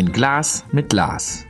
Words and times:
Ein 0.00 0.12
Glas 0.12 0.64
mit 0.72 0.88
Glas. 0.88 1.44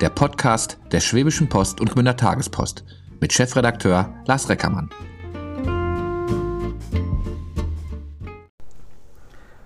Der 0.00 0.08
Podcast 0.08 0.78
der 0.90 0.98
Schwäbischen 0.98 1.48
Post 1.48 1.80
und 1.80 1.92
Gmünder 1.92 2.16
Tagespost 2.16 2.82
mit 3.20 3.32
Chefredakteur 3.32 4.12
Lars 4.26 4.48
Reckermann. 4.48 4.90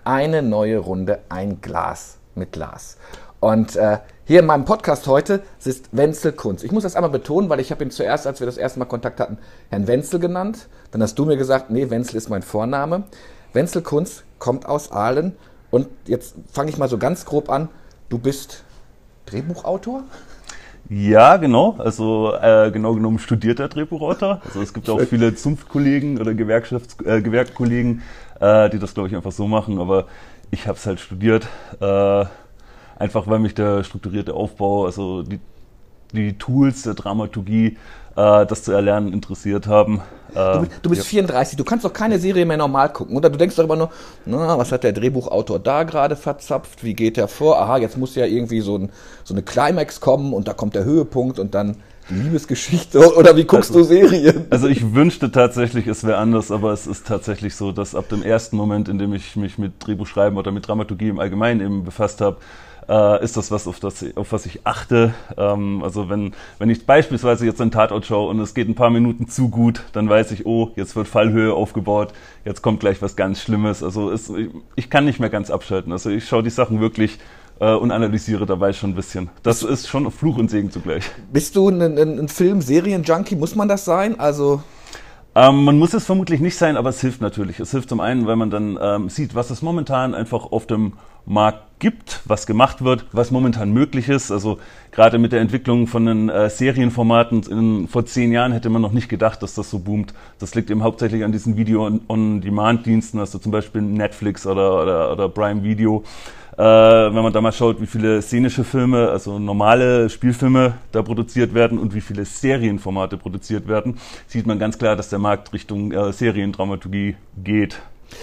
Eine 0.04 0.42
neue 0.42 0.76
Runde 0.76 1.20
Ein 1.30 1.62
Glas 1.62 2.18
mit 2.34 2.52
Glas. 2.52 2.98
Und 3.40 3.76
äh, 3.76 3.96
hier 4.26 4.40
in 4.40 4.46
meinem 4.46 4.66
Podcast 4.66 5.06
heute 5.06 5.42
ist 5.64 5.88
Wenzel 5.92 6.32
Kunz. 6.32 6.62
Ich 6.62 6.70
muss 6.70 6.82
das 6.82 6.96
einmal 6.96 7.10
betonen, 7.10 7.48
weil 7.48 7.60
ich 7.60 7.70
habe 7.70 7.82
ihn 7.82 7.90
zuerst, 7.90 8.26
als 8.26 8.40
wir 8.40 8.46
das 8.46 8.58
erste 8.58 8.78
Mal 8.78 8.84
Kontakt 8.84 9.20
hatten, 9.20 9.38
Herrn 9.70 9.86
Wenzel 9.86 10.20
genannt. 10.20 10.68
Dann 10.90 11.02
hast 11.02 11.18
du 11.18 11.24
mir 11.24 11.38
gesagt, 11.38 11.70
nee, 11.70 11.88
Wenzel 11.88 12.16
ist 12.16 12.28
mein 12.28 12.42
Vorname. 12.42 13.04
Wenzel 13.54 13.80
Kunz 13.80 14.24
kommt 14.38 14.66
aus 14.66 14.92
Aalen 14.92 15.34
und 15.70 15.88
jetzt 16.04 16.34
fange 16.52 16.68
ich 16.68 16.76
mal 16.76 16.90
so 16.90 16.98
ganz 16.98 17.24
grob 17.24 17.48
an. 17.48 17.70
Du 18.08 18.16
bist 18.16 18.64
Drehbuchautor? 19.26 20.04
Ja, 20.88 21.36
genau. 21.36 21.74
Also 21.78 22.32
äh, 22.34 22.70
genau 22.70 22.94
genommen 22.94 23.18
studierter 23.18 23.68
Drehbuchautor. 23.68 24.40
Also 24.46 24.62
es 24.62 24.72
gibt 24.72 24.88
auch 24.88 25.00
viele 25.02 25.34
Zunftkollegen 25.34 26.18
oder 26.18 26.32
Gewerkschafts 26.32 26.96
äh, 27.04 27.20
Gewerkkollegen, 27.20 28.02
äh, 28.40 28.70
die 28.70 28.78
das 28.78 28.94
glaube 28.94 29.10
ich 29.10 29.16
einfach 29.16 29.32
so 29.32 29.46
machen. 29.46 29.78
Aber 29.78 30.06
ich 30.50 30.66
habe 30.66 30.78
es 30.78 30.86
halt 30.86 31.00
studiert, 31.00 31.46
äh, 31.80 32.24
einfach 32.98 33.26
weil 33.26 33.40
mich 33.40 33.54
der 33.54 33.84
strukturierte 33.84 34.32
Aufbau, 34.32 34.86
also 34.86 35.22
die, 35.22 35.40
die 36.12 36.38
Tools 36.38 36.84
der 36.84 36.94
Dramaturgie 36.94 37.76
äh, 38.18 38.46
das 38.46 38.64
zu 38.64 38.72
erlernen 38.72 39.12
interessiert 39.12 39.66
haben. 39.66 40.02
Du, 40.34 40.66
du 40.82 40.90
bist 40.90 41.04
ja. 41.04 41.08
34, 41.08 41.56
du 41.56 41.64
kannst 41.64 41.86
doch 41.86 41.92
keine 41.92 42.18
Serie 42.18 42.44
mehr 42.44 42.58
normal 42.58 42.92
gucken, 42.92 43.16
oder? 43.16 43.30
Du 43.30 43.38
denkst 43.38 43.56
doch 43.56 43.64
immer 43.64 43.76
nur, 43.76 43.90
na, 44.26 44.58
was 44.58 44.70
hat 44.72 44.84
der 44.84 44.92
Drehbuchautor 44.92 45.58
da 45.58 45.84
gerade 45.84 46.16
verzapft? 46.16 46.84
Wie 46.84 46.92
geht 46.92 47.16
der 47.16 47.28
vor? 47.28 47.58
Aha, 47.58 47.78
jetzt 47.78 47.96
muss 47.96 48.14
ja 48.14 48.26
irgendwie 48.26 48.60
so, 48.60 48.76
ein, 48.76 48.90
so 49.24 49.32
eine 49.32 49.42
Climax 49.42 50.00
kommen 50.00 50.34
und 50.34 50.46
da 50.46 50.52
kommt 50.52 50.74
der 50.74 50.84
Höhepunkt 50.84 51.38
und 51.38 51.54
dann 51.54 51.76
die 52.10 52.14
Liebesgeschichte 52.14 53.14
oder 53.16 53.36
wie 53.36 53.44
guckst 53.44 53.70
also, 53.70 53.80
du 53.80 53.84
Serien? 53.86 54.46
Also 54.50 54.68
ich 54.68 54.94
wünschte 54.94 55.32
tatsächlich, 55.32 55.86
es 55.86 56.04
wäre 56.04 56.18
anders, 56.18 56.50
aber 56.50 56.72
es 56.72 56.86
ist 56.86 57.06
tatsächlich 57.06 57.54
so, 57.56 57.72
dass 57.72 57.94
ab 57.94 58.10
dem 58.10 58.22
ersten 58.22 58.56
Moment, 58.56 58.90
in 58.90 58.98
dem 58.98 59.14
ich 59.14 59.34
mich 59.34 59.56
mit 59.56 59.72
Drehbuchschreiben 59.80 60.38
oder 60.38 60.52
mit 60.52 60.68
Dramaturgie 60.68 61.08
im 61.08 61.20
Allgemeinen 61.20 61.60
eben 61.62 61.84
befasst 61.84 62.20
habe, 62.20 62.36
äh, 62.88 63.22
ist 63.22 63.36
das 63.36 63.50
was, 63.50 63.66
auf, 63.66 63.80
das, 63.80 64.04
auf 64.16 64.32
was 64.32 64.46
ich 64.46 64.66
achte. 64.66 65.14
Ähm, 65.36 65.82
also 65.82 66.08
wenn, 66.08 66.34
wenn 66.58 66.70
ich 66.70 66.86
beispielsweise 66.86 67.46
jetzt 67.46 67.60
einen 67.60 67.70
Tatort 67.70 68.06
schaue 68.06 68.30
und 68.30 68.40
es 68.40 68.54
geht 68.54 68.68
ein 68.68 68.74
paar 68.74 68.90
Minuten 68.90 69.28
zu 69.28 69.48
gut, 69.48 69.82
dann 69.92 70.08
weiß 70.08 70.32
ich, 70.32 70.46
oh, 70.46 70.70
jetzt 70.76 70.96
wird 70.96 71.08
Fallhöhe 71.08 71.52
aufgebaut, 71.52 72.12
jetzt 72.44 72.62
kommt 72.62 72.80
gleich 72.80 73.02
was 73.02 73.16
ganz 73.16 73.40
Schlimmes. 73.40 73.82
Also 73.82 74.10
es, 74.10 74.30
ich, 74.30 74.48
ich 74.76 74.90
kann 74.90 75.04
nicht 75.04 75.20
mehr 75.20 75.30
ganz 75.30 75.50
abschalten. 75.50 75.92
Also 75.92 76.10
ich 76.10 76.26
schaue 76.26 76.42
die 76.42 76.50
Sachen 76.50 76.80
wirklich 76.80 77.18
äh, 77.60 77.72
und 77.72 77.90
analysiere 77.90 78.46
dabei 78.46 78.72
schon 78.72 78.90
ein 78.90 78.94
bisschen. 78.94 79.28
Das 79.42 79.62
ist 79.62 79.88
schon 79.88 80.10
Fluch 80.10 80.38
und 80.38 80.50
Segen 80.50 80.70
zugleich. 80.70 81.04
Bist 81.32 81.56
du 81.56 81.68
ein, 81.68 81.82
ein, 81.82 82.18
ein 82.18 82.28
Film-Serien-Junkie? 82.28 83.36
Muss 83.36 83.54
man 83.54 83.68
das 83.68 83.84
sein? 83.84 84.18
Also 84.18 84.62
ähm, 85.38 85.62
man 85.62 85.78
muss 85.78 85.94
es 85.94 86.04
vermutlich 86.04 86.40
nicht 86.40 86.56
sein, 86.56 86.76
aber 86.76 86.90
es 86.90 87.00
hilft 87.00 87.20
natürlich. 87.20 87.60
Es 87.60 87.70
hilft 87.70 87.88
zum 87.88 88.00
einen, 88.00 88.26
weil 88.26 88.34
man 88.34 88.50
dann 88.50 88.76
ähm, 88.82 89.08
sieht, 89.08 89.36
was 89.36 89.50
es 89.50 89.62
momentan 89.62 90.12
einfach 90.12 90.50
auf 90.50 90.66
dem 90.66 90.94
Markt 91.26 91.78
gibt, 91.78 92.22
was 92.24 92.44
gemacht 92.44 92.82
wird, 92.82 93.06
was 93.12 93.30
momentan 93.30 93.70
möglich 93.72 94.08
ist. 94.08 94.32
Also 94.32 94.58
gerade 94.90 95.18
mit 95.18 95.30
der 95.30 95.40
Entwicklung 95.40 95.86
von 95.86 96.06
den 96.06 96.28
äh, 96.28 96.50
Serienformaten 96.50 97.44
in, 97.44 97.86
vor 97.86 98.04
zehn 98.04 98.32
Jahren 98.32 98.50
hätte 98.50 98.68
man 98.68 98.82
noch 98.82 98.90
nicht 98.90 99.08
gedacht, 99.08 99.40
dass 99.40 99.54
das 99.54 99.70
so 99.70 99.78
boomt. 99.78 100.12
Das 100.40 100.56
liegt 100.56 100.70
eben 100.70 100.82
hauptsächlich 100.82 101.22
an 101.22 101.30
diesen 101.30 101.56
Video-on-Demand-Diensten, 101.56 103.20
also 103.20 103.38
zum 103.38 103.52
Beispiel 103.52 103.82
Netflix 103.82 104.44
oder, 104.44 104.82
oder, 104.82 105.12
oder 105.12 105.28
Prime 105.28 105.62
Video. 105.62 106.02
Äh, 106.58 106.60
wenn 106.60 107.22
man 107.22 107.32
da 107.32 107.40
mal 107.40 107.52
schaut, 107.52 107.80
wie 107.80 107.86
viele 107.86 108.20
szenische 108.20 108.64
Filme, 108.64 109.10
also 109.10 109.38
normale 109.38 110.10
Spielfilme 110.10 110.74
da 110.90 111.02
produziert 111.02 111.54
werden 111.54 111.78
und 111.78 111.94
wie 111.94 112.00
viele 112.00 112.24
Serienformate 112.24 113.16
produziert 113.16 113.68
werden, 113.68 114.00
sieht 114.26 114.44
man 114.44 114.58
ganz 114.58 114.76
klar, 114.76 114.96
dass 114.96 115.08
der 115.08 115.20
Markt 115.20 115.52
Richtung 115.52 115.92
äh, 115.92 116.12
Seriendramaturgie 116.12 117.14
geht. 117.36 117.80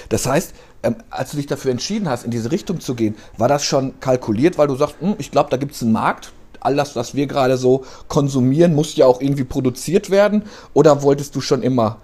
Das 0.09 0.25
heißt, 0.25 0.53
ähm, 0.84 0.97
als 1.09 1.31
du 1.31 1.38
dich 1.38 1.47
dafür 1.47 1.72
entschieden 1.72 2.09
hast, 2.09 2.25
in 2.25 2.31
diese 2.31 2.51
Richtung 2.51 2.81
zu 2.81 2.94
gehen, 2.94 3.16
war 3.38 3.47
das 3.47 3.63
schon 3.63 4.01
kalkuliert, 4.01 4.57
weil 4.57 4.68
du 4.68 4.75
sagst, 4.75 4.97
hm, 5.00 5.16
ich 5.18 5.31
glaube, 5.31 5.50
da 5.50 5.56
gibt 5.56 5.72
es 5.72 5.81
einen 5.81 5.94
Markt, 5.94 6.34
all 6.59 6.75
das, 6.75 6.97
was 6.97 7.16
wir 7.16 7.28
gerade 7.28 7.56
so 7.56 7.85
konsumieren, 8.09 8.75
muss 8.75 8.97
ja 8.97 9.06
auch 9.06 9.22
irgendwie 9.22 9.45
produziert 9.45 10.09
werden? 10.09 10.44
Oder 10.74 11.03
wolltest 11.03 11.38
du 11.38 11.40
schon 11.40 11.63
immer 11.63 12.01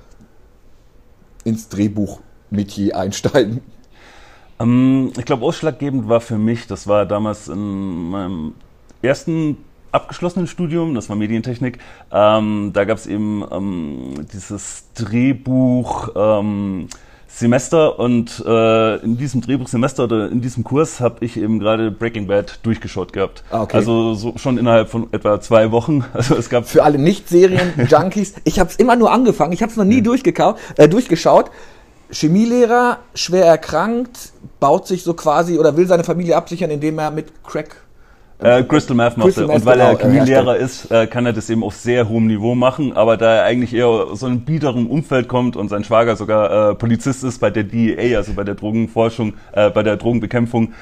ins 1.44 1.68
Drehbuch-Metier 1.68 2.96
einsteigen? 2.96 3.60
Ähm, 4.62 5.12
ich 5.18 5.26
glaube, 5.26 5.46
ausschlaggebend 5.46 6.08
war 6.10 6.22
für 6.22 6.38
mich, 6.38 6.68
das 6.68 6.88
war 6.88 7.06
damals 7.06 7.48
in 7.48 8.10
meinem 8.10 8.54
ersten 9.02 9.58
abgeschlossenen 9.92 10.48
Studium, 10.48 10.96
das 10.96 11.10
war 11.10 11.16
Medientechnik, 11.16 11.80
ähm, 12.12 12.72
da 12.74 12.86
gab 12.86 12.98
es 12.98 13.08
eben 13.08 13.44
ähm, 13.52 14.26
dieses 14.32 14.86
Drehbuch, 14.94 16.10
ähm, 16.16 16.88
Semester 17.34 17.98
und 17.98 18.44
äh, 18.46 18.98
in 18.98 19.18
diesem 19.18 19.40
Drehbuchsemester 19.42 20.04
oder 20.04 20.30
in 20.30 20.42
diesem 20.42 20.66
Kurs 20.66 21.00
habe 21.00 21.24
ich 21.24 21.38
eben 21.38 21.60
gerade 21.60 21.90
Breaking 21.90 22.28
Bad 22.28 22.60
durchgeschaut 22.64 23.14
gehabt. 23.14 23.44
Ah, 23.52 23.62
okay. 23.62 23.78
Also 23.78 24.14
so 24.16 24.34
schon 24.36 24.58
innerhalb 24.58 24.90
von 24.90 25.08
etwa 25.14 25.40
zwei 25.40 25.72
Wochen. 25.72 26.04
Also 26.14 26.36
es 26.36 26.50
gab 26.50 26.68
für 26.68 26.84
alle 26.84 27.00
Nicht-Serien-Junkies. 27.00 28.36
ich 28.44 28.60
habe 28.60 28.70
es 28.70 28.76
immer 28.76 28.98
nur 28.98 29.12
angefangen. 29.12 29.54
Ich 29.54 29.62
habe 29.62 29.72
es 29.72 29.78
noch 29.78 29.86
nie 29.86 30.04
ja. 30.04 30.56
äh, 30.76 30.90
durchgeschaut. 30.90 31.52
Chemielehrer, 32.12 33.00
schwer 33.16 33.46
erkrankt, 33.46 34.34
baut 34.60 34.88
sich 34.88 35.04
so 35.04 35.14
quasi 35.14 35.58
oder 35.58 35.78
will 35.78 35.88
seine 35.88 36.04
Familie 36.04 36.36
absichern, 36.36 36.70
indem 36.70 37.00
er 37.00 37.12
mit 37.12 37.44
Crack 37.44 37.78
äh, 38.42 38.64
Crystal 38.64 38.96
Math 38.96 39.18
macht 39.18 39.28
Crystal 39.28 39.46
Und 39.46 39.66
weil 39.66 39.78
genau, 39.78 39.92
er 39.92 39.98
Chemielehrer 40.00 40.58
ist, 40.58 40.90
äh, 40.92 41.06
kann 41.06 41.26
er 41.26 41.34
das 41.34 41.50
eben 41.50 41.64
auf 41.64 41.76
sehr 41.76 42.10
hohem 42.10 42.26
Niveau 42.26 42.56
machen. 42.56 42.94
Aber 42.94 43.16
da 43.16 43.36
er 43.36 43.44
eigentlich 43.44 43.74
eher 43.74 43.88
aus 43.88 44.22
so 44.22 44.26
einem 44.26 44.42
biederen 44.42 44.88
Umfeld 44.88 45.28
kommt 45.28 45.56
und 45.56 45.70
sein 45.70 45.84
Schwager 45.84 46.16
sogar 46.16 46.72
äh, 46.72 46.76
Polizist 46.76 47.24
ist 47.24 47.40
bei 47.40 47.52
der 47.52 47.64
DEA, 47.64 48.18
also 48.18 48.34
bei 48.34 48.44
der 48.44 48.56
Drogenforschung, 48.56 49.34
äh, 49.52 49.70
bei 49.70 49.84
der 49.84 49.98
Drogenbekämpfung, 49.98 50.74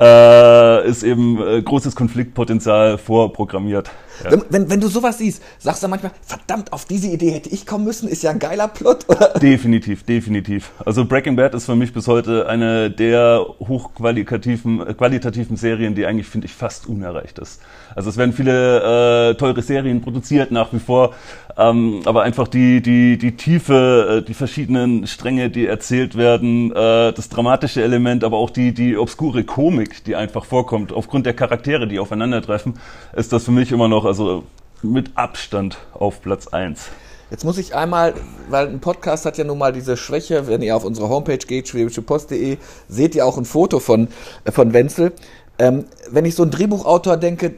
äh, 0.00 0.88
ist 0.88 1.02
eben 1.02 1.40
äh, 1.40 1.62
großes 1.62 1.96
Konfliktpotenzial 1.96 2.98
vorprogrammiert. 2.98 3.90
Ja. 4.24 4.32
Wenn, 4.32 4.42
wenn, 4.50 4.70
wenn, 4.70 4.80
du 4.80 4.88
sowas 4.88 5.18
siehst, 5.18 5.42
sagst 5.58 5.82
du 5.82 5.88
manchmal, 5.88 6.12
verdammt, 6.22 6.72
auf 6.72 6.84
diese 6.84 7.08
Idee 7.08 7.30
hätte 7.30 7.50
ich 7.50 7.66
kommen 7.66 7.84
müssen, 7.84 8.08
ist 8.08 8.22
ja 8.22 8.30
ein 8.30 8.38
geiler 8.38 8.66
Plot, 8.68 9.08
oder? 9.08 9.34
Definitiv, 9.40 10.04
definitiv. 10.04 10.72
Also 10.84 11.04
Breaking 11.04 11.36
Bad 11.36 11.54
ist 11.54 11.66
für 11.66 11.76
mich 11.76 11.92
bis 11.92 12.08
heute 12.08 12.48
eine 12.48 12.90
der 12.90 13.44
hochqualitativen 13.60 14.86
äh, 14.86 14.94
qualitativen 14.94 15.56
Serien, 15.56 15.94
die 15.94 16.06
eigentlich, 16.06 16.26
finde 16.26 16.46
ich, 16.46 16.52
fast 16.52 16.88
unerreicht 16.88 17.38
ist. 17.38 17.60
Also 17.94 18.10
es 18.10 18.16
werden 18.16 18.32
viele 18.32 19.30
äh, 19.30 19.34
teure 19.34 19.62
Serien 19.62 20.00
produziert 20.00 20.50
nach 20.50 20.72
wie 20.72 20.80
vor, 20.80 21.14
ähm, 21.58 22.02
aber 22.04 22.22
einfach 22.22 22.46
die, 22.46 22.80
die, 22.80 23.18
die 23.18 23.36
Tiefe, 23.36 24.20
äh, 24.20 24.24
die 24.24 24.34
verschiedenen 24.34 25.08
Stränge, 25.08 25.50
die 25.50 25.66
erzählt 25.66 26.16
werden, 26.16 26.70
äh, 26.70 27.12
das 27.12 27.28
dramatische 27.28 27.82
Element, 27.82 28.22
aber 28.22 28.36
auch 28.36 28.50
die, 28.50 28.72
die 28.72 28.96
obskure 28.96 29.42
Komik, 29.42 30.04
die 30.04 30.14
einfach 30.14 30.44
vorkommt, 30.44 30.92
aufgrund 30.92 31.26
der 31.26 31.34
Charaktere, 31.34 31.88
die 31.88 31.98
aufeinandertreffen, 31.98 32.78
ist 33.16 33.32
das 33.32 33.44
für 33.44 33.50
mich 33.50 33.72
immer 33.72 33.88
noch 33.88 34.04
also 34.04 34.44
mit 34.82 35.10
Abstand 35.16 35.78
auf 35.94 36.22
Platz 36.22 36.46
1. 36.46 36.90
Jetzt 37.30 37.44
muss 37.44 37.58
ich 37.58 37.74
einmal, 37.74 38.14
weil 38.48 38.68
ein 38.68 38.78
Podcast 38.78 39.26
hat 39.26 39.36
ja 39.36 39.44
nun 39.44 39.58
mal 39.58 39.72
diese 39.72 39.96
Schwäche, 39.96 40.46
wenn 40.46 40.62
ihr 40.62 40.76
auf 40.76 40.84
unsere 40.84 41.08
Homepage 41.08 41.38
geht, 41.38 41.68
schwäbischepost.de, 41.68 42.56
seht 42.88 43.14
ihr 43.16 43.26
auch 43.26 43.36
ein 43.36 43.44
Foto 43.44 43.80
von, 43.80 44.08
äh, 44.44 44.52
von 44.52 44.72
Wenzel. 44.72 45.12
Ähm, 45.58 45.86
wenn 46.08 46.24
ich 46.24 46.36
so 46.36 46.44
ein 46.44 46.52
Drehbuchautor 46.52 47.16
denke, 47.16 47.56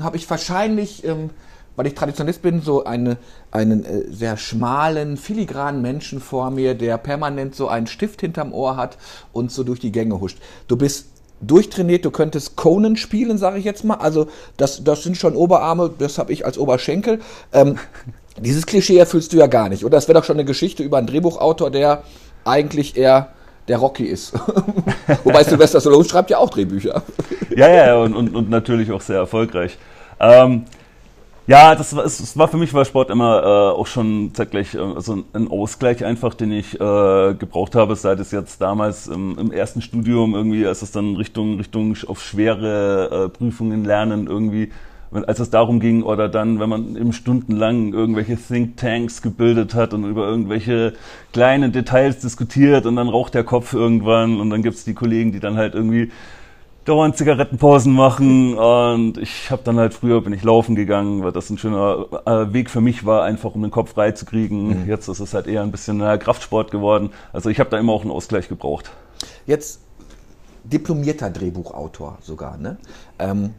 habe 0.00 0.16
ich 0.16 0.30
wahrscheinlich, 0.30 1.04
ähm, 1.04 1.30
weil 1.76 1.86
ich 1.86 1.94
Traditionist 1.94 2.42
bin, 2.42 2.60
so 2.60 2.84
eine, 2.84 3.16
einen 3.50 3.84
äh, 3.84 4.02
sehr 4.10 4.36
schmalen, 4.36 5.16
filigranen 5.16 5.82
Menschen 5.82 6.20
vor 6.20 6.50
mir, 6.50 6.74
der 6.74 6.98
permanent 6.98 7.54
so 7.54 7.68
einen 7.68 7.86
Stift 7.86 8.20
hinterm 8.20 8.52
Ohr 8.52 8.76
hat 8.76 8.98
und 9.32 9.50
so 9.50 9.64
durch 9.64 9.80
die 9.80 9.92
Gänge 9.92 10.20
huscht. 10.20 10.38
Du 10.68 10.76
bist 10.76 11.06
durchtrainiert, 11.40 12.04
du 12.04 12.10
könntest 12.10 12.56
Conan 12.56 12.96
spielen, 12.96 13.36
sage 13.36 13.58
ich 13.58 13.64
jetzt 13.64 13.84
mal. 13.84 13.96
Also 13.96 14.28
das, 14.56 14.84
das 14.84 15.02
sind 15.02 15.16
schon 15.16 15.34
Oberarme, 15.34 15.90
das 15.98 16.18
habe 16.18 16.32
ich 16.32 16.46
als 16.46 16.58
Oberschenkel. 16.58 17.20
Ähm, 17.52 17.78
dieses 18.40 18.66
Klischee 18.66 18.98
erfüllst 18.98 19.32
du 19.32 19.38
ja 19.38 19.46
gar 19.46 19.68
nicht. 19.68 19.84
Oder 19.84 19.98
es 19.98 20.08
wäre 20.08 20.18
doch 20.18 20.24
schon 20.24 20.36
eine 20.36 20.44
Geschichte 20.44 20.82
über 20.82 20.98
einen 20.98 21.06
Drehbuchautor, 21.06 21.70
der 21.70 22.02
eigentlich 22.44 22.96
eher 22.96 23.32
der 23.68 23.78
Rocky 23.78 24.04
ist. 24.04 24.32
Wobei 25.24 25.44
Sylvester 25.44 25.80
Stallone 25.80 26.04
schreibt 26.04 26.30
ja 26.30 26.38
auch 26.38 26.50
Drehbücher. 26.50 27.02
ja, 27.56 27.68
ja, 27.68 27.96
und, 27.96 28.14
und, 28.14 28.34
und 28.34 28.50
natürlich 28.50 28.90
auch 28.90 29.00
sehr 29.00 29.18
erfolgreich. 29.18 29.78
Ähm, 30.18 30.64
ja, 31.46 31.74
das 31.74 31.94
war, 31.96 32.04
es 32.04 32.36
war 32.38 32.48
für 32.48 32.56
mich 32.56 32.72
war 32.72 32.84
Sport 32.84 33.10
immer 33.10 33.42
äh, 33.42 33.78
auch 33.78 33.86
schon 33.86 34.32
zeitgleich 34.32 34.74
äh, 34.74 35.00
so 35.00 35.24
ein 35.32 35.48
Ausgleich 35.48 36.04
einfach, 36.04 36.34
den 36.34 36.52
ich 36.52 36.74
äh, 36.74 37.34
gebraucht 37.34 37.74
habe, 37.74 37.96
seit 37.96 38.20
es 38.20 38.30
jetzt 38.30 38.60
damals 38.60 39.08
im, 39.08 39.36
im 39.38 39.50
ersten 39.50 39.82
Studium 39.82 40.34
irgendwie, 40.34 40.66
als 40.66 40.82
es 40.82 40.92
dann 40.92 41.16
Richtung 41.16 41.56
Richtung 41.56 41.96
auf 42.06 42.22
schwere 42.22 43.26
äh, 43.26 43.28
Prüfungen 43.28 43.84
lernen 43.84 44.28
irgendwie, 44.28 44.70
als 45.10 45.40
es 45.40 45.50
darum 45.50 45.80
ging 45.80 46.04
oder 46.04 46.28
dann, 46.28 46.60
wenn 46.60 46.68
man 46.68 46.96
eben 46.96 47.12
stundenlang 47.12 47.92
irgendwelche 47.92 48.36
Thinktanks 48.36 49.20
gebildet 49.20 49.74
hat 49.74 49.94
und 49.94 50.04
über 50.04 50.26
irgendwelche 50.26 50.94
kleinen 51.32 51.72
Details 51.72 52.20
diskutiert 52.20 52.86
und 52.86 52.96
dann 52.96 53.08
raucht 53.08 53.34
der 53.34 53.44
Kopf 53.44 53.74
irgendwann 53.74 54.40
und 54.40 54.50
dann 54.50 54.62
gibt's 54.62 54.84
die 54.84 54.94
Kollegen, 54.94 55.32
die 55.32 55.40
dann 55.40 55.56
halt 55.56 55.74
irgendwie 55.74 56.10
dauernd 56.84 57.16
Zigarettenpausen 57.16 57.92
machen 57.92 58.56
und 58.56 59.18
ich 59.18 59.50
habe 59.50 59.62
dann 59.64 59.78
halt 59.78 59.94
früher 59.94 60.20
bin 60.20 60.32
ich 60.32 60.42
laufen 60.42 60.74
gegangen, 60.74 61.22
weil 61.22 61.32
das 61.32 61.48
ein 61.50 61.58
schöner 61.58 62.06
äh, 62.26 62.52
Weg 62.52 62.70
für 62.70 62.80
mich 62.80 63.06
war, 63.06 63.22
einfach 63.22 63.54
um 63.54 63.62
den 63.62 63.70
Kopf 63.70 63.92
frei 63.92 64.12
zu 64.12 64.24
kriegen. 64.24 64.82
Mhm. 64.82 64.88
Jetzt 64.88 65.08
ist 65.08 65.20
es 65.20 65.32
halt 65.34 65.46
eher 65.46 65.62
ein 65.62 65.70
bisschen 65.70 66.00
äh, 66.00 66.18
Kraftsport 66.18 66.70
geworden. 66.70 67.10
Also 67.32 67.50
ich 67.50 67.60
habe 67.60 67.70
da 67.70 67.78
immer 67.78 67.92
auch 67.92 68.02
einen 68.02 68.10
Ausgleich 68.10 68.48
gebraucht. 68.48 68.90
Jetzt 69.46 69.80
diplomierter 70.64 71.30
Drehbuchautor 71.30 72.18
sogar, 72.20 72.56
ne? 72.56 72.76
Ähm, 73.18 73.54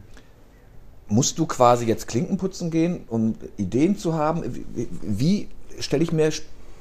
musst 1.08 1.38
du 1.38 1.46
quasi 1.46 1.86
jetzt 1.86 2.08
Klinken 2.08 2.36
putzen 2.38 2.70
gehen, 2.70 3.04
um 3.08 3.34
Ideen 3.56 3.96
zu 3.96 4.14
haben? 4.14 4.42
Wie, 4.74 4.88
wie 5.02 5.48
stelle 5.78 6.02
ich 6.02 6.12
mir 6.12 6.30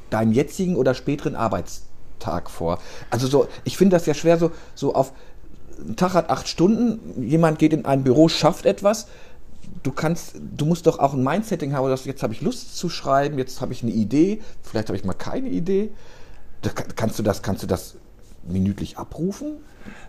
deinen 0.09 0.31
jetzigen 0.31 0.75
oder 0.75 0.93
späteren 0.93 1.35
Arbeitstag 1.35 2.49
vor? 2.49 2.79
Also 3.09 3.27
so, 3.27 3.47
ich 3.63 3.77
finde 3.77 3.95
das 3.95 4.05
ja 4.05 4.13
schwer, 4.13 4.37
so, 4.37 4.51
so 4.75 4.93
auf 4.95 5.13
ein 5.79 5.95
Tag 5.95 6.13
hat 6.13 6.29
acht 6.29 6.47
Stunden, 6.47 7.21
jemand 7.21 7.59
geht 7.59 7.73
in 7.73 7.85
ein 7.85 8.03
Büro, 8.03 8.29
schafft 8.29 8.65
etwas. 8.65 9.07
Du 9.81 9.91
kannst, 9.91 10.35
du 10.35 10.65
musst 10.65 10.87
doch 10.87 10.99
auch 10.99 11.13
ein 11.13 11.23
Mindsetting 11.23 11.73
haben, 11.73 11.89
dass 11.89 12.05
jetzt 12.05 12.23
habe 12.23 12.33
ich 12.33 12.41
Lust 12.41 12.77
zu 12.77 12.89
schreiben, 12.89 13.37
jetzt 13.37 13.61
habe 13.61 13.73
ich 13.73 13.83
eine 13.83 13.91
Idee, 13.91 14.41
vielleicht 14.61 14.87
habe 14.89 14.97
ich 14.97 15.03
mal 15.03 15.13
keine 15.13 15.49
Idee. 15.49 15.91
Da, 16.61 16.69
kannst 16.69 17.19
du 17.19 17.23
das, 17.23 17.41
kannst 17.41 17.63
du 17.63 17.67
das 17.67 17.95
minütlich 18.47 18.97
abrufen? 18.97 19.57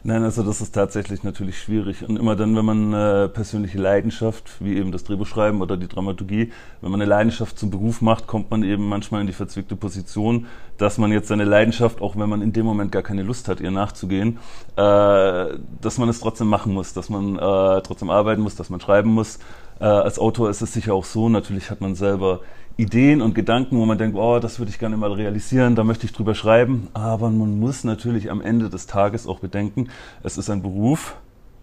Nein, 0.03 0.23
also 0.23 0.43
das 0.43 0.61
ist 0.61 0.73
tatsächlich 0.73 1.23
natürlich 1.25 1.59
schwierig. 1.59 2.09
Und 2.09 2.17
immer 2.17 2.37
dann, 2.37 2.55
wenn 2.55 2.65
man 2.65 2.95
eine 2.95 3.29
persönliche 3.29 3.79
Leidenschaft, 3.79 4.61
wie 4.61 4.77
eben 4.77 4.93
das 4.93 5.05
Drehbuchschreiben 5.05 5.61
oder 5.63 5.77
die 5.77 5.89
Dramaturgie, 5.89 6.53
wenn 6.81 6.91
man 6.91 7.01
eine 7.01 7.09
Leidenschaft 7.09 7.59
zum 7.59 7.71
Beruf 7.71 8.01
macht, 8.01 8.27
kommt 8.27 8.51
man 8.51 8.63
eben 8.63 8.89
manchmal 8.89 9.23
in 9.23 9.27
die 9.27 9.33
verzwickte 9.33 9.77
Position, 9.77 10.47
dass 10.79 10.99
man 10.99 11.11
jetzt 11.11 11.29
seine 11.29 11.45
Leidenschaft, 11.45 12.03
auch 12.03 12.17
wenn 12.17 12.29
man 12.29 12.43
in 12.43 12.53
dem 12.53 12.67
Moment 12.67 12.93
gar 12.93 13.03
keine 13.03 13.23
Lust 13.23 13.49
hat, 13.49 13.61
ihr 13.61 13.71
nachzugehen, 13.71 14.39
äh, 14.77 15.59
dass 15.81 15.99
man 15.99 16.09
es 16.09 16.21
trotzdem 16.21 16.49
machen 16.49 16.73
muss, 16.73 16.93
dass 16.93 17.09
man 17.09 17.37
äh, 17.37 17.83
trotzdem 17.83 18.11
arbeiten 18.11 18.43
muss, 18.43 18.57
dass 18.57 18.71
man 18.71 18.81
schreiben 18.81 19.11
muss. 19.11 19.39
Äh, 19.81 19.85
als 19.85 20.19
Autor 20.19 20.51
ist 20.51 20.63
es 20.63 20.73
sicher 20.73 20.95
auch 20.95 21.05
so, 21.05 21.29
natürlich 21.29 21.71
hat 21.71 21.81
man 21.81 21.95
selber 21.95 22.41
Ideen 22.77 23.23
und 23.23 23.35
Gedanken, 23.35 23.79
wo 23.79 23.87
man 23.87 23.99
denkt, 23.99 24.17
oh, 24.17 24.41
das 24.41 24.59
würde 24.59 24.71
ich 24.71 24.81
gerne 24.81 24.97
mal 24.97 25.13
realisieren, 25.13 25.77
da 25.77 25.85
möchte 25.85 26.07
ich 26.07 26.13
drüber 26.13 26.35
schreiben. 26.35 26.89
Aber 26.93 27.31
man 27.31 27.61
muss 27.61 27.85
natürlich 27.85 28.31
am 28.31 28.41
Ende 28.41 28.69
des 28.69 28.87
Tages 28.87 29.27
auch 29.27 29.39
bedenken, 29.39 29.89
es 30.23 30.39
ist 30.39 30.51
ein 30.51 30.63
Beruf. 30.63 31.17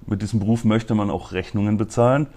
Mit 0.08 0.22
diesem 0.22 0.40
Beruf 0.40 0.64
möchte 0.64 0.96
man 0.96 1.12
auch 1.12 1.32
Rechnungen 1.32 1.78
bezahlen. 1.78 2.28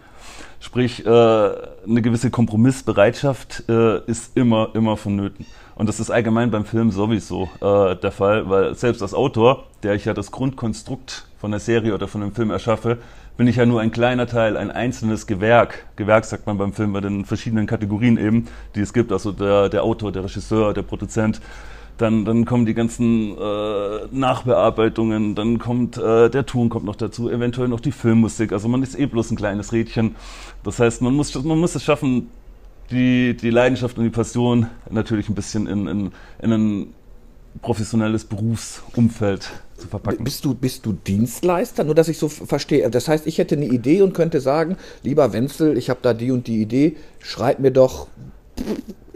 Sprich, 0.60 1.06
äh, 1.06 1.08
eine 1.08 2.02
gewisse 2.02 2.30
Kompromissbereitschaft 2.30 3.64
äh, 3.68 4.00
ist 4.06 4.36
immer, 4.36 4.70
immer 4.74 4.96
vonnöten. 4.96 5.46
Und 5.74 5.88
das 5.88 6.00
ist 6.00 6.10
allgemein 6.10 6.50
beim 6.50 6.64
Film 6.64 6.90
sowieso 6.90 7.48
äh, 7.60 7.96
der 7.96 8.12
Fall, 8.12 8.48
weil 8.48 8.74
selbst 8.74 9.02
als 9.02 9.14
Autor, 9.14 9.64
der 9.82 9.94
ich 9.94 10.04
ja 10.04 10.14
das 10.14 10.30
Grundkonstrukt 10.30 11.26
von 11.38 11.50
der 11.50 11.60
Serie 11.60 11.94
oder 11.94 12.08
von 12.08 12.22
einem 12.22 12.32
Film 12.32 12.50
erschaffe, 12.50 12.98
bin 13.36 13.48
ich 13.48 13.56
ja 13.56 13.66
nur 13.66 13.80
ein 13.80 13.90
kleiner 13.90 14.26
Teil, 14.26 14.56
ein 14.56 14.70
einzelnes 14.70 15.26
Gewerk. 15.26 15.86
Gewerk 15.96 16.24
sagt 16.24 16.46
man 16.46 16.56
beim 16.56 16.72
Film 16.72 16.92
bei 16.92 17.00
den 17.00 17.24
verschiedenen 17.24 17.66
Kategorien 17.66 18.16
eben, 18.16 18.46
die 18.74 18.80
es 18.80 18.92
gibt, 18.92 19.10
also 19.10 19.32
der, 19.32 19.68
der 19.68 19.82
Autor, 19.82 20.12
der 20.12 20.24
Regisseur, 20.24 20.72
der 20.72 20.82
Produzent. 20.82 21.40
Dann, 21.98 22.24
dann 22.24 22.44
kommen 22.44 22.66
die 22.66 22.74
ganzen 22.74 23.36
äh, 23.38 24.06
Nachbearbeitungen, 24.10 25.36
dann 25.36 25.58
kommt 25.58 25.96
äh, 25.96 26.28
der 26.28 26.44
Ton 26.44 26.68
kommt 26.68 26.84
noch 26.84 26.96
dazu, 26.96 27.30
eventuell 27.30 27.68
noch 27.68 27.80
die 27.80 27.92
Filmmusik. 27.92 28.52
Also 28.52 28.68
man 28.68 28.82
ist 28.82 28.98
eh 28.98 29.06
bloß 29.06 29.30
ein 29.30 29.36
kleines 29.36 29.72
Rädchen. 29.72 30.16
Das 30.64 30.80
heißt, 30.80 31.02
man 31.02 31.14
muss, 31.14 31.34
man 31.44 31.58
muss 31.58 31.74
es 31.76 31.84
schaffen, 31.84 32.30
die, 32.90 33.36
die 33.36 33.50
Leidenschaft 33.50 33.96
und 33.96 34.04
die 34.04 34.10
Passion 34.10 34.66
natürlich 34.90 35.28
ein 35.28 35.34
bisschen 35.34 35.66
in, 35.68 35.86
in, 35.86 36.12
in 36.40 36.52
ein 36.52 36.94
professionelles 37.62 38.24
Berufsumfeld 38.24 39.50
zu 39.84 39.88
verpacken. 39.90 40.24
Bist 40.24 40.44
du, 40.44 40.54
bist 40.54 40.86
du 40.86 40.92
Dienstleister? 40.92 41.84
Nur, 41.84 41.94
dass 41.94 42.08
ich 42.08 42.18
so 42.18 42.28
verstehe. 42.28 42.88
Das 42.90 43.08
heißt, 43.08 43.26
ich 43.26 43.38
hätte 43.38 43.56
eine 43.56 43.66
Idee 43.66 44.02
und 44.02 44.14
könnte 44.14 44.40
sagen, 44.40 44.76
lieber 45.02 45.32
Wenzel, 45.32 45.76
ich 45.76 45.90
habe 45.90 46.00
da 46.02 46.14
die 46.14 46.30
und 46.30 46.46
die 46.46 46.60
Idee, 46.60 46.96
schreib 47.20 47.58
mir 47.60 47.70
doch 47.70 48.08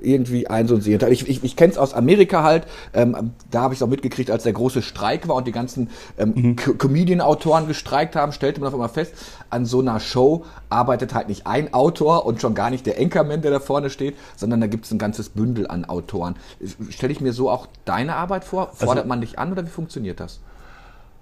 irgendwie 0.01 0.47
ein 0.47 0.69
so 0.69 0.77
ein 0.77 0.81
Serienteil. 0.81 1.13
Ich, 1.13 1.29
ich, 1.29 1.43
ich 1.43 1.57
kenne 1.57 1.73
es 1.73 1.79
aus 1.79 1.93
Amerika 1.93 2.43
halt, 2.43 2.67
ähm, 2.95 3.33
da 3.51 3.63
habe 3.63 3.75
ich 3.75 3.79
es 3.79 3.83
auch 3.83 3.89
mitgekriegt, 3.89 4.31
als 4.31 4.45
der 4.45 4.53
große 4.53 4.83
Streik 4.83 5.27
war 5.27 5.37
und 5.37 5.47
die 5.47 5.53
ganzen 5.53 5.91
ähm, 6.19 6.35
mhm. 6.37 6.57
Comedian-Autoren 6.57 7.67
gestreikt 7.67 8.15
haben, 8.15 8.33
stellte 8.33 8.61
man 8.61 8.69
auf 8.69 8.75
einmal 8.75 8.89
fest, 8.89 9.15
an 9.51 9.67
so 9.67 9.81
einer 9.81 9.99
Show 10.01 10.45
arbeitet 10.69 11.15
halt 11.15 11.29
nicht 11.29 11.47
ein 11.47 11.75
Autor 11.75 12.27
und 12.27 12.41
schon 12.41 12.55
gar 12.55 12.71
nicht 12.71 12.87
der 12.87 12.99
Anchorman, 12.99 13.43
der 13.43 13.51
da 13.51 13.61
vorne 13.61 13.91
steht, 13.91 14.17
sondern 14.37 14.61
da 14.61 14.67
gibt 14.67 14.85
es 14.85 14.93
ein 14.93 14.99
ganzes 14.99 15.31
Bündel 15.31 15.67
an 15.67 15.85
Autoren. 15.85 16.37
Stelle 16.91 17.13
ich 17.13 17.21
mir 17.21 17.33
so 17.33 17.51
auch 17.51 17.67
deine 17.85 18.15
Arbeit 18.15 18.45
vor? 18.45 18.71
Fordert 18.75 18.99
also, 18.99 19.09
man 19.09 19.21
dich 19.21 19.39
an 19.39 19.53
oder 19.53 19.65
wie 19.65 19.71
funktioniert 19.71 20.21
das? 20.21 20.41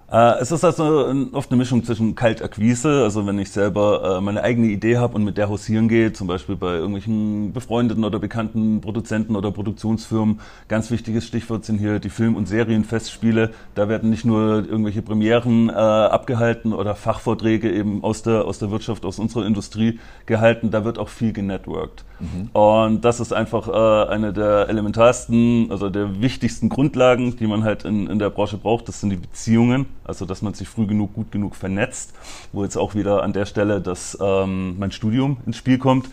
Äh, 0.09 0.39
es 0.39 0.53
ist 0.53 0.63
also 0.63 1.13
oft 1.33 1.51
eine 1.51 1.57
Mischung 1.57 1.83
zwischen 1.83 2.15
Kaltakquise, 2.15 3.03
also 3.03 3.27
wenn 3.27 3.37
ich 3.39 3.51
selber 3.51 4.17
äh, 4.17 4.21
meine 4.21 4.41
eigene 4.41 4.67
Idee 4.67 4.97
habe 4.97 5.15
und 5.15 5.25
mit 5.25 5.37
der 5.37 5.49
hausieren 5.49 5.89
gehe, 5.89 6.13
zum 6.13 6.27
Beispiel 6.27 6.55
bei 6.55 6.75
irgendwelchen 6.75 7.51
befreundeten 7.51 8.05
oder 8.05 8.17
bekannten 8.17 8.79
Produzenten 8.79 9.35
oder 9.35 9.51
Produktionsfirmen. 9.51 10.39
Ganz 10.69 10.91
wichtiges 10.91 11.27
Stichwort 11.27 11.65
sind 11.65 11.79
hier 11.79 11.99
die 11.99 12.09
Film- 12.09 12.37
und 12.37 12.47
Serienfestspiele. 12.47 13.51
Da 13.75 13.89
werden 13.89 14.09
nicht 14.09 14.23
nur 14.23 14.65
irgendwelche 14.65 15.01
Premieren 15.01 15.67
äh, 15.67 15.73
abgehalten 15.73 16.71
oder 16.71 16.95
Fachvorträge 16.95 17.69
eben 17.69 18.01
aus 18.01 18.21
der, 18.21 18.45
aus 18.45 18.59
der 18.59 18.71
Wirtschaft, 18.71 19.03
aus 19.03 19.19
unserer 19.19 19.45
Industrie 19.45 19.99
gehalten, 20.25 20.71
da 20.71 20.85
wird 20.85 20.99
auch 20.99 21.09
viel 21.09 21.33
genetworked. 21.33 22.05
Mhm. 22.19 22.49
Und 22.53 23.05
das 23.05 23.19
ist 23.19 23.33
einfach 23.33 23.67
äh, 23.67 24.09
eine 24.09 24.33
der 24.33 24.69
elementarsten, 24.69 25.71
also 25.71 25.89
der 25.89 26.21
wichtigsten 26.21 26.69
Grundlagen, 26.69 27.37
die 27.37 27.47
man 27.47 27.63
halt 27.63 27.85
in, 27.85 28.07
in 28.07 28.19
der 28.19 28.29
Branche 28.29 28.57
braucht. 28.57 28.87
Das 28.87 29.01
sind 29.01 29.09
die 29.09 29.17
Beziehungen, 29.17 29.85
also 30.03 30.25
dass 30.25 30.41
man 30.41 30.53
sich 30.53 30.67
früh 30.67 30.87
genug, 30.87 31.13
gut 31.13 31.31
genug 31.31 31.55
vernetzt, 31.55 32.13
wo 32.51 32.63
jetzt 32.63 32.77
auch 32.77 32.95
wieder 32.95 33.23
an 33.23 33.33
der 33.33 33.45
Stelle 33.45 33.81
dass 33.81 34.17
ähm, 34.21 34.77
mein 34.79 34.91
Studium 34.91 35.37
ins 35.45 35.57
Spiel 35.57 35.77
kommt. 35.77 36.09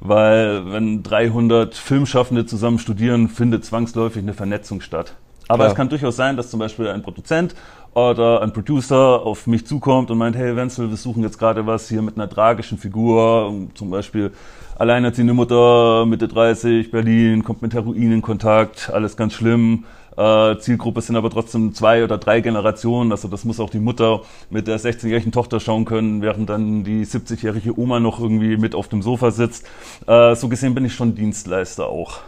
Weil 0.00 0.70
wenn 0.70 1.02
300 1.02 1.74
Filmschaffende 1.74 2.46
zusammen 2.46 2.78
studieren, 2.78 3.28
findet 3.28 3.64
zwangsläufig 3.64 4.22
eine 4.22 4.32
Vernetzung 4.32 4.80
statt. 4.80 5.14
Aber 5.48 5.64
Klar. 5.64 5.68
es 5.68 5.74
kann 5.74 5.88
durchaus 5.88 6.14
sein, 6.14 6.36
dass 6.36 6.50
zum 6.50 6.60
Beispiel 6.60 6.88
ein 6.88 7.02
Produzent 7.02 7.56
oder 7.94 8.42
ein 8.42 8.52
Producer 8.52 9.22
auf 9.22 9.46
mich 9.46 9.66
zukommt 9.66 10.10
und 10.10 10.18
meint, 10.18 10.36
hey 10.36 10.54
Wenzel, 10.54 10.90
wir 10.90 10.96
suchen 10.96 11.22
jetzt 11.22 11.38
gerade 11.38 11.66
was 11.66 11.88
hier 11.88 12.02
mit 12.02 12.16
einer 12.16 12.28
tragischen 12.28 12.78
Figur, 12.78 13.52
zum 13.74 13.90
Beispiel 13.90 14.32
alleinerziehende 14.78 15.34
Mutter, 15.34 16.06
Mitte 16.06 16.28
30, 16.28 16.90
Berlin, 16.90 17.42
kommt 17.44 17.62
mit 17.62 17.74
Heroin 17.74 18.12
in 18.12 18.22
Kontakt, 18.22 18.90
alles 18.90 19.16
ganz 19.16 19.34
schlimm. 19.34 19.84
Äh, 20.16 20.58
Zielgruppe 20.58 21.00
sind 21.00 21.16
aber 21.16 21.30
trotzdem 21.30 21.74
zwei 21.74 22.02
oder 22.02 22.18
drei 22.18 22.40
Generationen, 22.40 23.12
also 23.12 23.28
das 23.28 23.44
muss 23.44 23.60
auch 23.60 23.70
die 23.70 23.80
Mutter 23.80 24.22
mit 24.50 24.66
der 24.66 24.78
16-jährigen 24.78 25.32
Tochter 25.32 25.60
schauen 25.60 25.84
können, 25.84 26.22
während 26.22 26.48
dann 26.48 26.84
die 26.84 27.04
70-jährige 27.04 27.78
Oma 27.78 28.00
noch 28.00 28.20
irgendwie 28.20 28.56
mit 28.56 28.74
auf 28.74 28.88
dem 28.88 29.02
Sofa 29.02 29.30
sitzt. 29.30 29.66
Äh, 30.06 30.34
so 30.34 30.48
gesehen 30.48 30.74
bin 30.74 30.84
ich 30.84 30.94
schon 30.94 31.14
Dienstleister 31.14 31.86
auch. 31.86 32.20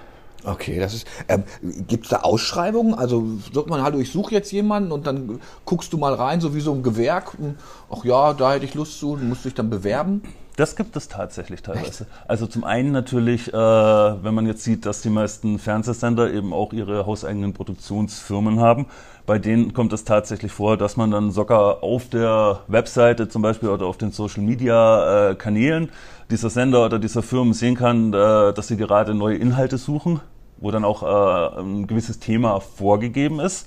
Okay, 0.45 0.79
das 0.79 0.95
ist. 0.95 1.07
Ähm, 1.29 1.45
Gibt 1.87 2.05
es 2.05 2.11
da 2.11 2.21
Ausschreibungen? 2.21 2.95
Also 2.95 3.27
sagt 3.53 3.69
man, 3.69 3.83
hallo, 3.83 3.99
ich 3.99 4.11
suche 4.11 4.33
jetzt 4.33 4.51
jemanden 4.53 4.91
und 4.91 5.07
dann 5.07 5.41
guckst 5.67 5.93
du 5.93 5.99
mal 5.99 6.15
rein, 6.15 6.41
so 6.41 6.55
wie 6.55 6.61
so 6.61 6.73
ein 6.73 6.83
Gewerk. 6.83 7.35
Und, 7.39 7.57
ach 7.91 8.05
ja, 8.05 8.33
da 8.33 8.55
hätte 8.55 8.65
ich 8.65 8.75
Lust 8.75 8.99
zu, 8.99 9.19
musst 9.21 9.45
dich 9.45 9.55
dann 9.55 9.69
bewerben. 9.69 10.23
Das 10.61 10.77
gibt 10.77 10.95
es 10.95 11.09
tatsächlich 11.09 11.63
teilweise. 11.63 12.05
Echt? 12.05 12.29
Also 12.29 12.47
zum 12.47 12.65
einen 12.65 12.93
natürlich, 12.93 13.49
äh, 13.49 13.57
wenn 13.57 14.35
man 14.35 14.45
jetzt 14.45 14.63
sieht, 14.63 14.85
dass 14.85 15.01
die 15.01 15.09
meisten 15.09 15.59
Fernsehsender 15.59 16.31
eben 16.31 16.53
auch 16.53 16.75
ihre 16.75 17.07
hauseigenen 17.07 17.55
Produktionsfirmen 17.55 18.61
haben. 18.61 18.85
Bei 19.25 19.39
denen 19.39 19.73
kommt 19.73 19.95
es 19.95 20.05
tatsächlich 20.05 20.53
vor, 20.53 20.77
dass 20.77 20.99
man 20.99 21.11
dann 21.13 21.31
sogar 21.31 21.83
auf 21.83 22.11
der 22.11 22.61
Webseite 22.67 23.31
zum 23.31 23.41
Beispiel 23.41 23.71
oder 23.71 23.87
auf 23.87 23.97
den 23.97 24.13
Social 24.13 24.43
Media 24.43 25.31
äh, 25.31 25.35
Kanälen 25.35 25.89
dieser 26.31 26.51
Sender 26.51 26.85
oder 26.85 26.99
dieser 26.99 27.23
Firmen 27.23 27.55
sehen 27.55 27.75
kann, 27.75 28.13
äh, 28.13 28.53
dass 28.53 28.69
sie 28.69 28.77
gerade 28.77 29.15
neue 29.15 29.39
Inhalte 29.39 29.79
suchen, 29.79 30.21
wo 30.59 30.71
dann 30.71 30.85
auch 30.85 31.03
äh, 31.03 31.61
ein 31.63 31.87
gewisses 31.87 32.19
Thema 32.19 32.61
vorgegeben 32.61 33.41
ist. 33.41 33.67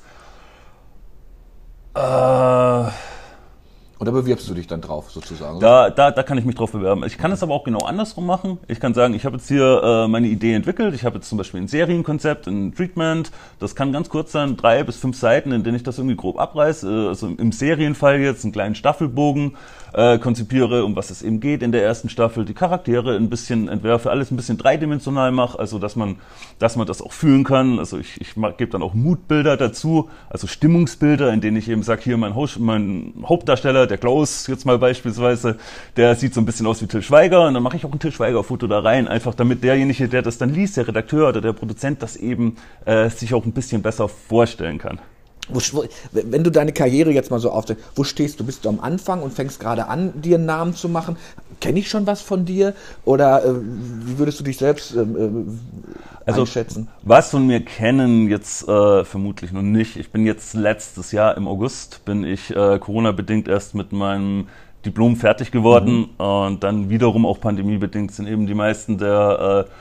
Äh, 1.96 2.84
und 4.00 4.08
da 4.08 4.12
bewirbst 4.12 4.50
du 4.50 4.54
dich 4.54 4.68
dann 4.68 4.82
drauf, 4.82 5.12
sozusagen? 5.12 5.60
Da, 5.60 5.90
da, 5.90 6.12
da 6.12 6.24
kann 6.24 6.38
ich 6.38 6.46
mich 6.46 6.56
drauf 6.56 6.72
bewerben. 6.72 7.04
Ich 7.06 7.18
kann 7.18 7.32
es 7.32 7.44
aber 7.44 7.54
auch 7.54 7.64
genau 7.64 7.86
andersrum 7.86 8.26
machen. 8.26 8.58
Ich 8.68 8.80
kann 8.80 8.94
sagen, 8.94 9.14
ich 9.14 9.26
habe 9.26 9.38
jetzt 9.38 9.48
hier 9.48 9.82
äh, 9.84 10.08
meine 10.08 10.28
Idee 10.28 10.54
entwickelt. 10.54 10.94
Ich 10.94 11.06
habe 11.06 11.16
jetzt 11.16 11.30
zum 11.30 11.38
Beispiel 11.38 11.62
ein 11.62 11.68
Serienkonzept, 11.68 12.48
ein 12.48 12.74
Treatment. 12.74 13.32
Das 13.60 13.76
kann 13.76 13.94
ganz 13.94 14.10
kurz 14.10 14.32
sein, 14.32 14.58
drei 14.58 14.84
bis 14.84 14.98
fünf 14.98 15.18
Seiten, 15.18 15.52
in 15.52 15.64
denen 15.64 15.76
ich 15.76 15.84
das 15.84 16.00
irgendwie 16.00 16.18
grob 16.18 16.40
abreiße. 16.40 17.08
Also 17.08 17.28
im 17.28 17.52
Serienfall 17.52 18.20
jetzt 18.20 18.44
einen 18.44 18.52
kleinen 18.52 18.76
Staffelbogen 18.76 19.56
äh, 19.94 20.18
konzipiere, 20.18 20.86
um 20.86 20.96
was 20.96 21.10
es 21.10 21.22
eben 21.22 21.40
geht 21.40 21.62
in 21.62 21.72
der 21.72 21.84
ersten 21.84 22.10
Staffel, 22.10 22.46
die 22.46 22.54
Charaktere 22.54 23.16
ein 23.16 23.30
bisschen 23.30 23.68
entwerfe, 23.68 24.10
alles 24.10 24.32
ein 24.32 24.36
bisschen 24.36 24.58
dreidimensional 24.58 25.32
mache, 25.32 25.58
also 25.60 25.80
dass 25.80 25.96
man, 25.96 26.18
dass 26.60 26.76
man 26.76 26.88
das 26.88 27.02
auch 27.02 27.12
fühlen 27.12 27.44
kann. 27.44 27.80
Also 27.80 27.98
ich, 27.98 28.20
ich 28.20 28.34
gebe 28.34 28.72
dann 28.72 28.82
auch 28.82 28.94
Mutbilder 28.94 29.58
dazu, 29.58 30.10
also 30.30 30.48
Stimmungsbilder, 30.48 31.32
in 31.32 31.42
denen 31.42 31.58
ich 31.58 31.70
eben 31.70 31.84
sage, 31.84 32.02
hier 32.04 32.18
mein, 32.18 32.36
Haus, 32.36 32.58
mein 32.58 33.14
Hauptdarsteller, 33.26 33.88
der 33.88 33.98
Klaus 33.98 34.48
jetzt 34.48 34.66
mal 34.66 34.80
beispielsweise, 34.80 35.58
der 35.96 36.16
sieht 36.16 36.34
so 36.34 36.42
ein 36.42 36.46
bisschen 36.46 36.66
aus 36.68 36.82
wie 36.82 36.88
Till 36.88 37.02
Schweiger 37.02 37.48
und 37.48 37.54
dann 37.54 37.64
mache 37.64 37.78
ich 37.78 37.86
auch 37.86 37.92
ein 37.92 38.00
Till 38.00 38.12
Schweiger-Foto 38.12 38.68
da 38.68 38.80
rein, 38.80 39.08
einfach 39.08 39.36
damit 39.36 39.64
derjenige, 39.64 40.10
der 40.10 40.22
das 40.22 40.38
dann 40.38 40.54
liest, 40.54 40.78
der 40.78 40.88
Redakteur 40.88 41.30
oder 41.30 41.42
der 41.42 41.54
Produzent, 41.54 42.02
das 42.02 42.16
eben 42.16 42.58
äh, 42.86 43.10
sich 43.10 43.34
auch 43.34 43.46
ein 43.46 43.52
bisschen 43.52 43.82
besser 43.82 44.10
vorstellen 44.10 44.80
kann. 44.80 45.00
Wo, 45.50 45.84
wenn 46.12 46.44
du 46.44 46.50
deine 46.50 46.72
Karriere 46.72 47.12
jetzt 47.12 47.30
mal 47.30 47.40
so 47.40 47.52
aufsetzt, 47.52 47.84
wo 47.96 48.04
stehst 48.04 48.40
du? 48.40 48.46
Bist 48.46 48.64
du 48.64 48.70
am 48.70 48.80
Anfang 48.80 49.22
und 49.22 49.34
fängst 49.34 49.60
gerade 49.60 49.88
an, 49.88 50.22
dir 50.22 50.38
einen 50.38 50.46
Namen 50.46 50.74
zu 50.74 50.88
machen? 50.88 51.18
Kenne 51.60 51.80
ich 51.80 51.90
schon 51.90 52.08
was 52.08 52.22
von 52.22 52.46
dir? 52.46 52.74
Oder 53.04 53.44
äh, 53.44 53.54
wie 53.54 54.18
würdest 54.18 54.40
du 54.40 54.44
dich 54.44 54.58
selbst 54.58 54.96
ähm, 54.96 55.60
äh, 56.26 56.30
also, 56.30 56.42
einschätzen? 56.42 56.88
Was 57.04 57.32
von 57.32 57.46
mir 57.46 57.60
kennen 57.60 58.30
jetzt 58.30 58.68
äh, 58.68 59.04
vermutlich 59.04 59.52
noch 59.52 59.62
nicht. 59.62 59.98
Ich 59.98 60.12
bin 60.12 60.26
jetzt 60.26 60.54
letztes 60.54 61.12
Jahr 61.12 61.36
im 61.36 61.48
August, 61.48 62.06
bin 62.06 62.24
ich 62.24 62.56
äh, 62.56 62.80
Corona-bedingt 62.80 63.48
erst 63.48 63.76
mit 63.76 63.92
meinem 63.92 64.48
Diplom 64.86 65.16
fertig 65.16 65.52
geworden 65.52 66.10
mhm. 66.18 66.26
und 66.26 66.64
dann 66.64 66.90
wiederum 66.90 67.26
auch 67.26 67.40
pandemiebedingt 67.40 68.12
sind 68.12 68.28
eben 68.28 68.48
die 68.48 68.54
meisten 68.54 68.98
der 68.98 69.68
äh, 69.68 69.72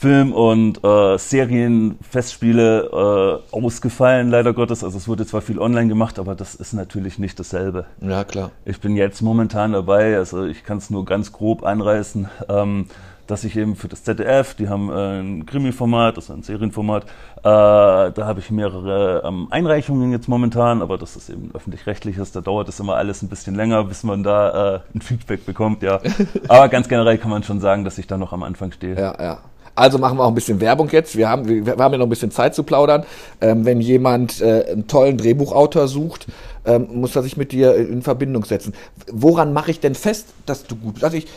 Film- 0.00 0.32
und 0.32 0.82
äh, 0.82 1.18
Serienfestspiele 1.18 3.42
äh, 3.52 3.54
ausgefallen, 3.54 4.30
leider 4.30 4.54
Gottes. 4.54 4.82
Also 4.82 4.96
es 4.96 5.08
wurde 5.08 5.26
zwar 5.26 5.42
viel 5.42 5.58
online 5.58 5.88
gemacht, 5.88 6.18
aber 6.18 6.34
das 6.34 6.54
ist 6.54 6.72
natürlich 6.72 7.18
nicht 7.18 7.38
dasselbe. 7.38 7.84
Ja, 8.00 8.24
klar. 8.24 8.50
Ich 8.64 8.80
bin 8.80 8.96
jetzt 8.96 9.20
momentan 9.20 9.72
dabei, 9.72 10.16
also 10.16 10.46
ich 10.46 10.64
kann 10.64 10.78
es 10.78 10.88
nur 10.88 11.04
ganz 11.04 11.32
grob 11.32 11.64
anreißen, 11.64 12.30
ähm, 12.48 12.86
dass 13.26 13.44
ich 13.44 13.58
eben 13.58 13.76
für 13.76 13.88
das 13.88 14.02
ZDF, 14.02 14.54
die 14.54 14.70
haben 14.70 14.88
äh, 14.88 15.20
ein 15.20 15.44
Krimi-Format, 15.44 16.16
das 16.16 16.24
ist 16.24 16.30
ein 16.30 16.44
Serienformat, 16.44 17.04
äh, 17.04 17.08
da 17.42 18.12
habe 18.16 18.40
ich 18.40 18.50
mehrere 18.50 19.22
ähm, 19.26 19.48
Einreichungen 19.50 20.12
jetzt 20.12 20.28
momentan, 20.28 20.80
aber 20.80 20.96
das 20.96 21.14
ist 21.14 21.28
eben 21.28 21.50
öffentlich-rechtliches, 21.52 22.32
da 22.32 22.40
dauert 22.40 22.70
es 22.70 22.80
immer 22.80 22.96
alles 22.96 23.20
ein 23.20 23.28
bisschen 23.28 23.54
länger, 23.54 23.84
bis 23.84 24.02
man 24.02 24.22
da 24.22 24.76
äh, 24.76 24.80
ein 24.94 25.02
Feedback 25.02 25.44
bekommt, 25.44 25.82
ja. 25.82 26.00
aber 26.48 26.70
ganz 26.70 26.88
generell 26.88 27.18
kann 27.18 27.30
man 27.30 27.42
schon 27.42 27.60
sagen, 27.60 27.84
dass 27.84 27.98
ich 27.98 28.06
da 28.06 28.16
noch 28.16 28.32
am 28.32 28.42
Anfang 28.42 28.72
stehe. 28.72 28.98
Ja, 28.98 29.22
ja. 29.22 29.38
Also 29.74 29.98
machen 29.98 30.18
wir 30.18 30.24
auch 30.24 30.28
ein 30.28 30.34
bisschen 30.34 30.60
Werbung 30.60 30.88
jetzt. 30.90 31.16
Wir 31.16 31.28
haben, 31.28 31.48
wir 31.48 31.76
haben 31.76 31.92
ja 31.92 31.98
noch 31.98 32.06
ein 32.06 32.10
bisschen 32.10 32.30
Zeit 32.30 32.54
zu 32.54 32.62
plaudern. 32.62 33.04
Ähm, 33.40 33.64
wenn 33.64 33.80
jemand 33.80 34.40
äh, 34.40 34.66
einen 34.70 34.86
tollen 34.86 35.16
Drehbuchautor 35.16 35.88
sucht, 35.88 36.26
ähm, 36.64 36.88
muss 36.92 37.16
er 37.16 37.22
sich 37.22 37.36
mit 37.36 37.52
dir 37.52 37.74
in 37.76 38.02
Verbindung 38.02 38.44
setzen. 38.44 38.74
Woran 39.10 39.52
mache 39.52 39.70
ich 39.70 39.80
denn 39.80 39.94
fest, 39.94 40.28
dass 40.46 40.64
du 40.64 40.76
gut 40.76 40.94
bist? 40.94 41.04
Also 41.04 41.16
ich, 41.16 41.28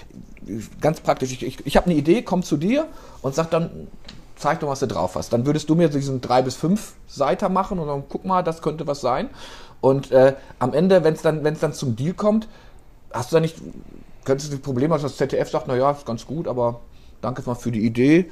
ganz 0.81 0.99
praktisch, 0.99 1.31
ich, 1.31 1.43
ich, 1.43 1.65
ich 1.65 1.77
habe 1.77 1.85
eine 1.87 1.95
Idee, 1.95 2.21
komm 2.21 2.43
zu 2.43 2.57
dir 2.57 2.87
und 3.21 3.35
sag 3.35 3.49
dann, 3.51 3.87
zeig 4.35 4.59
doch, 4.59 4.67
was 4.67 4.79
du 4.79 4.87
drauf 4.87 5.15
hast. 5.15 5.31
Dann 5.31 5.45
würdest 5.45 5.69
du 5.69 5.75
mir 5.75 5.87
diesen 5.89 6.19
drei 6.21 6.41
bis 6.41 6.55
fünf 6.55 6.93
Seiter 7.07 7.49
machen 7.49 7.79
und 7.79 7.87
dann 7.87 8.03
guck 8.09 8.25
mal, 8.25 8.43
das 8.43 8.61
könnte 8.61 8.87
was 8.87 9.01
sein. 9.01 9.29
Und 9.79 10.11
äh, 10.11 10.35
am 10.59 10.73
Ende, 10.73 11.03
wenn 11.03 11.13
es 11.13 11.21
dann, 11.21 11.43
dann 11.43 11.73
zum 11.73 11.95
Deal 11.95 12.13
kommt, 12.13 12.47
hast 13.11 13.31
du 13.31 13.35
da 13.35 13.39
nicht, 13.39 13.57
könntest 14.25 14.51
du 14.51 14.55
das 14.55 14.63
Problem, 14.63 14.91
dass 14.91 15.01
das 15.01 15.17
ZDF 15.17 15.49
sagt, 15.49 15.67
naja, 15.67 15.91
ist 15.91 16.05
ganz 16.05 16.25
gut, 16.25 16.47
aber 16.47 16.79
danke 17.23 17.43
mal 17.45 17.55
für 17.55 17.71
die 17.71 17.85
Idee. 17.85 18.29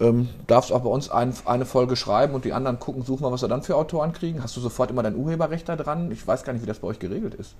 Ähm, 0.00 0.30
darfst 0.46 0.72
auch 0.72 0.80
bei 0.80 0.88
uns 0.88 1.10
ein, 1.10 1.34
eine 1.44 1.66
Folge 1.66 1.94
schreiben 1.94 2.34
und 2.34 2.46
die 2.46 2.54
anderen 2.54 2.78
gucken, 2.78 3.02
suchen 3.02 3.22
mal, 3.22 3.32
was 3.32 3.42
wir 3.42 3.48
dann 3.50 3.62
für 3.62 3.76
Autoren 3.76 4.14
kriegen. 4.14 4.42
Hast 4.42 4.56
du 4.56 4.60
sofort 4.60 4.90
immer 4.90 5.02
dein 5.02 5.14
Urheberrecht 5.14 5.68
da 5.68 5.76
dran? 5.76 6.10
Ich 6.10 6.26
weiß 6.26 6.42
gar 6.42 6.54
nicht, 6.54 6.62
wie 6.62 6.66
das 6.66 6.78
bei 6.78 6.88
euch 6.88 6.98
geregelt 6.98 7.34
ist. 7.34 7.54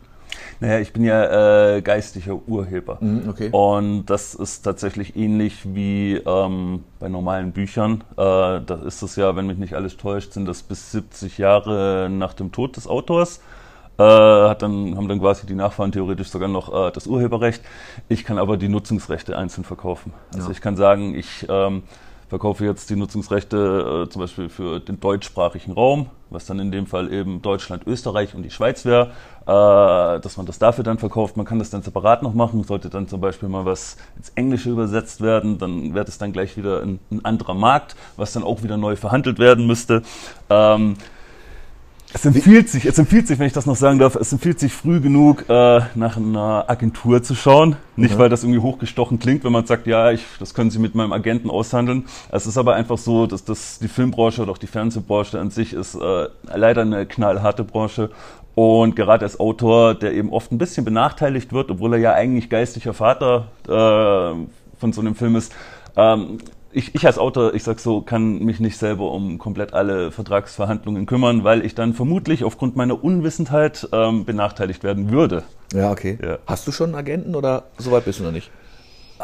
Naja, 0.58 0.78
ich 0.78 0.94
bin 0.94 1.04
ja 1.04 1.76
äh, 1.76 1.82
geistiger 1.82 2.40
Urheber. 2.46 2.96
Mhm, 3.00 3.28
okay. 3.28 3.50
Und 3.52 4.06
das 4.06 4.34
ist 4.34 4.62
tatsächlich 4.62 5.16
ähnlich 5.16 5.74
wie 5.74 6.14
ähm, 6.14 6.84
bei 6.98 7.10
normalen 7.10 7.52
Büchern. 7.52 8.04
Äh, 8.12 8.16
da 8.16 8.80
ist 8.86 9.02
es 9.02 9.16
ja, 9.16 9.36
wenn 9.36 9.46
mich 9.46 9.58
nicht 9.58 9.74
alles 9.74 9.98
täuscht, 9.98 10.32
sind 10.32 10.46
das 10.46 10.62
bis 10.62 10.92
70 10.92 11.36
Jahre 11.36 12.08
nach 12.10 12.32
dem 12.32 12.52
Tod 12.52 12.76
des 12.76 12.86
Autors. 12.86 13.40
Äh, 14.00 14.48
hat 14.48 14.62
dann, 14.62 14.96
haben 14.96 15.08
dann 15.08 15.20
quasi 15.20 15.46
die 15.46 15.54
Nachfahren 15.54 15.92
theoretisch 15.92 16.30
sogar 16.30 16.48
noch 16.48 16.72
äh, 16.72 16.90
das 16.90 17.06
Urheberrecht. 17.06 17.62
Ich 18.08 18.24
kann 18.24 18.38
aber 18.38 18.56
die 18.56 18.68
Nutzungsrechte 18.68 19.36
einzeln 19.36 19.64
verkaufen. 19.64 20.14
Also 20.32 20.46
ja. 20.46 20.52
ich 20.52 20.62
kann 20.62 20.74
sagen, 20.74 21.14
ich 21.14 21.44
ähm, 21.50 21.82
verkaufe 22.30 22.64
jetzt 22.64 22.88
die 22.88 22.96
Nutzungsrechte 22.96 24.06
äh, 24.06 24.08
zum 24.08 24.22
Beispiel 24.22 24.48
für 24.48 24.80
den 24.80 25.00
deutschsprachigen 25.00 25.72
Raum, 25.72 26.06
was 26.30 26.46
dann 26.46 26.58
in 26.60 26.72
dem 26.72 26.86
Fall 26.86 27.12
eben 27.12 27.42
Deutschland, 27.42 27.86
Österreich 27.86 28.34
und 28.34 28.42
die 28.42 28.50
Schweiz 28.50 28.86
wäre, 28.86 29.10
äh, 29.42 30.18
dass 30.18 30.38
man 30.38 30.46
das 30.46 30.58
dafür 30.58 30.82
dann 30.82 30.96
verkauft. 30.96 31.36
Man 31.36 31.44
kann 31.44 31.58
das 31.58 31.68
dann 31.68 31.82
separat 31.82 32.22
noch 32.22 32.32
machen. 32.32 32.64
Sollte 32.64 32.88
dann 32.88 33.06
zum 33.06 33.20
Beispiel 33.20 33.50
mal 33.50 33.66
was 33.66 33.98
ins 34.16 34.30
Englische 34.30 34.70
übersetzt 34.70 35.20
werden, 35.20 35.58
dann 35.58 35.92
wäre 35.92 36.06
das 36.06 36.16
dann 36.16 36.32
gleich 36.32 36.56
wieder 36.56 36.80
ein, 36.80 37.00
ein, 37.10 37.22
anderer 37.22 37.52
Markt, 37.52 37.96
was 38.16 38.32
dann 38.32 38.44
auch 38.44 38.62
wieder 38.62 38.78
neu 38.78 38.96
verhandelt 38.96 39.38
werden 39.38 39.66
müsste. 39.66 40.00
Ähm, 40.48 40.96
es 42.12 42.24
empfiehlt 42.24 42.68
sich, 42.68 42.86
es 42.86 42.98
empfiehlt 42.98 43.28
sich, 43.28 43.38
wenn 43.38 43.46
ich 43.46 43.52
das 43.52 43.66
noch 43.66 43.76
sagen 43.76 43.98
darf, 43.98 44.16
es 44.16 44.32
empfiehlt 44.32 44.58
sich 44.58 44.72
früh 44.72 45.00
genug 45.00 45.44
äh, 45.48 45.80
nach 45.94 46.16
einer 46.16 46.64
Agentur 46.68 47.22
zu 47.22 47.34
schauen. 47.34 47.76
Nicht, 47.96 48.12
ja. 48.12 48.18
weil 48.18 48.28
das 48.28 48.42
irgendwie 48.42 48.60
hochgestochen 48.60 49.18
klingt, 49.18 49.44
wenn 49.44 49.52
man 49.52 49.66
sagt, 49.66 49.86
ja, 49.86 50.10
ich, 50.10 50.24
das 50.38 50.54
können 50.54 50.70
Sie 50.70 50.78
mit 50.78 50.94
meinem 50.94 51.12
Agenten 51.12 51.50
aushandeln. 51.50 52.06
Es 52.30 52.46
ist 52.46 52.58
aber 52.58 52.74
einfach 52.74 52.98
so, 52.98 53.26
dass 53.26 53.44
das 53.44 53.78
die 53.78 53.88
Filmbranche 53.88 54.42
oder 54.42 54.52
auch 54.52 54.58
die 54.58 54.66
Fernsehbranche 54.66 55.38
an 55.38 55.50
sich 55.50 55.72
ist 55.72 55.94
äh, 55.94 56.28
leider 56.54 56.82
eine 56.82 57.06
knallharte 57.06 57.64
Branche. 57.64 58.10
Und 58.54 58.96
gerade 58.96 59.24
als 59.24 59.38
Autor, 59.38 59.94
der 59.94 60.12
eben 60.12 60.32
oft 60.32 60.50
ein 60.52 60.58
bisschen 60.58 60.84
benachteiligt 60.84 61.52
wird, 61.52 61.70
obwohl 61.70 61.94
er 61.94 62.00
ja 62.00 62.12
eigentlich 62.14 62.50
geistlicher 62.50 62.92
Vater 62.92 63.48
äh, 63.66 64.46
von 64.78 64.92
so 64.92 65.00
einem 65.00 65.14
Film 65.14 65.36
ist, 65.36 65.54
ähm, 65.96 66.38
ich, 66.72 66.94
ich 66.94 67.06
als 67.06 67.18
Autor, 67.18 67.54
ich 67.54 67.64
sag 67.64 67.80
so, 67.80 68.00
kann 68.00 68.38
mich 68.40 68.60
nicht 68.60 68.76
selber 68.76 69.10
um 69.12 69.38
komplett 69.38 69.74
alle 69.74 70.12
Vertragsverhandlungen 70.12 71.06
kümmern, 71.06 71.44
weil 71.44 71.64
ich 71.64 71.74
dann 71.74 71.94
vermutlich 71.94 72.44
aufgrund 72.44 72.76
meiner 72.76 73.02
Unwissendheit 73.02 73.88
ähm, 73.92 74.24
benachteiligt 74.24 74.84
werden 74.84 75.10
würde. 75.10 75.42
Ja, 75.72 75.90
okay. 75.90 76.18
Ja. 76.22 76.38
Hast 76.46 76.66
du 76.66 76.72
schon 76.72 76.90
einen 76.90 76.94
Agenten 76.96 77.34
oder 77.34 77.64
soweit 77.78 78.04
bist 78.04 78.20
du 78.20 78.24
noch 78.24 78.32
nicht? 78.32 78.50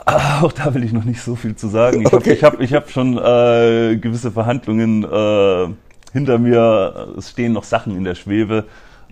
Auch 0.04 0.52
da 0.52 0.74
will 0.74 0.84
ich 0.84 0.92
noch 0.92 1.04
nicht 1.04 1.22
so 1.22 1.36
viel 1.36 1.56
zu 1.56 1.68
sagen. 1.68 2.02
Ich 2.02 2.12
okay. 2.12 2.16
habe 2.16 2.34
ich 2.34 2.44
hab, 2.44 2.60
ich 2.60 2.74
hab 2.74 2.90
schon 2.90 3.16
äh, 3.16 3.96
gewisse 3.96 4.30
Verhandlungen 4.30 5.04
äh, 5.04 5.68
hinter 6.12 6.38
mir. 6.38 7.14
Es 7.16 7.30
stehen 7.30 7.52
noch 7.52 7.64
Sachen 7.64 7.96
in 7.96 8.04
der 8.04 8.14
Schwebe. 8.14 8.64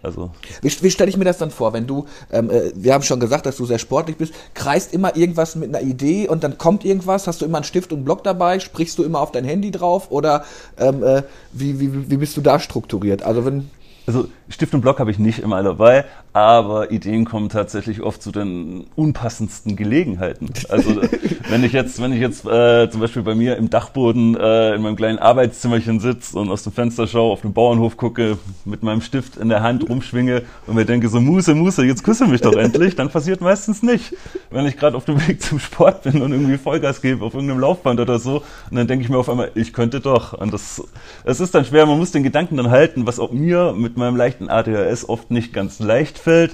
Also 0.04 0.30
wie, 0.62 0.70
wie 0.82 0.90
stelle 0.90 1.10
ich 1.10 1.16
mir 1.16 1.24
das 1.24 1.38
dann 1.38 1.50
vor, 1.50 1.72
wenn 1.72 1.86
du, 1.86 2.06
ähm, 2.32 2.50
äh, 2.50 2.72
wir 2.74 2.94
haben 2.94 3.02
schon 3.02 3.20
gesagt, 3.20 3.46
dass 3.46 3.56
du 3.56 3.66
sehr 3.66 3.78
sportlich 3.78 4.16
bist, 4.16 4.34
kreist 4.54 4.92
immer 4.92 5.16
irgendwas 5.16 5.56
mit 5.56 5.74
einer 5.74 5.86
Idee 5.86 6.28
und 6.28 6.44
dann 6.44 6.58
kommt 6.58 6.84
irgendwas, 6.84 7.26
hast 7.26 7.40
du 7.40 7.44
immer 7.44 7.58
einen 7.58 7.64
Stift 7.64 7.92
und 7.92 7.98
einen 7.98 8.04
Block 8.04 8.22
dabei, 8.24 8.60
sprichst 8.60 8.98
du 8.98 9.04
immer 9.04 9.20
auf 9.20 9.32
dein 9.32 9.44
Handy 9.44 9.70
drauf 9.70 10.10
oder 10.10 10.44
ähm, 10.78 11.02
äh, 11.02 11.22
wie, 11.52 11.80
wie, 11.80 12.10
wie 12.10 12.16
bist 12.16 12.36
du 12.36 12.40
da 12.40 12.60
strukturiert? 12.60 13.22
Also 13.22 13.44
wenn 13.44 13.70
also 14.06 14.28
Stift 14.48 14.74
und 14.74 14.82
Block 14.82 15.00
habe 15.00 15.10
ich 15.10 15.18
nicht 15.18 15.38
immer 15.38 15.62
dabei, 15.62 16.04
aber 16.34 16.90
Ideen 16.90 17.24
kommen 17.24 17.48
tatsächlich 17.48 18.02
oft 18.02 18.22
zu 18.22 18.30
den 18.30 18.84
unpassendsten 18.94 19.74
Gelegenheiten. 19.74 20.50
Also 20.68 21.00
wenn 21.48 21.64
ich 21.64 21.72
jetzt, 21.72 22.02
wenn 22.02 22.12
ich 22.12 22.20
jetzt 22.20 22.44
äh, 22.46 22.90
zum 22.90 23.00
Beispiel 23.00 23.22
bei 23.22 23.34
mir 23.34 23.56
im 23.56 23.70
Dachboden 23.70 24.36
äh, 24.36 24.74
in 24.74 24.82
meinem 24.82 24.96
kleinen 24.96 25.18
Arbeitszimmerchen 25.18 25.98
sitze 25.98 26.38
und 26.38 26.50
aus 26.50 26.62
dem 26.62 26.72
Fenster 26.72 27.06
schaue, 27.06 27.32
auf 27.32 27.40
den 27.40 27.54
Bauernhof 27.54 27.96
gucke, 27.96 28.36
mit 28.66 28.82
meinem 28.82 29.00
Stift 29.00 29.38
in 29.38 29.48
der 29.48 29.62
Hand 29.62 29.88
rumschwinge 29.88 30.42
und 30.66 30.74
mir 30.74 30.84
denke 30.84 31.08
so 31.08 31.20
Muse, 31.20 31.54
Muse, 31.54 31.84
jetzt 31.84 32.04
küsse 32.04 32.26
mich 32.26 32.42
doch 32.42 32.54
endlich, 32.54 32.96
dann 32.96 33.08
passiert 33.08 33.40
meistens 33.40 33.82
nicht. 33.82 34.14
Wenn 34.50 34.66
ich 34.66 34.76
gerade 34.76 34.96
auf 34.96 35.06
dem 35.06 35.26
Weg 35.26 35.42
zum 35.42 35.58
Sport 35.58 36.02
bin 36.02 36.20
und 36.20 36.32
irgendwie 36.32 36.58
Vollgas 36.58 37.00
gebe 37.00 37.24
auf 37.24 37.32
irgendeinem 37.32 37.60
Laufband 37.60 37.98
oder 37.98 38.18
so, 38.18 38.42
und 38.70 38.76
dann 38.76 38.86
denke 38.86 39.04
ich 39.04 39.08
mir 39.08 39.18
auf 39.18 39.30
einmal, 39.30 39.50
ich 39.54 39.72
könnte 39.72 40.00
doch. 40.00 40.34
Und 40.34 40.52
das, 40.52 40.82
es 41.24 41.40
ist 41.40 41.54
dann 41.54 41.64
schwer, 41.64 41.86
man 41.86 41.96
muss 41.96 42.10
den 42.10 42.22
Gedanken 42.22 42.58
dann 42.58 42.70
halten, 42.70 43.06
was 43.06 43.18
auch 43.18 43.32
mir 43.32 43.72
mit 43.74 43.94
mit 43.94 44.00
meinem 44.00 44.16
leichten 44.16 44.33
ADHS 44.42 45.08
oft 45.08 45.30
nicht 45.30 45.52
ganz 45.52 45.78
leicht 45.80 46.18
fällt, 46.18 46.52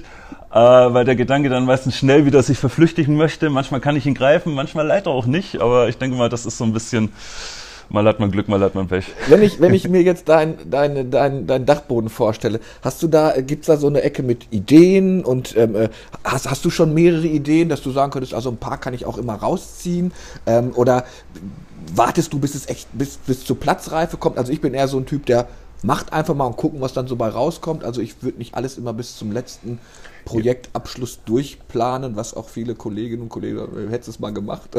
äh, 0.51 0.55
weil 0.55 1.05
der 1.05 1.15
Gedanke 1.15 1.49
dann 1.49 1.65
meistens 1.65 1.97
schnell 1.97 2.25
wieder 2.25 2.43
sich 2.43 2.57
verflüchtigen 2.57 3.15
möchte. 3.15 3.49
Manchmal 3.49 3.81
kann 3.81 3.95
ich 3.95 4.05
ihn 4.05 4.13
greifen, 4.13 4.53
manchmal 4.53 4.87
leider 4.87 5.11
auch 5.11 5.25
nicht, 5.25 5.61
aber 5.61 5.89
ich 5.89 5.97
denke 5.97 6.17
mal, 6.17 6.29
das 6.29 6.45
ist 6.45 6.57
so 6.57 6.63
ein 6.63 6.73
bisschen, 6.73 7.11
mal 7.89 8.05
hat 8.05 8.19
man 8.19 8.31
Glück, 8.31 8.47
mal 8.47 8.59
hat 8.61 8.75
man 8.75 8.87
Pech. 8.87 9.05
Wenn 9.27 9.41
ich, 9.41 9.59
wenn 9.59 9.73
ich 9.73 9.87
mir 9.87 10.01
jetzt 10.01 10.29
dein, 10.29 10.57
dein, 10.69 11.11
dein, 11.11 11.47
dein 11.47 11.65
Dachboden 11.65 12.09
vorstelle, 12.09 12.59
hast 12.81 13.01
du 13.03 13.07
da, 13.07 13.39
gibt's 13.41 13.67
da 13.67 13.77
so 13.77 13.87
eine 13.87 14.01
Ecke 14.01 14.23
mit 14.23 14.47
Ideen 14.51 15.23
und 15.23 15.55
ähm, 15.57 15.75
äh, 15.75 15.89
hast, 16.23 16.49
hast 16.49 16.65
du 16.65 16.69
schon 16.69 16.93
mehrere 16.93 17.27
Ideen, 17.27 17.69
dass 17.69 17.81
du 17.81 17.91
sagen 17.91 18.11
könntest, 18.11 18.33
also 18.33 18.49
ein 18.49 18.57
paar 18.57 18.77
kann 18.77 18.93
ich 18.93 19.05
auch 19.05 19.17
immer 19.17 19.35
rausziehen? 19.35 20.11
Ähm, 20.45 20.71
oder 20.75 21.05
wartest 21.95 22.33
du, 22.33 22.39
bis 22.39 22.55
es 22.55 22.67
echt 22.67 22.87
bis, 22.93 23.17
bis 23.17 23.43
zur 23.45 23.59
Platzreife 23.59 24.17
kommt? 24.17 24.37
Also 24.37 24.51
ich 24.51 24.61
bin 24.61 24.73
eher 24.73 24.87
so 24.87 24.97
ein 24.97 25.05
Typ, 25.05 25.25
der 25.25 25.47
macht 25.83 26.13
einfach 26.13 26.35
mal 26.35 26.45
und 26.45 26.57
gucken, 26.57 26.81
was 26.81 26.93
dann 26.93 27.07
so 27.07 27.15
bei 27.15 27.29
rauskommt. 27.29 27.83
Also 27.83 28.01
ich 28.01 28.21
würde 28.21 28.37
nicht 28.37 28.55
alles 28.55 28.77
immer 28.77 28.93
bis 28.93 29.17
zum 29.17 29.31
letzten 29.31 29.79
Projektabschluss 30.25 31.21
durchplanen, 31.25 32.15
was 32.15 32.35
auch 32.35 32.49
viele 32.49 32.75
Kolleginnen 32.75 33.23
und 33.23 33.29
Kollegen, 33.29 33.89
hättest 33.89 34.09
es 34.09 34.19
mal 34.19 34.33
gemacht. 34.33 34.69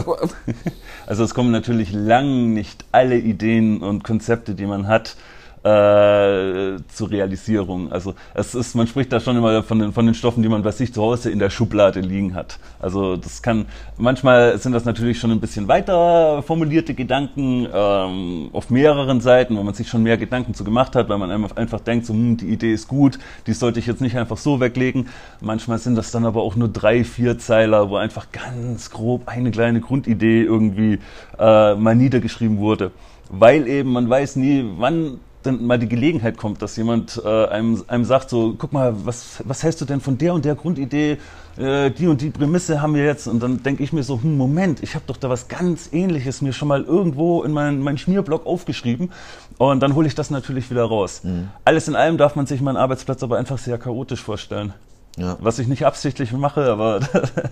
also 1.07 1.25
es 1.25 1.35
kommen 1.35 1.51
natürlich 1.51 1.93
lang 1.93 2.53
nicht 2.53 2.85
alle 2.93 3.19
Ideen 3.19 3.83
und 3.83 4.05
Konzepte, 4.05 4.55
die 4.55 4.67
man 4.67 4.87
hat, 4.87 5.17
äh, 5.65 6.79
zur 6.93 7.11
Realisierung. 7.11 7.93
Also 7.93 8.15
es 8.35 8.55
ist, 8.55 8.75
man 8.75 8.87
spricht 8.87 9.13
da 9.13 9.21
schon 9.21 9.37
immer 9.37 9.63
von 9.63 9.79
den, 9.79 9.93
von 9.93 10.07
den 10.07 10.15
Stoffen, 10.15 10.43
die 10.43 10.49
man 10.49 10.63
bei 10.63 10.73
sich 10.73 10.93
zu 10.93 11.03
Hause 11.03 11.31
in 11.31 11.39
der 11.39 11.51
Schublade 11.51 12.01
liegen 12.01 12.35
hat. 12.35 12.59
Also 12.81 13.17
das 13.17 13.43
kann, 13.43 13.67
manchmal 13.97 14.59
sind 14.59 14.73
das 14.73 14.85
natürlich 14.85 15.19
schon 15.19 15.31
ein 15.31 15.41
bisschen 15.41 15.69
weiter 15.69 16.43
formulierte 16.43 16.95
Gedanken 16.95 17.69
ähm, 17.73 18.51
auf 18.53 18.71
mehreren 18.71 19.21
Seiten, 19.21 19.57
wo 19.57 19.63
man 19.63 19.75
sich 19.75 19.89
schon 19.89 20.03
mehr 20.03 20.17
Gedanken 20.17 20.55
zu 20.55 20.65
gemacht 20.65 20.97
hat, 20.97 21.09
weil 21.09 21.19
man 21.19 21.31
einfach, 21.31 21.81
denkt, 21.81 22.07
so, 22.07 22.13
hm, 22.13 22.37
die 22.37 22.49
Idee 22.49 22.73
ist 22.73 22.89
gut, 22.89 23.19
die 23.47 23.53
sollte 23.53 23.79
ich 23.79 23.87
jetzt 23.87 24.01
nicht 24.01 24.17
einfach 24.17 24.39
so 24.39 24.61
weglegen. 24.61 25.09
Manchmal 25.41 25.79
sind 25.79 25.95
das 25.95 26.11
dann 26.11 26.25
aber 26.25 26.43
auch 26.43 26.57
nur 26.57 26.69
drei, 26.69 27.05
vier 27.05 27.39
Zeiler, 27.39 27.89
wo 27.91 27.97
einfach 27.97 28.27
ganz 28.33 28.91
grob 28.91 29.29
eine 29.29 29.51
kleine 29.51 29.81
Grundidee 29.81 30.43
irgendwie 30.43 30.99
äh, 31.39 31.75
mal 31.75 31.95
niedergeschrieben 31.95 32.59
wurde. 32.59 32.91
Weil 33.31 33.67
eben 33.69 33.93
man 33.93 34.11
weiß 34.11 34.37
nie, 34.37 34.65
wann 34.77 35.21
dann 35.43 35.65
mal 35.65 35.79
die 35.79 35.89
Gelegenheit 35.89 36.37
kommt, 36.37 36.63
dass 36.63 36.77
jemand 36.77 37.21
äh, 37.25 37.47
einem, 37.47 37.83
einem 37.89 38.05
sagt, 38.05 38.31
so, 38.31 38.55
guck 38.57 38.73
mal, 38.73 38.95
was, 39.05 39.43
was 39.45 39.63
hältst 39.63 39.81
du 39.81 39.85
denn 39.85 40.01
von 40.01 40.19
der 40.19 40.35
und 40.35 40.45
der 40.45 40.55
Grundidee, 40.55 41.19
äh, 41.57 41.91
die 41.91 42.07
und 42.07 42.21
die 42.21 42.31
Prämisse 42.31 42.81
haben 42.81 42.95
wir 42.95 43.05
jetzt 43.05 43.27
und 43.27 43.43
dann 43.43 43.63
denke 43.63 43.83
ich 43.83 43.93
mir 43.93 44.03
so, 44.03 44.21
hm, 44.21 44.37
Moment, 44.37 44.83
ich 44.83 44.95
habe 44.95 45.05
doch 45.07 45.17
da 45.17 45.29
was 45.29 45.49
ganz 45.49 45.91
ähnliches 45.93 46.43
mir 46.43 46.53
schon 46.53 46.69
mal 46.69 46.85
irgendwo 46.85 47.43
in 47.43 47.53
meinen 47.53 47.81
mein 47.81 47.99
Schmierblock 47.99 48.47
aufgeschrieben 48.47 49.11
und 49.59 49.81
dann 49.81 49.95
hole 49.95 50.07
ich 50.07 50.15
das 50.15 50.31
natürlich 50.31 50.71
wieder 50.71 50.85
raus. 50.85 51.23
Mhm. 51.25 51.49
Alles 51.65 51.89
in 51.89 51.97
allem 51.97 52.17
darf 52.19 52.37
man 52.37 52.47
sich 52.47 52.61
meinen 52.61 52.77
Arbeitsplatz 52.77 53.23
aber 53.23 53.39
einfach 53.39 53.59
sehr 53.59 53.79
chaotisch 53.79 54.23
vorstellen. 54.23 54.73
Ja. 55.17 55.37
Was 55.41 55.59
ich 55.59 55.69
nicht 55.69 55.85
absichtlich 55.85 56.33
mache, 56.33 56.65
aber 56.65 57.01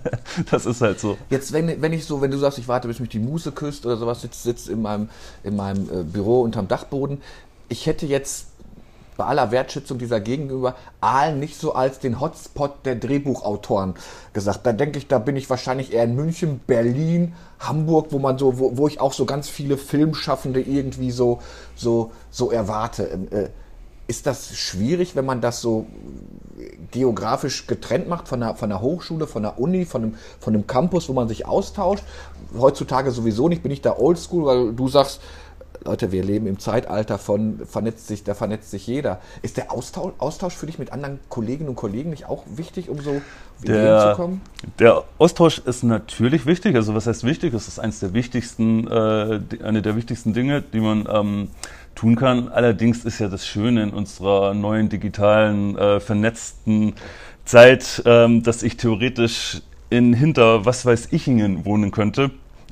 das 0.50 0.64
ist 0.64 0.80
halt 0.80 0.98
so. 0.98 1.18
Jetzt, 1.28 1.52
wenn, 1.52 1.82
wenn 1.82 1.92
ich 1.92 2.06
so, 2.06 2.22
wenn 2.22 2.30
du 2.30 2.38
sagst, 2.38 2.58
ich 2.58 2.68
warte, 2.68 2.88
bis 2.88 3.00
mich 3.00 3.10
die 3.10 3.18
Muse 3.18 3.52
küsst 3.52 3.84
oder 3.84 3.98
sowas, 3.98 4.22
sitzt, 4.22 4.42
sitzt 4.42 4.68
in 4.68 4.80
meinem, 4.80 5.10
in 5.44 5.56
meinem 5.56 5.84
äh, 5.90 6.02
Büro 6.02 6.40
unterm 6.40 6.68
Dachboden. 6.68 7.20
Ich 7.70 7.86
hätte 7.86 8.04
jetzt 8.04 8.48
bei 9.16 9.24
aller 9.26 9.50
Wertschätzung 9.50 9.98
dieser 9.98 10.18
gegenüber 10.18 10.76
Aalen 11.00 11.40
nicht 11.40 11.58
so 11.58 11.74
als 11.74 11.98
den 11.98 12.20
Hotspot 12.20 12.84
der 12.84 12.96
Drehbuchautoren 12.96 13.94
gesagt. 14.32 14.66
Da 14.66 14.72
denke 14.72 14.98
ich, 14.98 15.08
da 15.08 15.18
bin 15.18 15.36
ich 15.36 15.48
wahrscheinlich 15.48 15.92
eher 15.92 16.04
in 16.04 16.16
München, 16.16 16.60
Berlin, 16.66 17.34
Hamburg, 17.60 18.08
wo 18.10 18.18
man 18.18 18.38
so, 18.38 18.58
wo, 18.58 18.76
wo 18.76 18.88
ich 18.88 19.00
auch 19.00 19.12
so 19.12 19.26
ganz 19.26 19.48
viele 19.48 19.76
Filmschaffende 19.76 20.60
irgendwie 20.60 21.10
so, 21.10 21.40
so, 21.76 22.12
so 22.30 22.50
erwarte. 22.50 23.04
Ähm, 23.04 23.28
äh, 23.30 23.48
ist 24.08 24.26
das 24.26 24.56
schwierig, 24.56 25.14
wenn 25.14 25.24
man 25.24 25.40
das 25.40 25.60
so 25.60 25.86
geografisch 26.90 27.68
getrennt 27.68 28.08
macht 28.08 28.26
von 28.26 28.40
der, 28.40 28.56
von 28.56 28.68
der 28.68 28.80
Hochschule, 28.80 29.28
von 29.28 29.44
der 29.44 29.60
Uni, 29.60 29.84
von 29.84 30.02
einem, 30.02 30.14
von 30.40 30.52
einem 30.54 30.66
Campus, 30.66 31.08
wo 31.08 31.12
man 31.12 31.28
sich 31.28 31.46
austauscht? 31.46 32.02
Heutzutage 32.58 33.12
sowieso 33.12 33.48
nicht, 33.48 33.62
bin 33.62 33.70
ich 33.70 33.82
da 33.82 33.96
oldschool, 33.96 34.46
weil 34.46 34.72
du 34.72 34.88
sagst, 34.88 35.20
Leute, 35.84 36.12
wir 36.12 36.22
leben 36.22 36.46
im 36.46 36.58
Zeitalter 36.58 37.18
von 37.18 37.60
vernetzt 37.66 38.06
sich, 38.06 38.22
da 38.22 38.34
vernetzt 38.34 38.70
sich 38.70 38.86
jeder. 38.86 39.20
Ist 39.42 39.56
der 39.56 39.72
Austausch, 39.72 40.12
Austausch 40.18 40.54
für 40.54 40.66
dich 40.66 40.78
mit 40.78 40.92
anderen 40.92 41.18
Kolleginnen 41.28 41.70
und 41.70 41.76
Kollegen 41.76 42.10
nicht 42.10 42.26
auch 42.26 42.44
wichtig, 42.54 42.90
um 42.90 43.00
so 43.00 43.20
der, 43.66 44.10
zu 44.10 44.16
kommen? 44.16 44.42
Der 44.78 45.04
Austausch 45.18 45.58
ist 45.58 45.82
natürlich 45.82 46.44
wichtig. 46.44 46.76
Also 46.76 46.94
was 46.94 47.06
heißt 47.06 47.24
wichtig? 47.24 47.54
Es 47.54 47.66
ist 47.68 47.78
eines 47.78 48.00
der 48.00 48.12
wichtigsten, 48.12 48.86
äh, 48.88 49.40
eine 49.62 49.82
der 49.82 49.96
wichtigsten 49.96 50.34
Dinge, 50.34 50.62
die 50.62 50.80
man 50.80 51.08
ähm, 51.10 51.48
tun 51.94 52.16
kann. 52.16 52.48
Allerdings 52.48 53.04
ist 53.04 53.18
ja 53.18 53.28
das 53.28 53.46
Schöne 53.46 53.82
in 53.82 53.90
unserer 53.90 54.52
neuen 54.52 54.88
digitalen 54.88 55.78
äh, 55.78 56.00
vernetzten 56.00 56.94
Zeit, 57.46 58.02
ähm, 58.04 58.42
dass 58.42 58.62
ich 58.62 58.76
theoretisch 58.76 59.62
in 59.88 60.12
hinter 60.12 60.64
was 60.66 60.84
weiß 60.84 61.12
ichingen 61.12 61.64
wohnen 61.64 61.90
könnte 61.90 62.30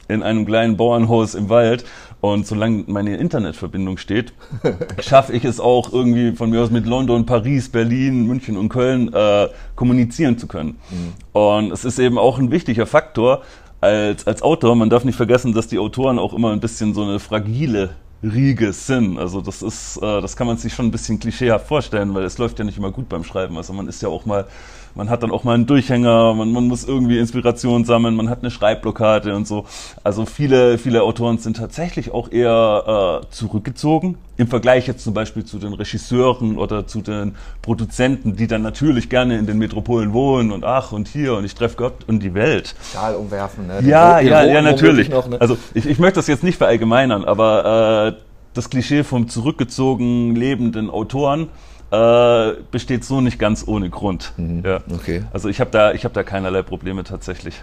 in 0.08 0.22
einem 0.22 0.46
kleinen 0.46 0.76
Bauernhaus 0.76 1.34
im 1.34 1.48
Wald 1.48 1.84
und 2.20 2.46
solange 2.46 2.84
meine 2.88 3.16
Internetverbindung 3.16 3.96
steht, 3.96 4.32
schaffe 5.00 5.32
ich 5.32 5.44
es 5.44 5.60
auch 5.60 5.92
irgendwie 5.92 6.32
von 6.32 6.50
mir 6.50 6.62
aus 6.62 6.70
mit 6.70 6.86
London, 6.86 7.26
Paris, 7.26 7.68
Berlin, 7.68 8.26
München 8.26 8.56
und 8.56 8.68
Köln 8.70 9.12
äh, 9.12 9.48
kommunizieren 9.76 10.36
zu 10.38 10.48
können. 10.48 10.78
Mhm. 10.90 11.40
Und 11.40 11.72
es 11.72 11.84
ist 11.84 11.98
eben 11.98 12.18
auch 12.18 12.38
ein 12.38 12.50
wichtiger 12.50 12.86
Faktor 12.86 13.42
als, 13.80 14.26
als 14.26 14.42
Autor. 14.42 14.74
Man 14.74 14.90
darf 14.90 15.04
nicht 15.04 15.16
vergessen, 15.16 15.52
dass 15.52 15.68
die 15.68 15.78
Autoren 15.78 16.18
auch 16.18 16.34
immer 16.34 16.52
ein 16.52 16.60
bisschen 16.60 16.94
so 16.94 17.02
eine 17.02 17.20
fragile 17.20 17.90
Riege 18.22 18.72
sind. 18.72 19.16
Also 19.18 19.40
das 19.40 19.62
ist, 19.62 19.98
äh, 19.98 20.20
das 20.20 20.36
kann 20.36 20.48
man 20.48 20.56
sich 20.56 20.74
schon 20.74 20.86
ein 20.86 20.90
bisschen 20.90 21.20
klischeehaft 21.20 21.68
vorstellen, 21.68 22.14
weil 22.14 22.24
es 22.24 22.38
läuft 22.38 22.58
ja 22.58 22.64
nicht 22.64 22.78
immer 22.78 22.90
gut 22.90 23.08
beim 23.08 23.22
Schreiben. 23.22 23.56
Also 23.56 23.72
man 23.72 23.86
ist 23.86 24.02
ja 24.02 24.08
auch 24.08 24.26
mal 24.26 24.46
man 24.94 25.10
hat 25.10 25.22
dann 25.22 25.30
auch 25.30 25.44
mal 25.44 25.54
einen 25.54 25.66
Durchhänger, 25.66 26.34
man, 26.34 26.52
man 26.52 26.68
muss 26.68 26.84
irgendwie 26.84 27.18
Inspiration 27.18 27.84
sammeln, 27.84 28.16
man 28.16 28.28
hat 28.28 28.40
eine 28.40 28.50
Schreibblockade 28.50 29.34
und 29.34 29.46
so. 29.46 29.66
Also 30.04 30.26
viele, 30.26 30.78
viele 30.78 31.02
Autoren 31.02 31.38
sind 31.38 31.56
tatsächlich 31.56 32.12
auch 32.12 32.30
eher 32.30 33.22
äh, 33.22 33.26
zurückgezogen. 33.30 34.16
Im 34.36 34.46
Vergleich 34.46 34.86
jetzt 34.86 35.02
zum 35.02 35.14
Beispiel 35.14 35.44
zu 35.44 35.58
den 35.58 35.72
Regisseuren 35.72 36.58
oder 36.58 36.86
zu 36.86 37.00
den 37.00 37.34
Produzenten, 37.60 38.36
die 38.36 38.46
dann 38.46 38.62
natürlich 38.62 39.08
gerne 39.08 39.36
in 39.36 39.46
den 39.46 39.58
Metropolen 39.58 40.12
wohnen 40.12 40.52
und 40.52 40.64
ach 40.64 40.92
und 40.92 41.08
hier 41.08 41.34
und 41.34 41.44
ich 41.44 41.54
treffe 41.54 41.76
Gott 41.76 42.04
und 42.06 42.22
die 42.22 42.34
Welt. 42.34 42.74
Stahl 42.90 43.14
umwerfen, 43.14 43.66
ne? 43.66 43.80
ja, 43.82 44.20
ja, 44.20 44.44
ja, 44.44 44.62
natürlich. 44.62 45.08
Noch, 45.08 45.28
ne? 45.28 45.40
Also 45.40 45.58
ich, 45.74 45.86
ich 45.86 45.98
möchte 45.98 46.16
das 46.16 46.28
jetzt 46.28 46.44
nicht 46.44 46.58
verallgemeinern, 46.58 47.24
aber 47.24 48.14
äh, 48.16 48.22
das 48.54 48.70
Klischee 48.70 49.04
vom 49.04 49.28
zurückgezogen 49.28 50.34
lebenden 50.34 50.90
Autoren, 50.90 51.48
äh, 51.90 52.52
besteht 52.70 53.04
so 53.04 53.20
nicht 53.20 53.38
ganz 53.38 53.66
ohne 53.66 53.90
Grund. 53.90 54.32
Mhm. 54.36 54.62
Ja. 54.64 54.80
Okay. 54.92 55.24
Also 55.32 55.48
ich 55.48 55.60
habe 55.60 55.70
da, 55.70 55.92
ich 55.92 56.04
hab 56.04 56.12
da 56.12 56.22
keinerlei 56.22 56.62
Probleme 56.62 57.04
tatsächlich. 57.04 57.54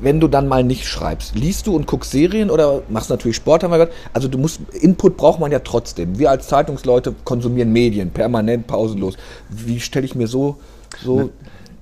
Wenn 0.00 0.20
du 0.20 0.28
dann 0.28 0.46
mal 0.46 0.62
nicht 0.62 0.86
schreibst, 0.86 1.34
liest 1.34 1.66
du 1.66 1.74
und 1.74 1.86
guckst 1.88 2.12
Serien 2.12 2.50
oder 2.50 2.82
machst 2.88 3.10
natürlich 3.10 3.36
Sport, 3.36 3.64
haben 3.64 3.72
wir 3.72 3.78
gehört. 3.78 3.94
Also 4.12 4.28
du 4.28 4.38
musst, 4.38 4.60
Input 4.80 5.16
braucht 5.16 5.40
man 5.40 5.50
ja 5.50 5.58
trotzdem. 5.58 6.18
Wir 6.18 6.30
als 6.30 6.46
Zeitungsleute 6.46 7.14
konsumieren 7.24 7.72
Medien, 7.72 8.10
permanent, 8.10 8.68
pausenlos. 8.68 9.16
Wie 9.48 9.80
stelle 9.80 10.04
ich 10.04 10.14
mir 10.14 10.28
so, 10.28 10.58
so 11.02 11.16
ne, 11.16 11.30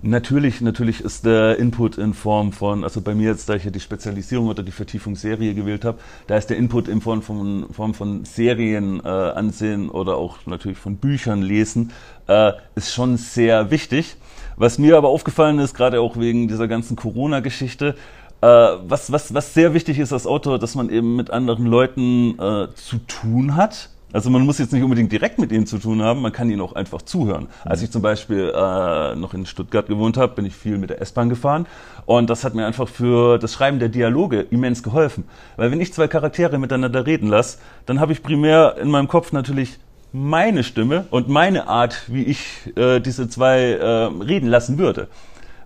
Natürlich, 0.07 0.61
natürlich 0.61 1.01
ist 1.01 1.27
der 1.27 1.59
Input 1.59 1.99
in 1.99 2.15
Form 2.15 2.53
von, 2.53 2.85
also 2.85 3.01
bei 3.01 3.13
mir 3.13 3.31
jetzt, 3.31 3.49
da 3.49 3.55
ich 3.55 3.65
ja 3.65 3.73
die 3.73 3.81
Spezialisierung 3.81 4.47
oder 4.47 4.63
die 4.63 4.71
Vertiefung 4.71 5.17
Serie 5.17 5.53
gewählt 5.53 5.85
habe, 5.85 5.99
da 6.29 6.37
ist 6.37 6.49
der 6.49 6.59
Input 6.59 6.87
in 6.87 7.01
Form 7.01 7.23
von, 7.23 7.67
Form 7.73 7.93
von 7.93 8.25
Serien 8.25 9.01
äh, 9.05 9.09
ansehen 9.09 9.91
oder 9.91 10.17
auch 10.17 10.39
natürlich 10.47 10.79
von 10.79 10.99
Büchern 10.99 11.43
lesen, 11.43 11.91
äh, 12.29 12.53
ist 12.77 12.95
schon 12.95 13.17
sehr 13.17 13.73
wichtig. 13.73 14.17
Was 14.55 14.79
mir 14.79 14.97
aber 14.97 15.09
aufgefallen 15.09 15.59
ist, 15.59 15.75
gerade 15.75 16.01
auch 16.01 16.17
wegen 16.17 16.47
dieser 16.47 16.69
ganzen 16.69 16.95
Corona-Geschichte, 16.95 17.97
äh, 18.43 18.47
was, 18.47 19.11
was, 19.11 19.35
was 19.35 19.55
sehr 19.55 19.75
wichtig 19.75 19.99
ist 19.99 20.13
als 20.13 20.29
Autor, 20.29 20.61
dass 20.61 20.77
man 20.77 20.89
eben 20.89 21.17
mit 21.17 21.31
anderen 21.31 21.67
Leuten 21.67 22.39
äh, 22.39 22.69
zu 22.77 22.99
tun 23.09 23.57
hat 23.57 23.91
also 24.17 24.31
man 24.31 24.47
muss 24.47 24.57
jetzt 24.57 24.73
nicht 24.73 24.83
unbedingt 24.83 25.13
direkt 25.13 25.39
mit 25.39 25.53
ihnen 25.53 25.67
zu 25.67 25.77
tun 25.77 26.01
haben, 26.01 26.23
man 26.23 26.33
kann 26.33 26.49
ihnen 26.49 26.63
auch 26.63 26.73
einfach 26.73 27.03
zuhören. 27.03 27.49
Als 27.67 27.83
ich 27.83 27.91
zum 27.91 28.01
Beispiel 28.01 28.51
äh, 28.57 29.15
noch 29.15 29.35
in 29.35 29.45
Stuttgart 29.45 29.89
gewohnt 29.89 30.17
habe, 30.17 30.35
bin 30.35 30.47
ich 30.47 30.55
viel 30.55 30.79
mit 30.79 30.89
der 30.89 31.03
S-Bahn 31.03 31.29
gefahren 31.29 31.67
und 32.07 32.31
das 32.31 32.43
hat 32.43 32.55
mir 32.55 32.65
einfach 32.65 32.89
für 32.89 33.37
das 33.37 33.53
Schreiben 33.53 33.79
der 33.79 33.91
Dialoge 33.91 34.41
immens 34.41 34.83
geholfen. 34.83 35.25
Weil 35.57 35.71
wenn 35.71 35.83
ich 35.83 35.93
zwei 35.93 36.09
Charaktere 36.09 36.59
miteinander 36.59 37.05
reden 37.05 37.29
lasse, 37.29 37.59
dann 37.85 38.01
habe 38.01 38.13
ich 38.13 38.23
primär 38.23 38.79
in 38.81 38.91
meinem 38.91 39.07
Kopf 39.07 39.33
natürlich 39.33 39.79
meine 40.15 40.65
Stimme 40.65 41.05
und 41.11 41.29
meine 41.29 41.69
Art, 41.69 42.05
wie 42.07 42.23
ich 42.23 42.73
äh, 42.75 43.01
diese 43.01 43.29
zwei 43.29 43.73
äh, 43.73 43.85
reden 44.25 44.49
lassen 44.49 44.79
würde. 44.79 45.09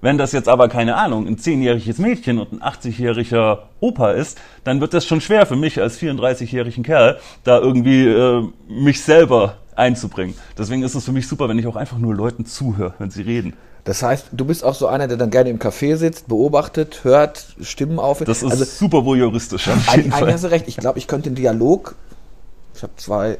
Wenn 0.01 0.17
das 0.17 0.33
jetzt 0.33 0.49
aber, 0.49 0.69
keine 0.69 0.97
Ahnung, 0.97 1.27
ein 1.27 1.39
zehnjähriges 1.39 1.99
Mädchen 1.99 2.39
und 2.39 2.53
ein 2.53 2.63
80-jähriger 2.63 3.59
Opa 3.81 4.13
ist, 4.13 4.39
dann 4.65 4.81
wird 4.81 4.95
das 4.95 5.05
schon 5.05 5.21
schwer 5.21 5.45
für 5.45 5.57
mich 5.57 5.81
als 5.81 5.99
34-jährigen 5.99 6.83
Kerl, 6.83 7.19
da 7.45 7.59
irgendwie 7.59 8.07
äh, 8.07 8.49
mich 8.69 9.03
selber 9.03 9.57
einzubringen. 9.77 10.35
Deswegen 10.57 10.83
ist 10.83 10.95
es 10.95 11.05
für 11.05 11.13
mich 11.13 11.29
super, 11.29 11.49
wenn 11.49 11.59
ich 11.59 11.67
auch 11.67 11.77
einfach 11.77 11.99
nur 11.99 12.15
Leuten 12.15 12.47
zuhöre, 12.47 12.95
wenn 12.99 13.11
sie 13.11 13.23
reden. 13.23 13.55
Das 13.85 14.03
heißt, 14.03 14.29
du 14.33 14.45
bist 14.45 14.63
auch 14.65 14.75
so 14.75 14.87
einer, 14.87 15.09
der 15.09 15.17
dann 15.17 15.31
gerne 15.31 15.51
im 15.51 15.59
Café 15.59 15.97
sitzt, 15.97 16.29
beobachtet, 16.29 17.01
hört, 17.03 17.57
Stimmen 17.63 17.99
auf. 17.99 18.19
Das 18.21 18.43
ist 18.43 18.51
also, 18.51 18.65
super 18.65 19.05
voyeuristisch. 19.05 19.69
Eigentlich 19.87 20.15
hast 20.15 20.45
du 20.45 20.51
recht. 20.51 20.69
Ich 20.69 20.77
glaube, 20.77 20.99
ich 20.99 21.07
könnte 21.07 21.31
den 21.31 21.35
Dialog, 21.35 21.95
ich 22.75 22.83
habe 22.83 22.93
zwei 22.97 23.39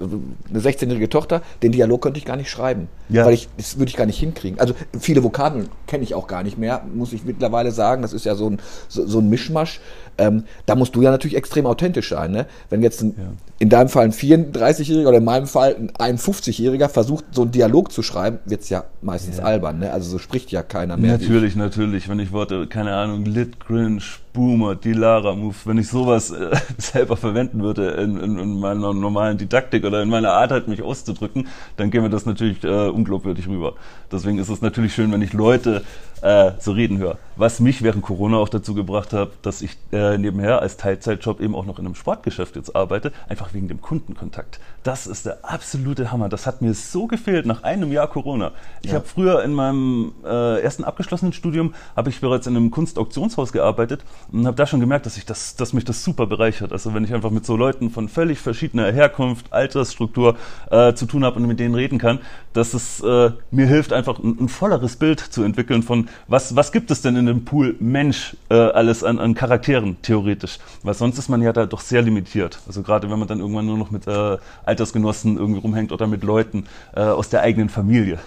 eine 0.00 0.60
16-jährige 0.60 1.08
Tochter, 1.08 1.42
den 1.62 1.72
Dialog 1.72 2.02
könnte 2.02 2.18
ich 2.18 2.24
gar 2.24 2.36
nicht 2.36 2.50
schreiben. 2.50 2.88
Ja. 3.08 3.24
Weil 3.24 3.34
ich, 3.34 3.48
das 3.56 3.78
würde 3.78 3.90
ich 3.90 3.96
gar 3.96 4.06
nicht 4.06 4.18
hinkriegen. 4.18 4.58
Also 4.58 4.74
viele 4.98 5.22
Vokabeln 5.22 5.68
kenne 5.86 6.04
ich 6.04 6.14
auch 6.14 6.26
gar 6.26 6.42
nicht 6.42 6.58
mehr, 6.58 6.84
muss 6.94 7.12
ich 7.12 7.24
mittlerweile 7.24 7.72
sagen. 7.72 8.02
Das 8.02 8.12
ist 8.12 8.24
ja 8.24 8.34
so 8.34 8.50
ein, 8.50 8.58
so, 8.88 9.06
so 9.06 9.18
ein 9.18 9.28
Mischmasch. 9.28 9.80
Ähm, 10.18 10.44
da 10.66 10.74
musst 10.74 10.94
du 10.94 11.02
ja 11.02 11.10
natürlich 11.10 11.36
extrem 11.36 11.66
authentisch 11.66 12.08
sein. 12.10 12.32
Ne? 12.32 12.46
Wenn 12.70 12.82
jetzt 12.82 13.02
ein, 13.02 13.14
ja. 13.16 13.24
In 13.60 13.68
deinem 13.68 13.88
Fall 13.88 14.04
ein 14.04 14.12
34-Jähriger 14.12 15.08
oder 15.08 15.18
in 15.18 15.24
meinem 15.24 15.46
Fall 15.46 15.76
ein 15.98 16.18
51-Jähriger 16.18 16.88
versucht, 16.88 17.24
so 17.32 17.42
einen 17.42 17.50
Dialog 17.50 17.90
zu 17.90 18.02
schreiben, 18.02 18.38
wird 18.44 18.60
es 18.60 18.68
ja 18.68 18.84
meistens 19.02 19.38
ja. 19.38 19.44
albern. 19.44 19.80
Ne? 19.80 19.92
Also 19.92 20.10
so 20.10 20.18
spricht 20.18 20.52
ja 20.52 20.62
keiner 20.62 20.96
mehr. 20.96 21.18
Natürlich, 21.18 21.56
natürlich. 21.56 22.08
Wenn 22.08 22.20
ich 22.20 22.30
Worte, 22.30 22.68
keine 22.68 22.94
Ahnung, 22.94 23.24
Lit, 23.24 23.58
Cringe, 23.58 24.02
Boomer, 24.32 24.76
Dilara 24.76 25.34
Move, 25.34 25.56
wenn 25.64 25.78
ich 25.78 25.88
sowas 25.88 26.30
äh, 26.30 26.54
selber 26.78 27.16
verwenden 27.16 27.60
würde 27.60 27.90
in, 27.90 28.20
in, 28.20 28.38
in, 28.38 28.60
meiner 28.60 28.94
normalen 28.94 29.36
Didaktik 29.36 29.84
oder 29.84 30.02
in 30.02 30.08
meiner 30.08 30.30
Art 30.30 30.52
halt 30.52 30.68
mich 30.68 30.80
auszudrücken, 30.80 31.48
dann 31.76 31.90
käme 31.90 32.08
das 32.08 32.26
natürlich 32.26 32.62
äh, 32.62 32.88
unglaubwürdig 32.88 33.48
rüber. 33.48 33.74
Deswegen 34.12 34.38
ist 34.38 34.48
es 34.48 34.62
natürlich 34.62 34.94
schön, 34.94 35.10
wenn 35.10 35.22
ich 35.22 35.32
Leute 35.32 35.82
äh, 36.22 36.52
so 36.60 36.72
reden 36.72 36.98
höre. 36.98 37.18
Was 37.36 37.60
mich 37.60 37.82
während 37.82 38.02
Corona 38.02 38.36
auch 38.36 38.48
dazu 38.48 38.74
gebracht 38.74 39.12
hat, 39.12 39.30
dass 39.42 39.62
ich 39.62 39.76
äh, 39.92 40.18
nebenher 40.18 40.62
als 40.62 40.76
Teilzeitjob 40.76 41.40
eben 41.40 41.54
auch 41.54 41.66
noch 41.66 41.78
in 41.78 41.86
einem 41.86 41.94
Sportgeschäft 41.94 42.56
jetzt 42.56 42.76
arbeite, 42.76 43.12
einfach 43.28 43.47
wegen 43.54 43.68
dem 43.68 43.80
Kundenkontakt. 43.80 44.60
Das 44.82 45.06
ist 45.06 45.26
der 45.26 45.38
absolute 45.42 46.12
Hammer. 46.12 46.28
Das 46.28 46.46
hat 46.46 46.62
mir 46.62 46.72
so 46.74 47.06
gefehlt 47.06 47.46
nach 47.46 47.62
einem 47.62 47.92
Jahr 47.92 48.08
Corona. 48.08 48.52
Ich 48.82 48.90
ja. 48.90 48.96
habe 48.96 49.06
früher 49.06 49.42
in 49.42 49.52
meinem 49.52 50.12
äh, 50.24 50.60
ersten 50.60 50.84
abgeschlossenen 50.84 51.32
Studium 51.32 51.74
habe 51.96 52.10
ich 52.10 52.20
bereits 52.20 52.46
in 52.46 52.56
einem 52.56 52.70
Kunstauktionshaus 52.70 53.52
gearbeitet 53.52 54.02
und 54.32 54.46
habe 54.46 54.56
da 54.56 54.66
schon 54.66 54.80
gemerkt, 54.80 55.06
dass 55.06 55.16
ich 55.16 55.26
das, 55.26 55.56
dass 55.56 55.72
mich 55.72 55.84
das 55.84 56.04
super 56.04 56.26
bereichert. 56.26 56.72
Also 56.72 56.94
wenn 56.94 57.04
ich 57.04 57.12
einfach 57.12 57.30
mit 57.30 57.44
so 57.44 57.56
Leuten 57.56 57.90
von 57.90 58.08
völlig 58.08 58.38
verschiedener 58.38 58.90
Herkunft, 58.92 59.52
Altersstruktur 59.52 60.36
äh, 60.70 60.94
zu 60.94 61.06
tun 61.06 61.24
habe 61.24 61.36
und 61.36 61.46
mit 61.46 61.60
denen 61.60 61.74
reden 61.74 61.98
kann, 61.98 62.20
dass 62.58 62.74
es 62.74 63.00
äh, 63.00 63.30
mir 63.50 63.66
hilft, 63.66 63.92
einfach 63.92 64.18
ein, 64.18 64.36
ein 64.40 64.48
volleres 64.48 64.96
Bild 64.96 65.20
zu 65.20 65.42
entwickeln 65.44 65.82
von 65.82 66.08
was, 66.26 66.56
was 66.56 66.72
gibt 66.72 66.90
es 66.90 67.00
denn 67.00 67.16
in 67.16 67.26
dem 67.26 67.44
Pool 67.44 67.76
Mensch 67.78 68.36
äh, 68.50 68.54
alles 68.54 69.04
an, 69.04 69.18
an 69.18 69.34
Charakteren 69.34 69.96
theoretisch? 70.02 70.58
Weil 70.82 70.94
sonst 70.94 71.18
ist 71.18 71.28
man 71.28 71.40
ja 71.40 71.52
da 71.52 71.66
doch 71.66 71.80
sehr 71.80 72.02
limitiert. 72.02 72.58
Also 72.66 72.82
gerade 72.82 73.10
wenn 73.10 73.18
man 73.18 73.28
dann 73.28 73.38
irgendwann 73.38 73.66
nur 73.66 73.78
noch 73.78 73.90
mit 73.90 74.06
äh, 74.06 74.36
Altersgenossen 74.64 75.38
irgendwie 75.38 75.60
rumhängt 75.60 75.92
oder 75.92 76.06
mit 76.06 76.24
Leuten 76.24 76.66
äh, 76.94 77.00
aus 77.00 77.28
der 77.28 77.42
eigenen 77.42 77.68
Familie. 77.68 78.18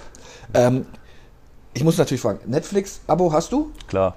Ähm, 0.54 0.86
ich 1.74 1.84
muss 1.84 1.98
natürlich 1.98 2.22
fragen, 2.22 2.40
Netflix-Abo 2.46 3.32
hast 3.34 3.52
du? 3.52 3.72
Klar. 3.88 4.16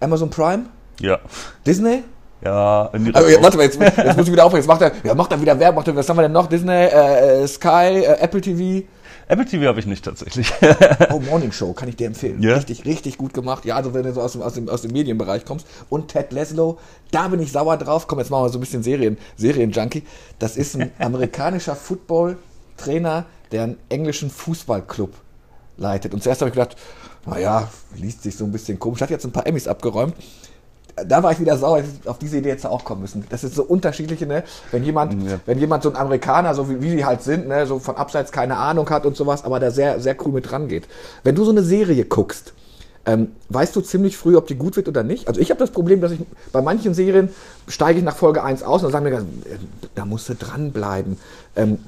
Amazon 0.00 0.30
Prime? 0.30 0.66
Ja. 1.00 1.18
Disney? 1.66 2.04
Ja, 2.44 2.90
also, 2.92 3.06
warte 3.42 3.56
mal, 3.56 3.62
jetzt, 3.62 3.80
jetzt 3.80 4.16
muss 4.18 4.26
ich 4.26 4.32
wieder 4.32 4.44
aufhören. 4.44 4.60
Jetzt 4.60 4.68
macht 4.68 4.82
er, 4.82 4.92
ja, 5.02 5.14
macht 5.14 5.32
er 5.32 5.40
wieder 5.40 5.58
Werbung. 5.58 5.76
Macht 5.76 5.88
er, 5.88 5.96
was 5.96 6.06
haben 6.06 6.18
wir 6.18 6.22
denn 6.22 6.32
noch? 6.32 6.46
Disney, 6.46 6.72
äh, 6.72 7.42
äh 7.42 7.46
Sky, 7.46 8.02
äh, 8.04 8.18
Apple 8.20 8.42
TV? 8.42 8.86
Apple 9.28 9.46
TV 9.46 9.66
habe 9.66 9.80
ich 9.80 9.86
nicht 9.86 10.04
tatsächlich. 10.04 10.52
oh, 11.10 11.20
Morning 11.20 11.52
Show, 11.52 11.72
kann 11.72 11.88
ich 11.88 11.96
dir 11.96 12.06
empfehlen. 12.06 12.42
Yeah. 12.42 12.56
Richtig, 12.56 12.84
richtig 12.84 13.16
gut 13.18 13.32
gemacht. 13.32 13.64
Ja, 13.64 13.76
also 13.76 13.94
wenn 13.94 14.02
du 14.02 14.12
so 14.12 14.20
aus 14.20 14.32
dem, 14.32 14.42
aus 14.42 14.54
dem, 14.54 14.68
aus 14.68 14.82
dem 14.82 14.92
Medienbereich 14.92 15.44
kommst. 15.44 15.66
Und 15.88 16.08
Ted 16.08 16.32
Laszlo, 16.32 16.78
da 17.10 17.28
bin 17.28 17.40
ich 17.40 17.52
sauer 17.52 17.76
drauf. 17.76 18.06
Komm, 18.06 18.18
jetzt 18.18 18.30
machen 18.30 18.44
wir 18.44 18.48
so 18.50 18.58
ein 18.58 18.60
bisschen 18.60 18.82
Serien, 18.82 19.16
Serien-Junkie. 19.36 20.02
Das 20.38 20.56
ist 20.56 20.76
ein 20.76 20.90
amerikanischer 20.98 21.74
Football-Trainer, 21.74 23.24
der 23.52 23.62
einen 23.62 23.76
englischen 23.88 24.30
Fußballclub 24.30 25.12
leitet. 25.76 26.12
Und 26.12 26.22
zuerst 26.22 26.42
habe 26.42 26.50
ich 26.50 26.54
gedacht, 26.54 26.76
naja, 27.26 27.68
liest 27.96 28.22
sich 28.22 28.36
so 28.36 28.44
ein 28.44 28.52
bisschen 28.52 28.78
komisch. 28.78 29.00
Hat 29.00 29.10
jetzt 29.10 29.24
ein 29.24 29.32
paar 29.32 29.46
Emmys 29.46 29.66
abgeräumt 29.66 30.14
da 30.96 31.22
war 31.22 31.32
ich 31.32 31.40
wieder 31.40 31.56
sauer, 31.56 31.82
auf 32.04 32.18
diese 32.18 32.38
Idee 32.38 32.50
jetzt 32.50 32.66
auch 32.66 32.84
kommen 32.84 33.02
müssen. 33.02 33.24
Das 33.28 33.42
ist 33.42 33.54
so 33.54 33.64
unterschiedliche, 33.64 34.26
ne? 34.26 34.44
Wenn 34.70 34.84
jemand, 34.84 35.28
ja. 35.28 35.40
wenn 35.46 35.58
jemand 35.58 35.82
so 35.82 35.90
ein 35.90 35.96
Amerikaner, 35.96 36.54
so 36.54 36.70
wie, 36.70 36.80
wie 36.80 36.96
die 36.96 37.04
halt 37.04 37.22
sind, 37.22 37.48
ne, 37.48 37.66
so 37.66 37.78
von 37.78 37.96
abseits 37.96 38.30
keine 38.30 38.56
Ahnung 38.56 38.88
hat 38.90 39.04
und 39.04 39.16
sowas, 39.16 39.44
aber 39.44 39.58
da 39.58 39.70
sehr, 39.70 40.00
sehr 40.00 40.16
cool 40.24 40.32
mit 40.32 40.50
dran 40.50 40.68
geht. 40.68 40.86
Wenn 41.24 41.34
du 41.34 41.44
so 41.44 41.50
eine 41.50 41.62
Serie 41.62 42.04
guckst, 42.04 42.52
ähm, 43.06 43.32
weißt 43.48 43.74
du 43.76 43.80
ziemlich 43.80 44.16
früh, 44.16 44.36
ob 44.36 44.46
die 44.46 44.54
gut 44.54 44.76
wird 44.76 44.88
oder 44.88 45.02
nicht? 45.02 45.28
Also 45.28 45.40
ich 45.40 45.50
habe 45.50 45.58
das 45.58 45.70
Problem, 45.70 46.00
dass 46.00 46.12
ich 46.12 46.20
bei 46.52 46.62
manchen 46.62 46.94
Serien 46.94 47.28
steige 47.68 47.98
ich 47.98 48.04
nach 48.04 48.16
Folge 48.16 48.42
1 48.42 48.62
aus 48.62 48.82
und 48.82 48.92
dann 48.92 49.04
sagen 49.04 49.26
mir, 49.44 49.52
äh, 49.52 49.58
da 49.94 50.04
musst 50.04 50.28
du 50.28 50.34
dranbleiben. 50.34 51.18
Ähm, 51.56 51.78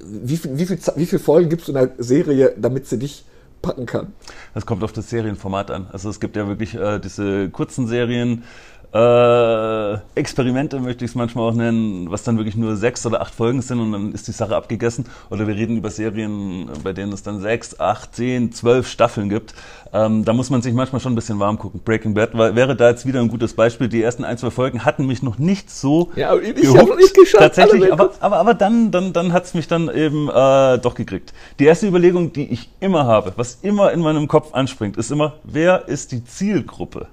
wie, 0.00 0.36
viel, 0.36 0.58
wie, 0.58 0.66
viel, 0.66 0.78
wie 0.96 1.06
viele 1.06 1.20
Folgen 1.20 1.48
gibst 1.48 1.68
du 1.68 1.72
in 1.72 1.78
einer 1.78 1.90
Serie, 1.98 2.54
damit 2.56 2.86
sie 2.88 2.98
dich 2.98 3.24
packen 3.62 3.86
kann. 3.86 4.12
Das 4.54 4.66
kommt 4.66 4.82
auf 4.82 4.92
das 4.92 5.10
Serienformat 5.10 5.70
an. 5.70 5.88
Also 5.92 6.10
es 6.10 6.20
gibt 6.20 6.36
ja 6.36 6.46
wirklich 6.48 6.74
äh, 6.74 6.98
diese 6.98 7.50
kurzen 7.50 7.86
Serien, 7.86 8.44
äh, 8.92 9.94
Experimente 10.16 10.80
möchte 10.80 11.04
ich 11.04 11.12
es 11.12 11.14
manchmal 11.14 11.48
auch 11.48 11.54
nennen, 11.54 12.10
was 12.10 12.24
dann 12.24 12.36
wirklich 12.38 12.56
nur 12.56 12.74
sechs 12.76 13.06
oder 13.06 13.20
acht 13.20 13.32
Folgen 13.32 13.62
sind 13.62 13.78
und 13.78 13.92
dann 13.92 14.12
ist 14.12 14.26
die 14.26 14.32
Sache 14.32 14.56
abgegessen. 14.56 15.04
Oder 15.30 15.46
wir 15.46 15.54
reden 15.54 15.76
über 15.76 15.90
Serien, 15.90 16.68
bei 16.82 16.92
denen 16.92 17.12
es 17.12 17.22
dann 17.22 17.40
sechs, 17.40 17.78
acht, 17.78 18.16
zehn, 18.16 18.52
zwölf 18.52 18.88
Staffeln 18.88 19.28
gibt. 19.28 19.54
Ähm, 19.92 20.24
da 20.24 20.32
muss 20.32 20.50
man 20.50 20.60
sich 20.62 20.74
manchmal 20.74 21.00
schon 21.00 21.12
ein 21.12 21.16
bisschen 21.16 21.38
warm 21.38 21.58
gucken. 21.58 21.80
Breaking 21.84 22.14
Bad 22.14 22.30
weil, 22.36 22.56
wäre 22.56 22.74
da 22.74 22.90
jetzt 22.90 23.06
wieder 23.06 23.20
ein 23.20 23.28
gutes 23.28 23.54
Beispiel. 23.54 23.88
Die 23.88 24.02
ersten 24.02 24.24
ein, 24.24 24.38
zwei 24.38 24.50
Folgen 24.50 24.84
hatten 24.84 25.06
mich 25.06 25.22
noch 25.22 25.38
nicht 25.38 25.70
so 25.70 26.10
ja, 26.16 26.34
ich 26.36 26.54
gehuckt, 26.56 26.96
nicht 26.96 27.14
geschafft. 27.14 27.42
Tatsächlich, 27.42 27.92
aber, 27.92 28.10
aber, 28.18 28.38
aber 28.38 28.54
dann, 28.54 28.90
dann, 28.90 29.12
dann 29.12 29.32
hat's 29.32 29.54
mich 29.54 29.68
dann 29.68 29.88
eben 29.88 30.28
äh, 30.28 30.78
doch 30.78 30.96
gekriegt. 30.96 31.32
Die 31.60 31.64
erste 31.64 31.86
Überlegung, 31.86 32.32
die 32.32 32.52
ich 32.52 32.70
immer 32.80 33.04
habe, 33.04 33.34
was 33.36 33.58
immer 33.62 33.92
in 33.92 34.00
meinem 34.00 34.26
Kopf 34.26 34.52
anspringt, 34.52 34.96
ist 34.96 35.12
immer, 35.12 35.34
wer 35.44 35.86
ist 35.86 36.10
die 36.10 36.24
Zielgruppe? 36.24 37.06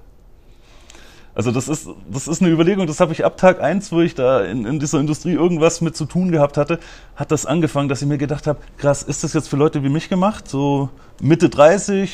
Also 1.38 1.52
das 1.52 1.68
ist, 1.68 1.88
das 2.10 2.26
ist 2.26 2.42
eine 2.42 2.50
Überlegung, 2.50 2.88
das 2.88 2.98
habe 2.98 3.12
ich 3.12 3.24
ab 3.24 3.36
Tag 3.36 3.60
eins, 3.60 3.92
wo 3.92 4.00
ich 4.00 4.16
da 4.16 4.40
in, 4.40 4.66
in 4.66 4.80
dieser 4.80 4.98
Industrie 4.98 5.34
irgendwas 5.34 5.80
mit 5.80 5.94
zu 5.94 6.04
tun 6.04 6.32
gehabt 6.32 6.56
hatte, 6.56 6.80
hat 7.14 7.30
das 7.30 7.46
angefangen, 7.46 7.88
dass 7.88 8.02
ich 8.02 8.08
mir 8.08 8.18
gedacht 8.18 8.48
habe, 8.48 8.58
krass, 8.76 9.04
ist 9.04 9.22
das 9.22 9.34
jetzt 9.34 9.48
für 9.48 9.56
Leute 9.56 9.84
wie 9.84 9.88
mich 9.88 10.08
gemacht? 10.08 10.48
So 10.48 10.88
Mitte 11.22 11.48
30, 11.48 12.12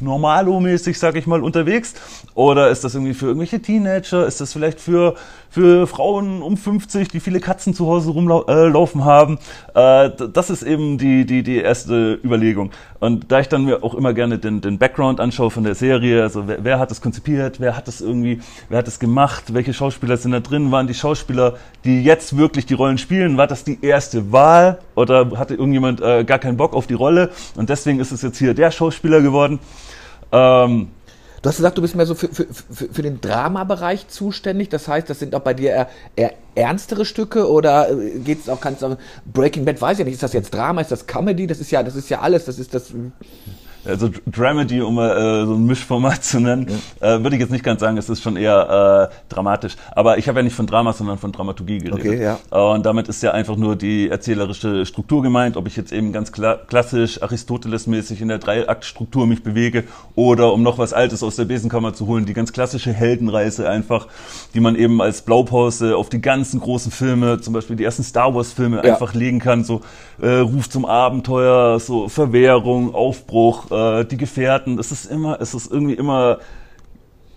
normalomäßig, 0.00 0.98
sag 0.98 1.16
ich 1.16 1.26
mal, 1.26 1.42
unterwegs? 1.42 1.94
Oder 2.34 2.70
ist 2.70 2.84
das 2.84 2.94
irgendwie 2.94 3.14
für 3.14 3.26
irgendwelche 3.26 3.60
Teenager? 3.60 4.26
Ist 4.26 4.40
das 4.40 4.52
vielleicht 4.52 4.80
für, 4.80 5.14
für 5.50 5.86
Frauen 5.86 6.42
um 6.42 6.56
50, 6.56 7.08
die 7.08 7.20
viele 7.20 7.40
Katzen 7.40 7.74
zu 7.74 7.86
Hause 7.86 8.10
rumlaufen 8.10 9.00
äh, 9.00 9.04
haben? 9.04 9.38
Äh, 9.74 10.10
das 10.32 10.50
ist 10.50 10.62
eben 10.62 10.98
die, 10.98 11.24
die, 11.26 11.42
die 11.42 11.58
erste 11.58 12.18
Überlegung. 12.24 12.70
Und 13.04 13.30
da 13.30 13.40
ich 13.40 13.48
dann 13.48 13.66
mir 13.66 13.84
auch 13.84 13.94
immer 13.94 14.14
gerne 14.14 14.38
den, 14.38 14.62
den 14.62 14.78
Background 14.78 15.20
anschaue 15.20 15.50
von 15.50 15.62
der 15.62 15.74
Serie, 15.74 16.22
also 16.22 16.48
wer, 16.48 16.64
wer 16.64 16.78
hat 16.78 16.90
das 16.90 17.02
konzipiert, 17.02 17.60
wer 17.60 17.76
hat 17.76 17.86
das 17.86 18.00
irgendwie, 18.00 18.40
wer 18.70 18.78
hat 18.78 18.86
das 18.86 18.98
gemacht, 18.98 19.52
welche 19.52 19.74
Schauspieler 19.74 20.16
sind 20.16 20.32
da 20.32 20.40
drin, 20.40 20.72
waren 20.72 20.86
die 20.86 20.94
Schauspieler, 20.94 21.56
die 21.84 22.02
jetzt 22.02 22.38
wirklich 22.38 22.64
die 22.64 22.72
Rollen 22.72 22.96
spielen, 22.96 23.36
war 23.36 23.46
das 23.46 23.62
die 23.62 23.78
erste 23.82 24.32
Wahl 24.32 24.78
oder 24.94 25.32
hatte 25.36 25.54
irgendjemand 25.54 26.00
äh, 26.00 26.24
gar 26.24 26.38
keinen 26.38 26.56
Bock 26.56 26.72
auf 26.72 26.86
die 26.86 26.94
Rolle 26.94 27.30
und 27.56 27.68
deswegen 27.68 28.00
ist 28.00 28.10
es 28.10 28.22
jetzt 28.22 28.38
hier 28.38 28.54
der 28.54 28.70
Schauspieler 28.70 29.20
geworden. 29.20 29.58
Ähm, 30.34 30.88
Du 31.44 31.50
hast 31.50 31.58
gesagt, 31.58 31.76
du 31.76 31.82
bist 31.82 31.94
mehr 31.94 32.06
so 32.06 32.14
für, 32.14 32.28
für, 32.28 32.46
für, 32.46 32.88
für 32.90 33.02
den 33.02 33.20
Dramabereich 33.20 34.08
zuständig. 34.08 34.70
Das 34.70 34.88
heißt, 34.88 35.10
das 35.10 35.18
sind 35.18 35.34
auch 35.34 35.42
bei 35.42 35.52
dir 35.52 35.72
eher, 35.72 35.88
eher 36.16 36.32
ernstere 36.54 37.04
Stücke 37.04 37.50
oder 37.50 37.90
äh, 37.90 38.18
geht 38.20 38.40
es 38.40 38.48
auch, 38.48 38.62
sagen, 38.62 38.96
Breaking 39.30 39.66
Bad, 39.66 39.78
weiß 39.78 39.92
ich 39.92 39.98
ja 39.98 40.04
nicht, 40.06 40.14
ist 40.14 40.22
das 40.22 40.32
jetzt 40.32 40.54
Drama, 40.54 40.80
ist 40.80 40.90
das 40.90 41.06
Comedy? 41.06 41.46
Das 41.46 41.60
ist 41.60 41.70
ja, 41.70 41.82
das 41.82 41.96
ist 41.96 42.08
ja 42.08 42.20
alles, 42.20 42.46
das 42.46 42.58
ist 42.58 42.72
das 42.72 42.94
also 43.86 44.10
Dramedy, 44.26 44.80
um 44.80 44.98
äh, 44.98 45.46
so 45.46 45.54
ein 45.54 45.64
Mischformat 45.66 46.24
zu 46.24 46.40
nennen, 46.40 46.66
ja. 47.00 47.16
äh, 47.16 47.22
würde 47.22 47.36
ich 47.36 47.40
jetzt 47.40 47.50
nicht 47.50 47.64
ganz 47.64 47.80
sagen, 47.80 47.96
es 47.96 48.08
ist 48.08 48.22
schon 48.22 48.36
eher 48.36 49.10
äh, 49.10 49.32
dramatisch. 49.32 49.76
Aber 49.92 50.18
ich 50.18 50.28
habe 50.28 50.40
ja 50.40 50.42
nicht 50.42 50.56
von 50.56 50.66
Drama, 50.66 50.92
sondern 50.92 51.18
von 51.18 51.32
Dramaturgie 51.32 51.78
geredet. 51.78 52.00
Okay, 52.00 52.22
ja. 52.22 52.38
Und 52.72 52.86
damit 52.86 53.08
ist 53.08 53.22
ja 53.22 53.32
einfach 53.32 53.56
nur 53.56 53.76
die 53.76 54.08
erzählerische 54.08 54.86
Struktur 54.86 55.22
gemeint, 55.22 55.56
ob 55.56 55.66
ich 55.66 55.76
jetzt 55.76 55.92
eben 55.92 56.12
ganz 56.12 56.32
kla 56.32 56.54
klassisch 56.66 57.22
Aristoteles-mäßig 57.22 58.20
in 58.20 58.28
der 58.28 58.38
Dreiaktstruktur 58.38 59.26
mich 59.26 59.42
bewege 59.42 59.84
oder 60.14 60.52
um 60.52 60.62
noch 60.62 60.78
was 60.78 60.92
Altes 60.92 61.22
aus 61.22 61.36
der 61.36 61.44
Besenkammer 61.44 61.94
zu 61.94 62.06
holen, 62.06 62.26
die 62.26 62.32
ganz 62.32 62.52
klassische 62.52 62.92
Heldenreise 62.92 63.68
einfach, 63.68 64.08
die 64.54 64.60
man 64.60 64.76
eben 64.76 65.00
als 65.00 65.22
Blaupause 65.22 65.96
auf 65.96 66.08
die 66.08 66.20
ganzen 66.20 66.60
großen 66.60 66.90
Filme, 66.90 67.40
zum 67.40 67.54
Beispiel 67.54 67.76
die 67.76 67.84
ersten 67.84 68.02
Star 68.02 68.34
Wars-Filme 68.34 68.76
ja. 68.76 68.92
einfach 68.92 69.14
legen 69.14 69.38
kann, 69.38 69.64
so 69.64 69.82
äh, 70.20 70.28
Ruf 70.38 70.68
zum 70.68 70.84
Abenteuer, 70.84 71.78
so 71.80 72.08
Verwehrung, 72.08 72.94
Aufbruch, 72.94 73.70
äh, 73.74 74.04
die 74.04 74.16
Gefährten. 74.16 74.78
Es 74.78 74.92
ist 74.92 75.06
immer, 75.06 75.40
es 75.40 75.54
ist 75.54 75.70
irgendwie 75.70 75.94
immer 75.94 76.38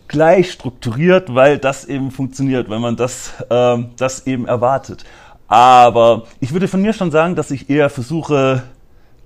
gleich 0.08 0.52
strukturiert, 0.52 1.34
weil 1.34 1.58
das 1.58 1.86
eben 1.86 2.12
funktioniert, 2.12 2.70
weil 2.70 2.80
man 2.80 2.96
das, 2.96 3.34
äh, 3.50 3.78
das 3.98 4.26
eben 4.28 4.46
erwartet. 4.46 5.04
Aber 5.48 6.24
ich 6.40 6.54
würde 6.54 6.68
von 6.68 6.82
mir 6.82 6.94
schon 6.94 7.12
sagen, 7.12 7.36
dass 7.36 7.52
ich 7.52 7.70
eher 7.70 7.90
versuche, 7.90 8.64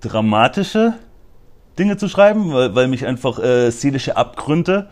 dramatische 0.01 0.93
Dinge 1.77 1.97
zu 1.97 2.07
schreiben, 2.07 2.53
weil, 2.53 2.75
weil 2.75 2.87
mich 2.87 3.05
einfach 3.05 3.39
äh, 3.39 3.69
seelische 3.71 4.17
Abgründe 4.17 4.87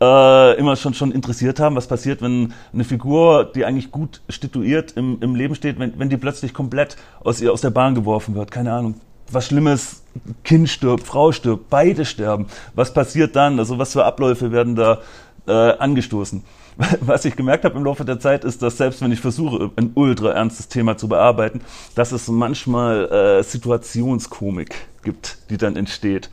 äh, 0.00 0.58
immer 0.58 0.76
schon, 0.76 0.94
schon 0.94 1.12
interessiert 1.12 1.60
haben, 1.60 1.76
was 1.76 1.86
passiert, 1.86 2.22
wenn 2.22 2.54
eine 2.72 2.84
Figur, 2.84 3.44
die 3.44 3.64
eigentlich 3.64 3.90
gut 3.90 4.22
stituiert 4.30 4.92
im, 4.92 5.18
im 5.20 5.34
Leben 5.34 5.54
steht, 5.54 5.78
wenn, 5.78 5.98
wenn 5.98 6.08
die 6.08 6.16
plötzlich 6.16 6.54
komplett 6.54 6.96
aus 7.22 7.40
ihr 7.40 7.52
aus 7.52 7.60
der 7.60 7.70
Bahn 7.70 7.94
geworfen 7.94 8.34
wird. 8.34 8.50
Keine 8.50 8.72
Ahnung. 8.72 8.94
Was 9.30 9.46
Schlimmes, 9.46 10.02
Kind 10.44 10.68
stirbt, 10.68 11.06
Frau 11.06 11.32
stirbt, 11.32 11.70
beide 11.70 12.04
sterben. 12.04 12.46
Was 12.74 12.92
passiert 12.92 13.36
dann? 13.36 13.58
Also 13.58 13.78
was 13.78 13.92
für 13.92 14.04
Abläufe 14.04 14.52
werden 14.52 14.76
da 14.76 15.00
äh, 15.46 15.52
angestoßen? 15.52 16.42
Was 17.00 17.24
ich 17.24 17.36
gemerkt 17.36 17.64
habe 17.64 17.76
im 17.76 17.84
Laufe 17.84 18.04
der 18.04 18.20
Zeit 18.20 18.44
ist, 18.44 18.62
dass 18.62 18.78
selbst 18.78 19.02
wenn 19.02 19.12
ich 19.12 19.20
versuche, 19.20 19.70
ein 19.76 19.90
ultra 19.94 20.30
ernstes 20.30 20.68
Thema 20.68 20.96
zu 20.96 21.08
bearbeiten, 21.08 21.60
dass 21.94 22.12
es 22.12 22.28
manchmal 22.28 23.10
äh, 23.10 23.42
Situationskomik 23.42 24.74
gibt, 25.02 25.38
die 25.50 25.58
dann 25.58 25.76
entsteht. 25.76 26.30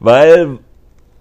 Weil 0.00 0.58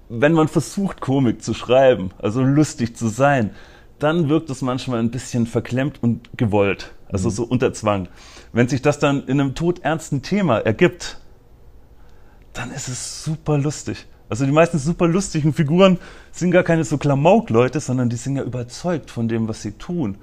wenn 0.10 0.34
man 0.34 0.48
versucht, 0.48 1.02
Komik 1.02 1.44
zu 1.44 1.54
schreiben, 1.54 2.12
also 2.20 2.42
lustig 2.42 2.96
zu 2.96 3.08
sein, 3.08 3.52
dann 4.00 4.30
wirkt 4.30 4.50
es 4.50 4.62
manchmal 4.62 5.00
ein 5.00 5.12
bisschen 5.12 5.48
verklemmt 5.48 6.02
und 6.02 6.30
gewollt, 6.38 6.92
also 7.12 7.30
mhm. 7.30 7.34
so 7.34 7.44
unter 7.44 7.74
Zwang. 7.74 8.08
Wenn 8.52 8.68
sich 8.68 8.82
das 8.82 9.00
dann 9.00 9.26
in 9.28 9.40
einem 9.40 9.56
todernsten 9.56 10.22
Thema 10.22 10.60
ergibt, 10.60 11.20
dann 12.54 12.72
ist 12.72 12.88
es 12.88 13.24
super 13.24 13.58
lustig. 13.58 14.06
Also 14.30 14.46
die 14.46 14.52
meisten 14.52 14.80
super 14.80 15.08
lustigen 15.08 15.54
Figuren 15.54 16.00
sind 16.32 16.52
gar 16.52 16.64
keine 16.64 16.84
so 16.84 16.98
Klamauk-Leute, 16.98 17.80
sondern 17.80 18.10
die 18.10 18.16
sind 18.16 18.36
ja 18.36 18.44
überzeugt 18.44 19.12
von 19.12 19.28
dem, 19.28 19.48
was 19.48 19.62
sie 19.62 19.74
tun. 19.74 20.18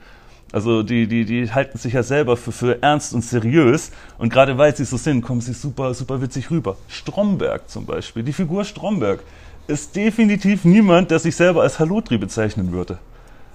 Also 0.53 0.83
die, 0.83 1.07
die, 1.07 1.25
die 1.25 1.53
halten 1.53 1.79
sich 1.79 1.93
ja 1.93 2.03
selber 2.03 2.37
für, 2.37 2.51
für 2.51 2.83
ernst 2.83 3.15
und 3.15 3.23
seriös 3.23 3.93
und 4.19 4.33
gerade 4.33 4.59
weil 4.59 4.75
sie 4.75 4.85
so 4.85 4.97
sind, 4.97 5.23
kommen 5.23 5.41
sie 5.41 5.53
super, 5.53 5.95
super 5.95 6.21
witzig 6.21 6.51
rüber. 6.51 6.77
Stromberg 6.89 7.69
zum 7.71 7.87
Beispiel, 7.87 8.25
die 8.25 8.33
Figur 8.33 8.65
Stromberg, 8.65 9.21
ist 9.69 9.95
definitiv 9.95 10.65
niemand, 10.65 11.13
der 11.13 11.21
sich 11.21 11.37
selber 11.37 11.63
als 11.63 11.79
Halotri 11.79 12.19
bezeichnen 12.19 12.73
würde. 12.73 12.99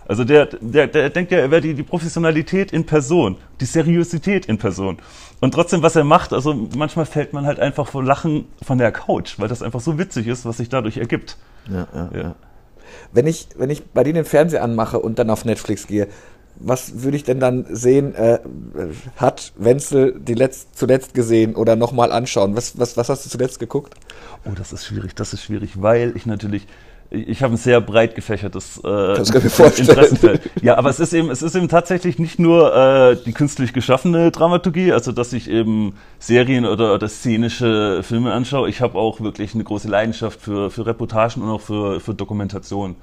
Also 0.08 0.24
der, 0.24 0.48
der, 0.62 0.88
der 0.88 1.10
denkt 1.10 1.32
ja, 1.32 1.39
er 1.39 1.52
wäre 1.52 1.62
die, 1.62 1.74
die 1.74 1.84
Professionalität 1.84 2.72
in 2.72 2.86
Person, 2.86 3.38
die 3.60 3.65
Seriosität 3.65 4.46
in 4.46 4.58
Person. 4.58 4.98
Und 5.41 5.54
trotzdem, 5.54 5.82
was 5.82 5.96
er 5.96 6.04
macht, 6.04 6.32
also 6.32 6.54
manchmal 6.76 7.06
fällt 7.06 7.34
man 7.34 7.46
halt 7.46 7.60
einfach 7.60 7.88
vor 7.88 8.04
Lachen 8.04 8.46
von 8.62 8.78
der 8.78 8.91
Couch, 8.91 9.39
weil 9.39 9.48
das 9.48 9.62
einfach 9.63 9.80
so 9.80 9.98
witzig 9.98 10.28
ist, 10.28 10.46
was 10.46 10.58
sich 10.58 10.70
dadurch 10.70 10.98
ergibt. 10.98 11.38
Ja, 11.70 11.88
ja, 11.94 12.10
ja. 12.15 12.36
Wenn 13.12 13.26
ich, 13.26 13.48
wenn 13.58 13.70
ich 13.70 13.86
bei 13.86 14.04
denen 14.04 14.15
den 14.15 14.26
Fernseher 14.26 14.63
anmache 14.63 15.00
und 15.00 15.18
dann 15.18 15.30
auf 15.30 15.44
Netflix 15.44 15.88
gehe, 15.88 16.08
was 16.58 17.04
würde 17.04 17.18
ich 17.18 17.24
denn 17.24 17.39
dann 17.39 17.65
sehen? 17.70 18.15
Äh, 18.15 18.39
hat 19.18 19.54
Wenzel 19.58 20.20
die 20.20 20.36
letzt, 20.36 20.78
zuletzt 20.78 21.13
gesehen 21.13 21.56
oder 21.56 21.76
nochmal 21.76 22.12
anschauen? 22.12 22.56
Was, 22.56 22.80
was, 22.80 22.96
was 22.96 23.10
hast 23.10 23.26
du 23.26 23.30
zuletzt 23.30 23.60
geguckt? 23.60 23.96
Oh, 24.46 24.54
das 24.56 24.72
ist 24.72 24.86
schwierig, 24.86 25.15
das 25.15 25.34
ist 25.34 25.44
schwierig, 25.44 25.82
weil 25.82 26.13
ich 26.15 26.26
natürlich 26.26 26.68
ich 27.10 27.44
habe 27.44 27.54
ein 27.54 27.58
sehr 27.58 27.82
breit 27.82 28.15
gefächertes 28.15 28.82
äh, 28.84 29.18
Interessenfeld. 29.18 30.41
Ja, 30.62 30.78
aber 30.78 30.89
es 30.89 31.00
ist 31.00 31.13
eben, 31.13 31.30
es 31.30 31.41
ist 31.41 31.56
eben 31.56 31.70
tatsächlich 31.70 32.20
nicht 32.20 32.39
nur 32.39 32.76
äh, 32.76 33.15
die 33.26 33.34
künstlich 33.34 33.74
geschaffene 33.74 34.32
Dramaturgie, 34.32 34.91
also 34.91 35.12
dass 35.12 35.34
ich 35.34 35.50
eben 35.50 35.96
Serien 36.20 36.65
oder, 36.65 36.94
oder 36.94 37.08
szenische 37.08 38.02
Filme 38.04 38.34
anschaue. 38.34 38.70
Ich 38.70 38.82
habe 38.82 38.98
auch 38.98 39.22
wirklich 39.22 39.54
eine 39.54 39.63
große 39.63 39.88
Leidenschaft 39.88 40.41
für, 40.41 40.72
für 40.72 40.86
Reportagen 40.86 41.41
und 41.41 41.50
auch 41.50 41.62
für, 41.62 42.00
für 42.00 42.13
Dokumentation. 42.13 42.96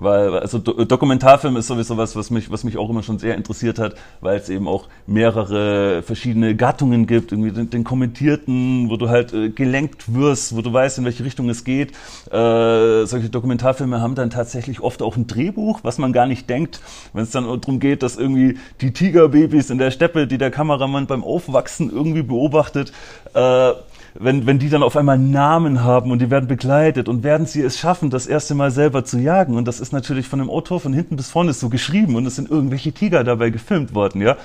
Weil, 0.00 0.38
also 0.38 0.58
Do 0.58 0.84
Dokumentarfilm 0.84 1.58
ist 1.58 1.66
sowieso 1.66 1.98
was, 1.98 2.16
was 2.16 2.30
mich, 2.30 2.50
was 2.50 2.64
mich 2.64 2.78
auch 2.78 2.88
immer 2.88 3.02
schon 3.02 3.18
sehr 3.18 3.34
interessiert 3.34 3.78
hat, 3.78 3.96
weil 4.22 4.38
es 4.38 4.48
eben 4.48 4.66
auch 4.66 4.88
mehrere 5.06 6.02
verschiedene 6.02 6.56
Gattungen 6.56 7.06
gibt, 7.06 7.32
irgendwie 7.32 7.50
den, 7.50 7.68
den 7.68 7.84
kommentierten, 7.84 8.88
wo 8.88 8.96
du 8.96 9.10
halt 9.10 9.34
äh, 9.34 9.50
gelenkt 9.50 10.14
wirst, 10.14 10.56
wo 10.56 10.62
du 10.62 10.72
weißt, 10.72 10.98
in 10.98 11.04
welche 11.04 11.22
Richtung 11.22 11.50
es 11.50 11.64
geht. 11.64 11.92
Äh, 12.30 13.04
solche 13.04 13.28
Dokumentarfilme 13.28 14.00
haben 14.00 14.14
dann 14.14 14.30
tatsächlich 14.30 14.80
oft 14.80 15.02
auch 15.02 15.16
ein 15.16 15.26
Drehbuch, 15.26 15.80
was 15.82 15.98
man 15.98 16.14
gar 16.14 16.26
nicht 16.26 16.48
denkt, 16.48 16.80
wenn 17.12 17.24
es 17.24 17.30
dann 17.30 17.44
darum 17.44 17.78
geht, 17.78 18.02
dass 18.02 18.16
irgendwie 18.16 18.58
die 18.80 18.94
Tigerbabys 18.94 19.68
in 19.68 19.76
der 19.76 19.90
Steppe, 19.90 20.26
die 20.26 20.38
der 20.38 20.50
Kameramann 20.50 21.08
beim 21.08 21.22
Aufwachsen 21.22 21.90
irgendwie 21.90 22.22
beobachtet, 22.22 22.92
äh, 23.34 23.72
wenn, 24.18 24.46
wenn 24.46 24.58
die 24.58 24.68
dann 24.68 24.82
auf 24.82 24.96
einmal 24.96 25.18
Namen 25.18 25.84
haben 25.84 26.10
und 26.10 26.20
die 26.20 26.30
werden 26.30 26.48
begleitet 26.48 27.08
und 27.08 27.22
werden 27.22 27.46
sie 27.46 27.62
es 27.62 27.78
schaffen, 27.78 28.10
das 28.10 28.26
erste 28.26 28.54
Mal 28.54 28.70
selber 28.70 29.04
zu 29.04 29.18
jagen. 29.18 29.56
Und 29.56 29.66
das 29.66 29.80
ist 29.80 29.92
natürlich 29.92 30.26
von 30.26 30.38
dem 30.38 30.50
Autor 30.50 30.80
von 30.80 30.92
hinten 30.92 31.16
bis 31.16 31.30
vorne 31.30 31.52
so 31.52 31.68
geschrieben 31.68 32.16
und 32.16 32.26
es 32.26 32.36
sind 32.36 32.50
irgendwelche 32.50 32.92
Tiger 32.92 33.24
dabei 33.24 33.50
gefilmt 33.50 33.94
worden, 33.94 34.22
ja. 34.22 34.36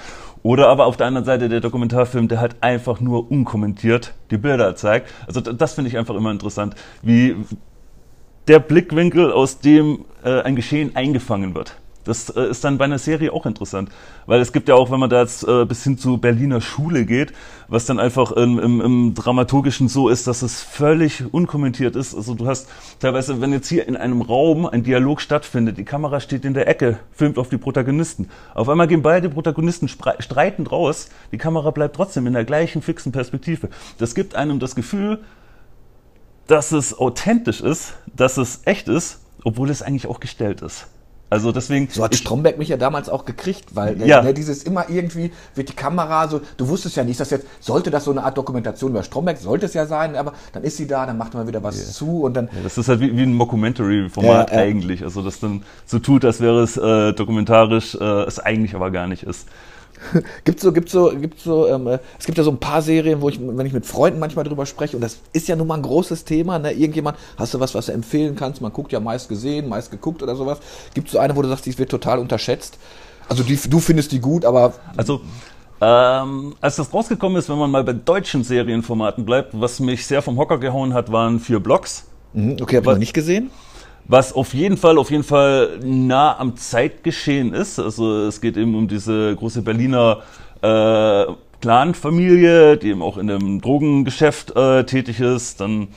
Oder 0.43 0.67
aber 0.67 0.86
auf 0.86 0.95
der 0.95 1.08
anderen 1.08 1.25
Seite 1.25 1.49
der 1.49 1.60
Dokumentarfilm, 1.60 2.28
der 2.28 2.39
halt 2.39 2.58
einfach 2.62 2.99
nur 2.99 3.32
unkommentiert 3.32 4.13
die 4.30 4.38
Bilder 4.38 4.75
zeigt. 4.75 5.10
Also 5.25 5.41
das 5.41 5.73
finde 5.73 5.89
ich 5.89 5.97
einfach 5.97 6.13
immer 6.13 6.30
interessant, 6.30 6.75
wie 7.01 7.36
der 8.47 8.60
Blickwinkel, 8.60 9.32
aus 9.32 9.60
dem 9.60 10.06
äh, 10.23 10.41
ein 10.41 10.56
Geschehen 10.56 10.95
eingefangen 10.95 11.56
wird. 11.56 11.78
Das 12.06 12.30
äh, 12.30 12.50
ist 12.50 12.63
dann 12.63 12.78
bei 12.78 12.86
einer 12.86 13.00
Serie 13.00 13.34
auch 13.34 13.46
interessant. 13.46 13.89
Weil 14.26 14.39
es 14.39 14.54
gibt 14.54 14.70
ja 14.70 14.76
auch, 14.76 14.91
wenn 14.91 15.00
man 15.00 15.10
da 15.10 15.22
jetzt 15.22 15.46
äh, 15.46 15.65
bis 15.65 15.84
hin 15.84 15.98
zu 15.98 16.18
Berliner 16.18 16.62
Schule 16.62 17.06
geht, 17.06 17.34
was 17.68 17.86
dann 17.86 18.00
einfach 18.00 18.32
im, 18.32 18.60
im, 18.60 18.80
im 18.80 19.13
Dramaturgischen 19.15 19.89
so 19.89 20.08
ist, 20.08 20.28
dass 20.28 20.41
es 20.41 20.62
völlig 20.62 21.34
unkommentiert 21.34 21.96
ist. 21.96 22.15
Also 22.15 22.36
du 22.36 22.48
hast 22.48 22.70
teilweise, 23.00 23.41
wenn 23.41 23.52
jetzt 23.52 23.68
hier 23.68 23.88
in 23.88 23.98
einem 23.98 24.22
Raum 24.22 24.65
ein 24.65 24.84
Dialog 24.84 25.20
stattfindet, 25.20 25.78
die 25.78 25.84
Kamera 25.84 26.20
steht 26.20 26.46
in 26.46 26.54
der 26.54 26.68
Ecke, 26.68 27.00
filmt 27.12 27.38
auf 27.38 27.50
die 27.50 27.58
Protagonisten. 27.58 28.30
Auf 28.54 28.70
einmal 28.70 28.88
gehen 28.88 29.02
beide 29.02 29.30
Protagonisten 29.30 29.88
streitend 29.88 30.72
raus, 30.72 31.10
die 31.32 31.38
Kamera 31.38 31.72
bleibt 31.72 31.96
trotzdem 31.96 32.28
in 32.28 32.34
der 32.34 32.46
gleichen 32.46 32.82
fixen 32.82 33.12
Perspektive. 33.12 33.70
Das 33.98 34.15
gibt 34.15 34.36
einem 34.36 34.60
das 34.60 34.76
Gefühl, 34.76 35.20
dass 36.48 36.72
es 36.72 36.98
authentisch 36.98 37.62
ist, 37.62 37.96
dass 38.15 38.38
es 38.38 38.62
echt 38.65 38.88
ist, 38.88 39.22
obwohl 39.44 39.70
es 39.70 39.82
eigentlich 39.82 40.08
auch 40.08 40.20
gestellt 40.20 40.62
ist. 40.62 40.88
Also 41.29 41.51
deswegen. 41.51 41.88
So 41.89 42.03
hat 42.03 42.15
Stromberg 42.15 42.57
mich 42.57 42.69
ja 42.69 42.77
damals 42.77 43.09
auch 43.09 43.25
gekriegt, 43.25 43.75
weil 43.75 43.99
ja. 44.05 44.21
ne, 44.21 44.33
dieses 44.33 44.63
immer 44.63 44.89
irgendwie 44.89 45.31
wird 45.55 45.69
die 45.69 45.73
Kamera 45.73 46.27
so, 46.27 46.41
du 46.57 46.67
wusstest 46.67 46.97
ja 46.97 47.03
nicht, 47.03 47.19
dass 47.19 47.31
jetzt, 47.31 47.47
sollte 47.59 47.89
das 47.89 48.05
so 48.05 48.11
eine 48.11 48.23
Art 48.23 48.38
Dokumentation 48.38 48.91
über 48.91 49.03
Stromberg, 49.03 49.38
sollte 49.38 49.65
es 49.65 49.73
ja 49.73 49.88
sein, 49.88 50.15
aber 50.15 50.33
dann 50.53 50.63
ist 50.63 50.77
sie 50.77 50.85
da, 50.85 51.05
dann 51.05 51.17
macht 51.17 51.33
man 51.33 51.47
wieder 51.47 51.63
was 51.63 51.77
yeah. 51.77 51.85
zu 51.88 52.21
und 52.21 52.35
dann. 52.35 52.45
Ja, 52.45 52.61
das 52.63 52.77
ist 52.77 52.88
halt 52.88 52.99
wie, 52.99 53.15
wie 53.17 53.23
ein 53.23 53.33
Mockumentary-Format 53.33 54.51
ja, 54.51 54.57
eigentlich. 54.57 55.03
Also 55.03 55.23
das 55.23 55.39
dann 55.39 55.63
so 55.85 55.97
tut, 55.99 56.23
als 56.25 56.41
wäre 56.41 56.61
es 56.61 56.77
äh, 56.77 57.13
dokumentarisch, 57.13 57.95
äh, 57.95 58.23
es 58.23 58.39
eigentlich 58.39 58.75
aber 58.75 58.91
gar 58.91 59.07
nicht 59.07 59.23
ist. 59.23 59.47
gibt 60.43 60.60
so, 60.60 60.71
gibt 60.71 60.89
so, 60.89 61.10
gibt 61.10 61.39
so, 61.39 61.67
ähm, 61.67 61.88
äh, 61.88 61.99
es 62.19 62.25
gibt 62.25 62.38
ja 62.38 62.43
so 62.43 62.51
ein 62.51 62.60
paar 62.60 62.81
Serien, 62.81 63.21
wo 63.21 63.29
ich, 63.29 63.39
wenn 63.39 63.65
ich 63.65 63.73
mit 63.73 63.86
Freunden 63.86 64.19
manchmal 64.19 64.45
drüber 64.45 64.65
spreche, 64.65 64.97
und 64.97 65.01
das 65.01 65.19
ist 65.34 65.47
ja 65.47 65.55
nun 65.55 65.67
mal 65.67 65.75
ein 65.75 65.81
großes 65.81 66.25
Thema, 66.25 66.60
ne? 66.60 66.71
Irgendjemand, 66.71 67.17
hast 67.38 67.53
du 67.53 67.60
was, 67.60 67.73
was 67.75 67.88
du 67.88 67.93
empfehlen 67.93 68.36
kannst? 68.36 68.62
Man 68.62 68.73
guckt 68.73 68.91
ja 68.91 68.99
meist 68.99 69.29
gesehen, 69.29 69.69
meist 69.69 69.91
geguckt 69.91 70.21
oder 70.23 70.36
sowas. 70.36 70.60
Gibt 70.93 71.08
es 71.08 71.13
so 71.13 71.19
eine, 71.19 71.36
wo 71.36 71.41
du 71.41 71.47
sagst, 71.47 71.65
die 71.65 71.77
wird 71.77 71.89
total 71.89 72.19
unterschätzt? 72.19 72.77
Also 73.27 73.43
die, 73.43 73.58
du 73.58 73.79
findest 73.79 74.12
die 74.12 74.19
gut, 74.19 74.45
aber. 74.45 74.73
Also 74.97 75.21
ähm, 75.81 76.55
als 76.62 76.77
das 76.77 76.93
rausgekommen 76.93 77.38
ist, 77.38 77.49
wenn 77.49 77.58
man 77.58 77.69
mal 77.69 77.84
bei 77.84 77.93
deutschen 77.93 78.43
Serienformaten 78.43 79.25
bleibt, 79.25 79.60
was 79.60 79.79
mich 79.79 80.05
sehr 80.05 80.21
vom 80.21 80.38
Hocker 80.38 80.58
gehauen 80.58 80.93
hat, 80.93 81.12
waren 81.12 81.39
vier 81.39 81.60
Blogs. 81.60 82.05
Mhm, 82.34 82.58
okay, 82.62 82.77
habe 82.77 82.86
ich 82.86 82.91
noch 82.93 82.99
nicht 82.99 83.13
gesehen 83.13 83.49
was 84.08 84.34
auf 84.34 84.54
jeden 84.54 84.78
Fall, 84.78 84.98
auf 84.98 85.12
jeden 85.12 85.24
Fall 85.24 85.80
nah 85.84 86.38
am 86.38 86.56
Zeitgeschehen 86.58 87.54
ist. 87.54 87.80
Also 87.80 88.26
es 88.26 88.41
geht 88.41 88.58
eben 88.58 88.76
um 88.76 88.88
diese 88.88 89.36
große 89.36 89.62
Berliner 89.62 90.22
äh, 90.62 91.26
Clan-Familie, 91.62 92.78
die 92.78 92.89
eben 92.89 93.02
auch 93.02 93.18
in 93.18 93.28
dem 93.28 93.62
Drogengeschäft 93.62 94.56
äh, 94.56 94.84
tätig 94.86 95.20
ist. 95.20 95.62
Dann 95.62 95.88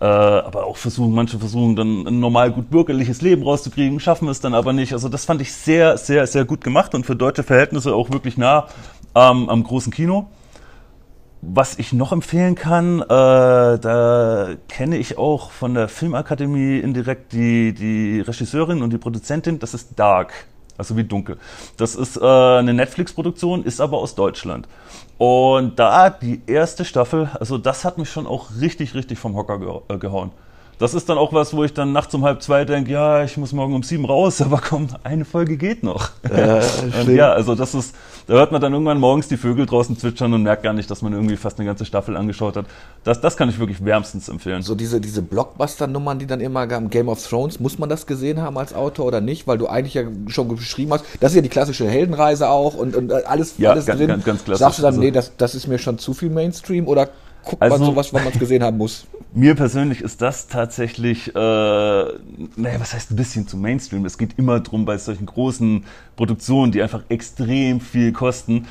äh, 0.00 0.04
aber 0.04 0.66
auch 0.66 0.76
versuchen, 0.76 1.12
manche 1.12 1.38
versuchen 1.40 1.74
dann 1.74 2.06
ein 2.06 2.20
normal 2.20 2.52
gut 2.52 2.70
bürgerliches 2.70 3.20
Leben 3.20 3.42
rauszukriegen, 3.42 3.98
schaffen 3.98 4.28
es 4.28 4.40
dann 4.40 4.54
aber 4.54 4.72
nicht. 4.72 4.92
Also 4.92 5.08
das 5.08 5.24
fand 5.24 5.40
ich 5.40 5.52
sehr, 5.52 5.98
sehr, 5.98 6.26
sehr 6.28 6.44
gut 6.44 6.62
gemacht 6.62 6.94
und 6.94 7.04
für 7.04 7.16
deutsche 7.16 7.42
Verhältnisse 7.42 7.94
auch 7.94 8.10
wirklich 8.10 8.36
nah 8.36 8.68
ähm, 9.16 9.48
am 9.48 9.64
großen 9.64 9.92
Kino. 9.92 10.28
Was 11.40 11.78
ich 11.78 11.92
noch 11.92 12.10
empfehlen 12.10 12.56
kann, 12.56 13.00
äh, 13.00 13.06
da 13.06 14.48
kenne 14.68 14.96
ich 14.96 15.18
auch 15.18 15.52
von 15.52 15.74
der 15.74 15.88
Filmakademie 15.88 16.78
indirekt 16.78 17.32
die, 17.32 17.72
die 17.72 18.20
Regisseurin 18.20 18.82
und 18.82 18.92
die 18.92 18.98
Produzentin, 18.98 19.60
das 19.60 19.72
ist 19.72 19.90
Dark, 19.96 20.32
also 20.76 20.96
wie 20.96 21.04
dunkel. 21.04 21.38
Das 21.76 21.94
ist 21.94 22.16
äh, 22.16 22.24
eine 22.24 22.74
Netflix-Produktion, 22.74 23.62
ist 23.62 23.80
aber 23.80 23.98
aus 23.98 24.16
Deutschland. 24.16 24.66
Und 25.16 25.78
da 25.78 26.10
die 26.10 26.42
erste 26.48 26.84
Staffel, 26.84 27.30
also 27.38 27.56
das 27.56 27.84
hat 27.84 27.98
mich 27.98 28.10
schon 28.10 28.26
auch 28.26 28.48
richtig, 28.60 28.94
richtig 28.94 29.18
vom 29.18 29.36
Hocker 29.36 29.82
äh, 29.88 29.98
gehauen 29.98 30.32
das 30.78 30.94
ist 30.94 31.08
dann 31.08 31.18
auch 31.18 31.32
was, 31.32 31.54
wo 31.54 31.64
ich 31.64 31.74
dann 31.74 31.92
nachts 31.92 32.14
um 32.14 32.24
halb 32.24 32.42
zwei 32.42 32.64
denke, 32.64 32.92
ja, 32.92 33.24
ich 33.24 33.36
muss 33.36 33.52
morgen 33.52 33.74
um 33.74 33.82
sieben 33.82 34.04
raus, 34.04 34.40
aber 34.42 34.60
komm, 34.66 34.88
eine 35.02 35.24
Folge 35.24 35.56
geht 35.56 35.82
noch. 35.82 36.10
Ja, 36.30 36.60
ja, 37.08 37.32
also 37.32 37.54
das 37.54 37.74
ist, 37.74 37.94
da 38.26 38.34
hört 38.34 38.52
man 38.52 38.60
dann 38.60 38.72
irgendwann 38.72 39.00
morgens 39.00 39.28
die 39.28 39.36
Vögel 39.36 39.66
draußen 39.66 39.98
zwitschern 39.98 40.32
und 40.32 40.42
merkt 40.42 40.62
gar 40.62 40.72
nicht, 40.72 40.90
dass 40.90 41.02
man 41.02 41.12
irgendwie 41.12 41.36
fast 41.36 41.58
eine 41.58 41.66
ganze 41.66 41.84
Staffel 41.84 42.16
angeschaut 42.16 42.56
hat. 42.56 42.66
Das, 43.02 43.20
das 43.20 43.36
kann 43.36 43.48
ich 43.48 43.58
wirklich 43.58 43.84
wärmstens 43.84 44.28
empfehlen. 44.28 44.62
So 44.62 44.74
diese, 44.74 45.00
diese 45.00 45.22
Blockbuster-Nummern, 45.22 46.18
die 46.18 46.26
dann 46.26 46.40
immer 46.40 46.66
gaben, 46.66 46.90
Game 46.90 47.08
of 47.08 47.26
Thrones, 47.26 47.58
muss 47.58 47.78
man 47.78 47.88
das 47.88 48.06
gesehen 48.06 48.40
haben 48.40 48.56
als 48.58 48.74
Autor 48.74 49.06
oder 49.06 49.20
nicht? 49.20 49.46
Weil 49.46 49.58
du 49.58 49.66
eigentlich 49.66 49.94
ja 49.94 50.02
schon 50.28 50.48
geschrieben 50.48 50.92
hast, 50.92 51.04
das 51.20 51.32
ist 51.32 51.36
ja 51.36 51.42
die 51.42 51.48
klassische 51.48 51.88
Heldenreise 51.88 52.48
auch 52.48 52.74
und, 52.74 52.94
und 52.94 53.12
alles, 53.12 53.54
ja, 53.58 53.70
alles 53.70 53.86
ganz, 53.86 53.98
drin. 53.98 54.08
Ganz, 54.08 54.24
ganz 54.24 54.44
klassisch. 54.44 54.60
Sagst 54.60 54.78
du 54.78 54.82
dann, 54.82 54.94
also, 54.94 55.00
nee, 55.00 55.10
das, 55.10 55.32
das 55.36 55.54
ist 55.54 55.66
mir 55.66 55.78
schon 55.78 55.98
zu 55.98 56.14
viel 56.14 56.30
Mainstream 56.30 56.86
oder 56.86 57.08
guckt 57.48 57.62
also, 57.62 57.78
man 57.78 57.86
sowas, 57.86 58.12
wenn 58.12 58.24
man 58.24 58.32
es 58.32 58.38
gesehen 58.38 58.62
haben 58.62 58.76
muss? 58.76 59.06
Mir 59.34 59.54
persönlich 59.54 60.00
ist 60.00 60.22
das 60.22 60.46
tatsächlich, 60.46 61.28
äh, 61.28 61.38
naja, 61.38 62.78
was 62.78 62.94
heißt 62.94 63.10
ein 63.10 63.16
bisschen 63.16 63.46
zu 63.46 63.56
Mainstream? 63.56 64.04
Es 64.04 64.18
geht 64.18 64.38
immer 64.38 64.60
drum 64.60 64.84
bei 64.84 64.96
solchen 64.98 65.26
großen 65.26 65.84
Produktionen, 66.16 66.72
die 66.72 66.82
einfach 66.82 67.02
extrem 67.08 67.80
viel 67.80 68.12
kosten, 68.12 68.66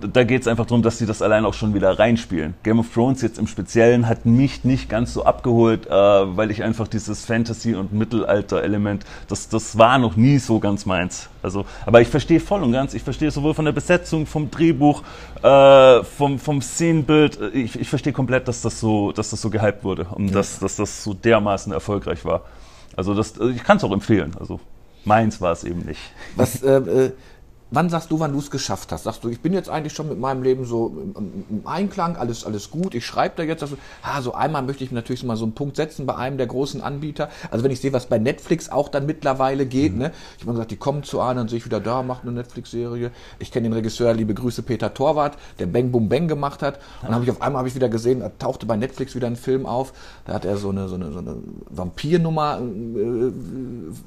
da 0.00 0.24
geht 0.24 0.42
es 0.42 0.48
einfach 0.48 0.66
darum, 0.66 0.82
dass 0.82 0.98
sie 0.98 1.06
das 1.06 1.22
allein 1.22 1.44
auch 1.44 1.54
schon 1.54 1.74
wieder 1.74 1.98
reinspielen. 1.98 2.54
Game 2.62 2.78
of 2.78 2.92
Thrones 2.92 3.22
jetzt 3.22 3.38
im 3.38 3.46
Speziellen 3.46 4.08
hat 4.08 4.26
mich 4.26 4.64
nicht 4.64 4.88
ganz 4.88 5.14
so 5.14 5.24
abgeholt, 5.24 5.86
äh, 5.86 5.90
weil 5.90 6.50
ich 6.50 6.62
einfach 6.62 6.88
dieses 6.88 7.24
Fantasy- 7.24 7.74
und 7.74 7.92
Mittelalter-Element, 7.92 9.04
das, 9.28 9.48
das 9.48 9.78
war 9.78 9.98
noch 9.98 10.16
nie 10.16 10.38
so 10.38 10.58
ganz 10.58 10.86
meins. 10.86 11.28
Also, 11.42 11.64
aber 11.84 12.00
ich 12.00 12.08
verstehe 12.08 12.40
voll 12.40 12.62
und 12.62 12.72
ganz, 12.72 12.94
ich 12.94 13.02
verstehe 13.02 13.30
sowohl 13.30 13.54
von 13.54 13.64
der 13.64 13.72
Besetzung, 13.72 14.26
vom 14.26 14.50
Drehbuch, 14.50 15.02
äh, 15.42 16.02
vom, 16.02 16.38
vom 16.38 16.60
Szenenbild, 16.60 17.38
ich, 17.54 17.78
ich 17.78 17.88
verstehe 17.88 18.12
komplett, 18.12 18.48
dass 18.48 18.62
das 18.62 18.80
so, 18.80 19.12
dass 19.12 19.30
das 19.30 19.40
so 19.40 19.50
gehypt 19.50 19.84
wurde 19.84 20.06
und 20.10 20.28
ja. 20.28 20.34
dass, 20.34 20.58
dass 20.58 20.76
das 20.76 21.04
so 21.04 21.14
dermaßen 21.14 21.72
erfolgreich 21.72 22.24
war. 22.24 22.42
Also 22.96 23.14
das, 23.14 23.34
ich 23.54 23.62
kann 23.62 23.76
es 23.76 23.84
auch 23.84 23.92
empfehlen. 23.92 24.32
Also 24.38 24.60
meins 25.04 25.40
war 25.40 25.52
es 25.52 25.64
eben 25.64 25.80
nicht. 25.80 26.00
Was 26.34 26.62
äh, 26.62 26.76
äh 26.76 27.12
Wann 27.70 27.90
sagst 27.90 28.12
du, 28.12 28.20
wann 28.20 28.32
du 28.32 28.38
es 28.38 28.52
geschafft 28.52 28.92
hast? 28.92 29.02
Sagst 29.04 29.24
du, 29.24 29.28
ich 29.28 29.40
bin 29.40 29.52
jetzt 29.52 29.68
eigentlich 29.68 29.92
schon 29.92 30.08
mit 30.08 30.20
meinem 30.20 30.44
Leben 30.44 30.64
so 30.64 30.96
im, 31.16 31.66
Einklang, 31.66 32.16
alles, 32.16 32.44
alles 32.44 32.70
gut, 32.70 32.94
ich 32.94 33.04
schreibe 33.04 33.34
da 33.36 33.42
jetzt, 33.42 33.60
also, 33.60 33.76
ah, 34.02 34.22
so 34.22 34.34
einmal 34.34 34.62
möchte 34.62 34.84
ich 34.84 34.92
natürlich 34.92 35.24
mal 35.24 35.36
so 35.36 35.44
einen 35.44 35.54
Punkt 35.54 35.74
setzen 35.74 36.06
bei 36.06 36.14
einem 36.14 36.36
der 36.36 36.46
großen 36.46 36.80
Anbieter. 36.80 37.28
Also 37.50 37.64
wenn 37.64 37.72
ich 37.72 37.80
sehe, 37.80 37.92
was 37.92 38.06
bei 38.06 38.18
Netflix 38.18 38.68
auch 38.68 38.88
dann 38.88 39.04
mittlerweile 39.04 39.66
geht, 39.66 39.94
mhm. 39.94 39.98
ne? 39.98 40.12
Ich 40.36 40.44
habe 40.44 40.52
gesagt, 40.52 40.70
die 40.70 40.76
kommen 40.76 41.02
zu 41.02 41.20
einem, 41.20 41.38
dann 41.38 41.48
sehe 41.48 41.58
ich 41.58 41.64
wieder 41.64 41.80
da, 41.80 42.04
macht 42.04 42.22
eine 42.22 42.32
Netflix-Serie. 42.32 43.10
Ich 43.40 43.50
kenne 43.50 43.68
den 43.68 43.72
Regisseur, 43.72 44.14
liebe 44.14 44.34
Grüße, 44.34 44.62
Peter 44.62 44.94
Torwart, 44.94 45.36
der 45.58 45.66
Bang 45.66 45.90
Boom 45.90 46.08
Bang 46.08 46.28
gemacht 46.28 46.62
hat. 46.62 46.76
Und 47.00 47.08
dann 47.08 47.14
habe 47.14 47.24
ich 47.24 47.30
auf 47.32 47.42
einmal 47.42 47.58
habe 47.58 47.68
ich 47.68 47.74
wieder 47.74 47.88
gesehen, 47.88 48.20
da 48.20 48.28
tauchte 48.28 48.66
bei 48.66 48.76
Netflix 48.76 49.16
wieder 49.16 49.26
ein 49.26 49.36
Film 49.36 49.66
auf. 49.66 49.92
Da 50.24 50.34
hat 50.34 50.44
er 50.44 50.56
so 50.56 50.70
eine, 50.70 50.86
so 50.88 50.94
eine, 50.94 51.10
so 51.10 51.18
eine 51.18 51.36
Vampirnummer 51.70 52.60
äh, 52.60 53.32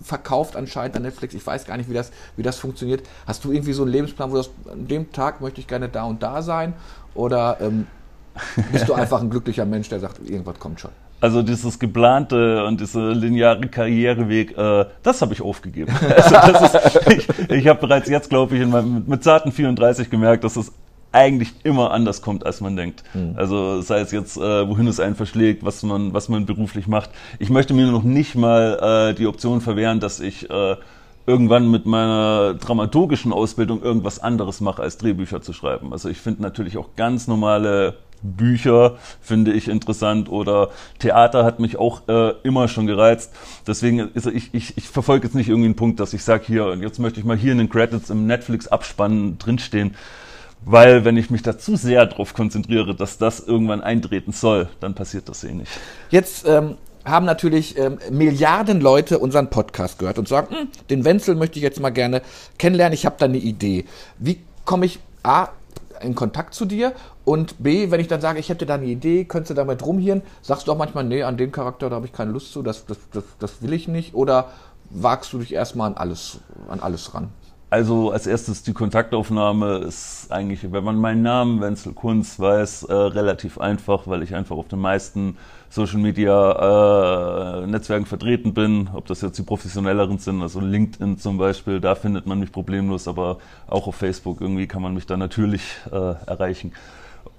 verkauft 0.01 0.55
anscheinend 0.55 0.95
an 0.95 1.01
Netflix. 1.01 1.33
Ich 1.33 1.45
weiß 1.45 1.65
gar 1.65 1.75
nicht, 1.75 1.89
wie 1.89 1.93
das, 1.93 2.11
wie 2.37 2.43
das 2.43 2.55
funktioniert. 2.55 3.03
Hast 3.27 3.43
du 3.43 3.48
irgendwie 3.51 3.73
so 3.73 3.83
einen 3.83 3.91
Lebensplan, 3.91 4.31
wo 4.31 4.35
du 4.35 4.43
sagst, 4.43 4.55
an 4.71 4.87
dem 4.87 5.11
Tag 5.11 5.41
möchte 5.41 5.59
ich 5.61 5.67
gerne 5.67 5.89
da 5.89 6.03
und 6.03 6.21
da 6.23 6.41
sein? 6.41 6.73
Oder 7.15 7.57
ähm, 7.61 7.87
bist 8.71 8.87
du 8.87 8.93
einfach 8.93 9.21
ein 9.21 9.29
glücklicher 9.29 9.65
Mensch, 9.65 9.89
der 9.89 9.99
sagt, 9.99 10.19
irgendwas 10.27 10.59
kommt 10.59 10.79
schon? 10.79 10.91
Also 11.21 11.41
dieses 11.41 11.77
geplante 11.79 12.63
und 12.65 12.79
dieser 12.79 13.13
lineare 13.13 13.67
Karriereweg, 13.67 14.57
äh, 14.57 14.85
das 15.03 15.21
habe 15.21 15.33
ich 15.33 15.41
aufgegeben. 15.41 15.93
Also 16.01 16.65
ist, 16.65 16.99
ich 17.07 17.49
ich 17.49 17.67
habe 17.67 17.79
bereits 17.79 18.07
jetzt, 18.07 18.29
glaube 18.29 18.55
ich, 18.55 18.61
in 18.61 18.69
meinem, 18.69 19.03
mit 19.05 19.23
zarten 19.23 19.51
34 19.51 20.09
gemerkt, 20.09 20.45
dass 20.45 20.55
es 20.55 20.71
eigentlich 21.11 21.53
immer 21.63 21.91
anders 21.91 22.21
kommt, 22.21 22.45
als 22.45 22.61
man 22.61 22.75
denkt. 22.75 23.03
Mhm. 23.13 23.33
Also 23.35 23.81
sei 23.81 23.99
es 23.99 24.11
jetzt, 24.11 24.37
äh, 24.37 24.69
wohin 24.69 24.87
es 24.87 24.99
einen 24.99 25.15
verschlägt, 25.15 25.65
was 25.65 25.83
man, 25.83 26.13
was 26.13 26.29
man 26.29 26.45
beruflich 26.45 26.87
macht. 26.87 27.09
Ich 27.39 27.49
möchte 27.49 27.73
mir 27.73 27.87
noch 27.87 28.03
nicht 28.03 28.35
mal 28.35 29.09
äh, 29.11 29.15
die 29.15 29.27
Option 29.27 29.59
verwehren, 29.59 29.99
dass 29.99 30.19
ich 30.19 30.49
äh, 30.49 30.75
irgendwann 31.29 31.69
mit 31.69 31.85
meiner 31.85 32.55
dramaturgischen 32.55 33.31
Ausbildung 33.31 33.83
irgendwas 33.83 34.19
anderes 34.19 34.61
mache, 34.61 34.81
als 34.81 34.97
Drehbücher 34.97 35.41
zu 35.41 35.53
schreiben. 35.53 35.93
Also 35.93 36.09
ich 36.09 36.17
finde 36.17 36.41
natürlich 36.41 36.77
auch 36.77 36.95
ganz 36.95 37.27
normale 37.27 37.97
Bücher 38.21 38.97
finde 39.21 39.53
ich 39.53 39.69
interessant 39.69 40.27
oder 40.27 40.71
Theater 40.97 41.45
hat 41.45 41.59
mich 41.59 41.77
auch 41.77 42.07
äh, 42.09 42.33
immer 42.43 42.67
schon 42.67 42.87
gereizt. 42.87 43.31
Deswegen, 43.65 44.09
also 44.13 44.29
ich, 44.31 44.53
ich, 44.53 44.75
ich 44.75 44.89
verfolge 44.89 45.27
jetzt 45.27 45.35
nicht 45.35 45.47
irgendwie 45.47 45.67
einen 45.67 45.75
Punkt, 45.75 45.99
dass 45.99 46.13
ich 46.13 46.23
sage, 46.23 46.43
hier, 46.47 46.75
jetzt 46.81 46.99
möchte 46.99 47.19
ich 47.19 47.25
mal 47.25 47.37
hier 47.37 47.51
in 47.51 47.59
den 47.59 47.69
Credits 47.69 48.09
im 48.09 48.25
Netflix-Abspann 48.25 49.37
drinstehen. 49.37 49.95
Weil 50.65 51.05
wenn 51.05 51.15
ich 51.15 51.29
mich 51.29 51.41
da 51.41 51.57
zu 51.57 51.77
sehr 51.77 52.05
darauf 52.05 52.33
konzentriere, 52.33 52.93
dass 52.93 53.17
das 53.17 53.39
irgendwann 53.39 53.81
eintreten 53.81 54.33
soll, 54.33 54.67
dann 54.81 54.93
passiert 54.93 55.29
das 55.29 55.45
eh 55.45 55.53
nicht. 55.53 55.71
Jetzt 56.09 56.45
ähm, 56.45 56.75
haben 57.05 57.25
natürlich 57.25 57.77
ähm, 57.77 57.99
Milliarden 58.11 58.81
Leute 58.81 59.19
unseren 59.19 59.49
Podcast 59.49 59.99
gehört 59.99 60.19
und 60.19 60.27
sagen, 60.27 60.55
hm, 60.55 60.67
den 60.89 61.05
Wenzel 61.05 61.35
möchte 61.35 61.59
ich 61.59 61.63
jetzt 61.63 61.79
mal 61.79 61.89
gerne 61.89 62.21
kennenlernen, 62.57 62.93
ich 62.93 63.05
habe 63.05 63.15
da 63.17 63.25
eine 63.25 63.37
Idee. 63.37 63.85
Wie 64.17 64.41
komme 64.65 64.85
ich 64.85 64.99
A 65.23 65.49
in 66.01 66.15
Kontakt 66.15 66.53
zu 66.53 66.65
dir 66.65 66.93
und 67.25 67.61
B, 67.61 67.91
wenn 67.91 67.99
ich 67.99 68.07
dann 68.07 68.21
sage, 68.21 68.39
ich 68.39 68.49
hätte 68.49 68.65
da 68.65 68.75
eine 68.75 68.85
Idee, 68.85 69.25
könntest 69.25 69.51
du 69.51 69.53
damit 69.53 69.85
rumhieren, 69.85 70.21
sagst 70.41 70.67
du 70.67 70.71
auch 70.71 70.77
manchmal, 70.77 71.03
nee, 71.03 71.23
an 71.23 71.37
den 71.37 71.51
Charakter, 71.51 71.89
da 71.89 71.97
habe 71.97 72.05
ich 72.05 72.13
keine 72.13 72.31
Lust 72.31 72.51
zu, 72.53 72.63
das, 72.63 72.85
das, 72.85 72.97
das, 73.11 73.23
das 73.39 73.61
will 73.61 73.73
ich 73.73 73.87
nicht 73.87 74.13
oder 74.13 74.49
wagst 74.89 75.33
du 75.33 75.39
dich 75.39 75.53
erstmal 75.53 75.87
an 75.87 75.97
alles, 75.97 76.39
an 76.69 76.79
alles 76.79 77.13
ran? 77.13 77.29
Also 77.71 78.11
als 78.11 78.25
erstes 78.25 78.63
die 78.63 78.73
Kontaktaufnahme 78.73 79.77
ist 79.77 80.31
eigentlich, 80.31 80.71
wenn 80.71 80.83
man 80.83 80.95
meinen 80.95 81.21
Namen 81.21 81.61
Wenzel 81.61 81.93
Kunz 81.93 82.39
weiß, 82.39 82.83
äh, 82.85 82.93
relativ 82.93 83.59
einfach, 83.59 84.07
weil 84.07 84.23
ich 84.23 84.33
einfach 84.33 84.57
auf 84.57 84.67
den 84.67 84.79
meisten 84.79 85.37
Social 85.69 85.99
Media 85.99 87.61
äh, 87.61 87.67
Netzwerken 87.67 88.07
vertreten 88.07 88.55
bin. 88.55 88.89
Ob 88.91 89.05
das 89.05 89.21
jetzt 89.21 89.37
die 89.37 89.43
professionelleren 89.43 90.17
sind, 90.17 90.41
also 90.41 90.59
LinkedIn 90.59 91.19
zum 91.19 91.37
Beispiel, 91.37 91.79
da 91.79 91.93
findet 91.93 92.25
man 92.25 92.39
mich 92.39 92.51
problemlos, 92.51 93.07
aber 93.07 93.37
auch 93.67 93.85
auf 93.85 93.95
Facebook 93.95 94.41
irgendwie 94.41 94.65
kann 94.65 94.81
man 94.81 94.95
mich 94.95 95.05
da 95.05 95.15
natürlich 95.15 95.61
äh, 95.91 95.95
erreichen. 96.25 96.71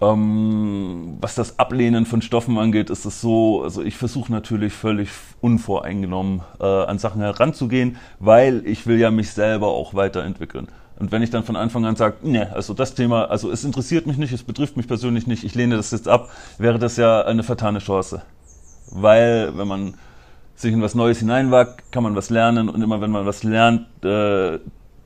Ähm, 0.00 1.18
was 1.20 1.34
das 1.34 1.58
Ablehnen 1.58 2.06
von 2.06 2.22
Stoffen 2.22 2.58
angeht, 2.58 2.88
ist 2.88 3.04
es 3.04 3.20
so, 3.20 3.62
also 3.62 3.82
ich 3.82 3.96
versuche 3.96 4.32
natürlich 4.32 4.72
völlig 4.72 5.10
unvoreingenommen 5.40 6.40
äh, 6.58 6.64
an 6.64 6.98
Sachen 6.98 7.20
heranzugehen, 7.20 7.96
weil 8.18 8.62
ich 8.66 8.86
will 8.86 8.98
ja 8.98 9.10
mich 9.10 9.30
selber 9.32 9.68
auch 9.68 9.92
weiterentwickeln. 9.92 10.68
Und 10.98 11.12
wenn 11.12 11.22
ich 11.22 11.30
dann 11.30 11.44
von 11.44 11.56
Anfang 11.56 11.84
an 11.84 11.96
sage, 11.96 12.16
ne, 12.22 12.52
also 12.54 12.74
das 12.74 12.94
Thema, 12.94 13.24
also 13.26 13.50
es 13.50 13.64
interessiert 13.64 14.06
mich 14.06 14.18
nicht, 14.18 14.32
es 14.32 14.42
betrifft 14.42 14.76
mich 14.76 14.86
persönlich 14.86 15.26
nicht, 15.26 15.44
ich 15.44 15.54
lehne 15.54 15.76
das 15.76 15.90
jetzt 15.90 16.08
ab, 16.08 16.30
wäre 16.58 16.78
das 16.78 16.96
ja 16.96 17.22
eine 17.22 17.42
vertane 17.42 17.78
Chance. 17.78 18.22
Weil, 18.90 19.56
wenn 19.56 19.68
man 19.68 19.94
sich 20.56 20.72
in 20.72 20.82
was 20.82 20.94
Neues 20.94 21.18
hineinwagt, 21.18 21.90
kann 21.90 22.02
man 22.02 22.16
was 22.16 22.28
lernen 22.28 22.68
und 22.68 22.82
immer 22.82 23.00
wenn 23.00 23.10
man 23.10 23.24
was 23.24 23.44
lernt, 23.44 23.86
äh, 24.04 24.58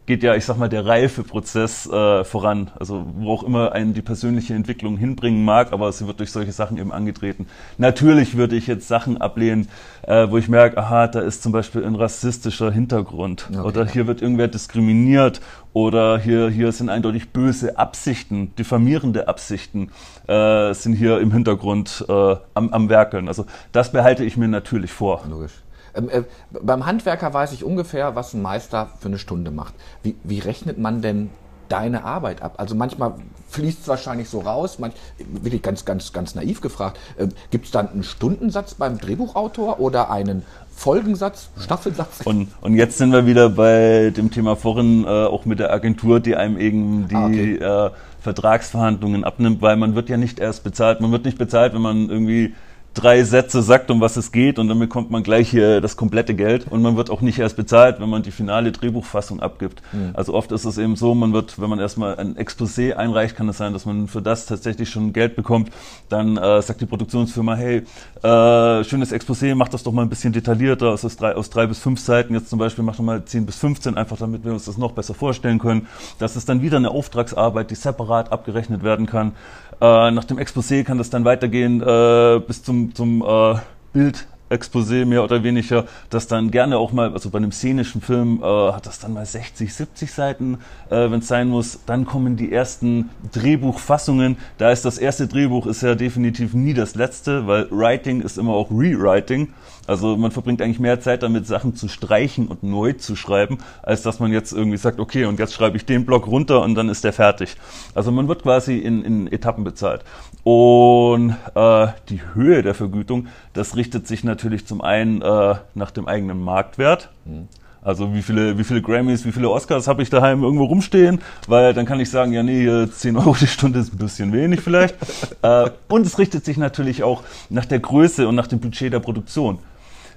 geht 0.06 0.22
ja, 0.22 0.34
ich 0.34 0.44
sag 0.44 0.58
mal, 0.58 0.68
der 0.68 0.84
Reifeprozess 0.84 1.86
äh, 1.86 2.24
voran. 2.24 2.70
Also 2.78 3.06
wo 3.16 3.32
auch 3.32 3.42
immer 3.42 3.72
einen 3.72 3.94
die 3.94 4.02
persönliche 4.02 4.54
Entwicklung 4.54 4.96
hinbringen 4.96 5.44
mag, 5.44 5.72
aber 5.72 5.90
sie 5.92 6.06
wird 6.06 6.20
durch 6.20 6.30
solche 6.30 6.52
Sachen 6.52 6.76
eben 6.76 6.92
angetreten. 6.92 7.46
Natürlich 7.78 8.36
würde 8.36 8.56
ich 8.56 8.66
jetzt 8.66 8.86
Sachen 8.86 9.20
ablehnen, 9.20 9.68
äh, 10.02 10.28
wo 10.28 10.36
ich 10.36 10.48
merke, 10.48 10.76
aha, 10.76 11.06
da 11.06 11.20
ist 11.20 11.42
zum 11.42 11.52
Beispiel 11.52 11.84
ein 11.84 11.94
rassistischer 11.94 12.70
Hintergrund 12.70 13.48
okay. 13.50 13.60
oder 13.60 13.86
hier 13.86 14.06
wird 14.06 14.20
irgendwer 14.20 14.48
diskriminiert 14.48 15.40
oder 15.72 16.18
hier, 16.18 16.50
hier 16.50 16.70
sind 16.72 16.88
eindeutig 16.88 17.30
böse 17.30 17.78
Absichten, 17.78 18.54
diffamierende 18.56 19.26
Absichten 19.26 19.90
äh, 20.28 20.74
sind 20.74 20.94
hier 20.94 21.18
im 21.20 21.32
Hintergrund 21.32 22.04
äh, 22.08 22.36
am, 22.54 22.68
am 22.72 22.88
Werkeln. 22.88 23.28
Also 23.28 23.46
das 23.72 23.90
behalte 23.90 24.24
ich 24.24 24.36
mir 24.36 24.48
natürlich 24.48 24.92
vor. 24.92 25.24
Logisch. 25.28 25.52
Ähm, 25.94 26.08
äh, 26.08 26.22
beim 26.50 26.86
Handwerker 26.86 27.32
weiß 27.32 27.52
ich 27.52 27.64
ungefähr, 27.64 28.14
was 28.14 28.34
ein 28.34 28.42
Meister 28.42 28.90
für 29.00 29.08
eine 29.08 29.18
Stunde 29.18 29.50
macht. 29.50 29.74
Wie, 30.02 30.16
wie 30.22 30.38
rechnet 30.38 30.78
man 30.78 31.02
denn 31.02 31.30
deine 31.68 32.04
Arbeit 32.04 32.42
ab? 32.42 32.54
Also 32.58 32.74
manchmal 32.74 33.14
fließt 33.48 33.82
es 33.82 33.88
wahrscheinlich 33.88 34.28
so 34.28 34.40
raus, 34.40 34.78
manch, 34.78 34.94
wirklich 35.18 35.62
ganz, 35.62 35.84
ganz, 35.84 36.12
ganz 36.12 36.34
naiv 36.34 36.60
gefragt. 36.60 36.98
Äh, 37.16 37.28
Gibt 37.50 37.66
es 37.66 37.70
dann 37.70 37.88
einen 37.88 38.02
Stundensatz 38.02 38.74
beim 38.74 38.98
Drehbuchautor 38.98 39.80
oder 39.80 40.10
einen 40.10 40.42
Folgensatz, 40.74 41.50
Staffelsatz? 41.58 42.22
Und, 42.24 42.48
und 42.60 42.74
jetzt 42.74 42.98
sind 42.98 43.12
wir 43.12 43.26
wieder 43.26 43.50
bei 43.50 44.12
dem 44.16 44.30
Thema 44.30 44.56
vorhin, 44.56 45.04
äh, 45.04 45.08
auch 45.08 45.44
mit 45.44 45.60
der 45.60 45.72
Agentur, 45.72 46.20
die 46.20 46.34
einem 46.36 46.58
eben 46.58 47.08
die 47.08 47.14
ah, 47.14 47.26
okay. 47.26 47.56
äh, 47.56 47.90
Vertragsverhandlungen 48.20 49.22
abnimmt, 49.22 49.62
weil 49.62 49.76
man 49.76 49.94
wird 49.94 50.08
ja 50.08 50.16
nicht 50.16 50.40
erst 50.40 50.64
bezahlt. 50.64 51.00
Man 51.00 51.12
wird 51.12 51.24
nicht 51.24 51.38
bezahlt, 51.38 51.74
wenn 51.74 51.82
man 51.82 52.08
irgendwie 52.08 52.54
drei 52.94 53.24
Sätze 53.24 53.62
sagt, 53.62 53.90
um 53.90 54.00
was 54.00 54.16
es 54.16 54.32
geht 54.32 54.58
und 54.58 54.68
dann 54.68 54.78
bekommt 54.78 55.10
man 55.10 55.22
gleich 55.22 55.50
hier 55.50 55.80
das 55.80 55.96
komplette 55.96 56.34
Geld 56.34 56.66
und 56.70 56.80
man 56.80 56.96
wird 56.96 57.10
auch 57.10 57.20
nicht 57.20 57.38
erst 57.38 57.56
bezahlt, 57.56 58.00
wenn 58.00 58.08
man 58.08 58.22
die 58.22 58.30
finale 58.30 58.72
Drehbuchfassung 58.72 59.40
abgibt. 59.40 59.82
Mhm. 59.92 60.10
Also 60.14 60.32
oft 60.32 60.52
ist 60.52 60.64
es 60.64 60.78
eben 60.78 60.96
so, 60.96 61.14
man 61.14 61.32
wird, 61.32 61.60
wenn 61.60 61.68
man 61.68 61.80
erstmal 61.80 62.16
ein 62.16 62.36
Exposé 62.36 62.94
einreicht, 62.94 63.36
kann 63.36 63.48
es 63.48 63.58
sein, 63.58 63.72
dass 63.72 63.84
man 63.84 64.06
für 64.06 64.22
das 64.22 64.46
tatsächlich 64.46 64.88
schon 64.90 65.12
Geld 65.12 65.34
bekommt. 65.34 65.70
Dann 66.08 66.36
äh, 66.36 66.62
sagt 66.62 66.80
die 66.80 66.86
Produktionsfirma, 66.86 67.56
hey, 67.56 67.82
äh, 68.22 68.84
schönes 68.84 69.12
Exposé, 69.12 69.54
mach 69.54 69.68
das 69.68 69.82
doch 69.82 69.92
mal 69.92 70.02
ein 70.02 70.08
bisschen 70.08 70.32
detaillierter, 70.32 70.90
aus, 70.90 71.02
drei, 71.16 71.34
aus 71.34 71.50
drei 71.50 71.66
bis 71.66 71.80
fünf 71.80 72.00
Seiten 72.00 72.34
jetzt 72.34 72.48
zum 72.48 72.58
Beispiel, 72.60 72.84
mach 72.84 72.96
doch 72.96 73.04
mal 73.04 73.24
zehn 73.24 73.44
bis 73.44 73.56
15, 73.56 73.96
einfach 73.96 74.18
damit 74.18 74.44
wir 74.44 74.52
uns 74.52 74.66
das 74.66 74.78
noch 74.78 74.92
besser 74.92 75.14
vorstellen 75.14 75.58
können. 75.58 75.88
Das 76.18 76.36
ist 76.36 76.48
dann 76.48 76.62
wieder 76.62 76.76
eine 76.76 76.90
Auftragsarbeit, 76.90 77.70
die 77.70 77.74
separat 77.74 78.30
abgerechnet 78.30 78.82
werden 78.84 79.06
kann. 79.06 79.32
Äh, 79.80 80.10
nach 80.10 80.24
dem 80.24 80.38
Exposé 80.38 80.84
kann 80.84 80.98
das 80.98 81.10
dann 81.10 81.24
weitergehen 81.24 81.80
äh, 81.80 82.40
bis 82.46 82.62
zum, 82.62 82.94
zum 82.94 83.22
äh, 83.22 83.56
Bild 83.92 84.26
Exposé 84.54 85.04
mehr 85.04 85.24
oder 85.24 85.42
weniger, 85.42 85.84
das 86.10 86.26
dann 86.26 86.50
gerne 86.50 86.78
auch 86.78 86.92
mal, 86.92 87.12
also 87.12 87.30
bei 87.30 87.38
einem 87.38 87.52
szenischen 87.52 88.00
Film 88.00 88.40
äh, 88.42 88.72
hat 88.72 88.86
das 88.86 88.98
dann 88.98 89.12
mal 89.12 89.26
60, 89.26 89.72
70 89.72 90.12
Seiten, 90.12 90.58
äh, 90.90 91.10
wenn 91.10 91.20
es 91.20 91.28
sein 91.28 91.48
muss. 91.48 91.80
Dann 91.86 92.06
kommen 92.06 92.36
die 92.36 92.52
ersten 92.52 93.10
Drehbuchfassungen. 93.32 94.36
Da 94.58 94.70
ist 94.70 94.84
das 94.84 94.98
erste 94.98 95.26
Drehbuch 95.26 95.66
ist 95.66 95.82
ja 95.82 95.94
definitiv 95.94 96.54
nie 96.54 96.74
das 96.74 96.94
letzte, 96.94 97.46
weil 97.46 97.68
Writing 97.70 98.20
ist 98.20 98.38
immer 98.38 98.52
auch 98.54 98.70
Rewriting. 98.70 99.48
Also 99.86 100.16
man 100.16 100.30
verbringt 100.30 100.62
eigentlich 100.62 100.80
mehr 100.80 101.00
Zeit 101.00 101.22
damit, 101.22 101.46
Sachen 101.46 101.74
zu 101.74 101.88
streichen 101.88 102.48
und 102.48 102.62
neu 102.62 102.94
zu 102.94 103.16
schreiben, 103.16 103.58
als 103.82 104.02
dass 104.02 104.18
man 104.18 104.32
jetzt 104.32 104.52
irgendwie 104.52 104.78
sagt, 104.78 104.98
okay, 104.98 105.26
und 105.26 105.38
jetzt 105.38 105.52
schreibe 105.52 105.76
ich 105.76 105.84
den 105.84 106.06
Block 106.06 106.26
runter 106.26 106.62
und 106.62 106.74
dann 106.74 106.88
ist 106.88 107.04
der 107.04 107.12
fertig. 107.12 107.56
Also 107.94 108.10
man 108.10 108.28
wird 108.28 108.42
quasi 108.42 108.78
in, 108.78 109.04
in 109.04 109.30
Etappen 109.30 109.64
bezahlt. 109.64 110.02
Und 110.42 111.36
äh, 111.54 111.86
die 112.08 112.20
Höhe 112.34 112.62
der 112.62 112.74
Vergütung, 112.74 113.28
das 113.52 113.76
richtet 113.76 114.06
sich 114.06 114.24
natürlich 114.24 114.43
zum 114.66 114.80
einen 114.80 115.22
äh, 115.22 115.54
nach 115.74 115.90
dem 115.90 116.08
eigenen 116.08 116.40
Marktwert. 116.42 117.10
Mhm. 117.24 117.48
Also 117.82 118.14
wie 118.14 118.22
viele, 118.22 118.56
wie 118.56 118.64
viele 118.64 118.80
Grammys, 118.80 119.26
wie 119.26 119.32
viele 119.32 119.50
Oscars 119.50 119.86
habe 119.88 120.02
ich 120.02 120.08
daheim 120.08 120.42
irgendwo 120.42 120.64
rumstehen? 120.64 121.20
Weil 121.48 121.74
dann 121.74 121.84
kann 121.84 122.00
ich 122.00 122.08
sagen, 122.08 122.32
ja 122.32 122.42
nee, 122.42 122.86
10 122.88 123.16
Euro 123.18 123.36
die 123.38 123.46
Stunde 123.46 123.78
ist 123.78 123.92
ein 123.92 123.98
bisschen 123.98 124.32
wenig 124.32 124.60
vielleicht. 124.60 124.96
äh, 125.42 125.70
und 125.88 126.06
es 126.06 126.18
richtet 126.18 126.46
sich 126.46 126.56
natürlich 126.56 127.02
auch 127.02 127.22
nach 127.50 127.66
der 127.66 127.80
Größe 127.80 128.26
und 128.26 128.34
nach 128.34 128.46
dem 128.46 128.60
Budget 128.60 128.92
der 128.92 129.00
Produktion 129.00 129.58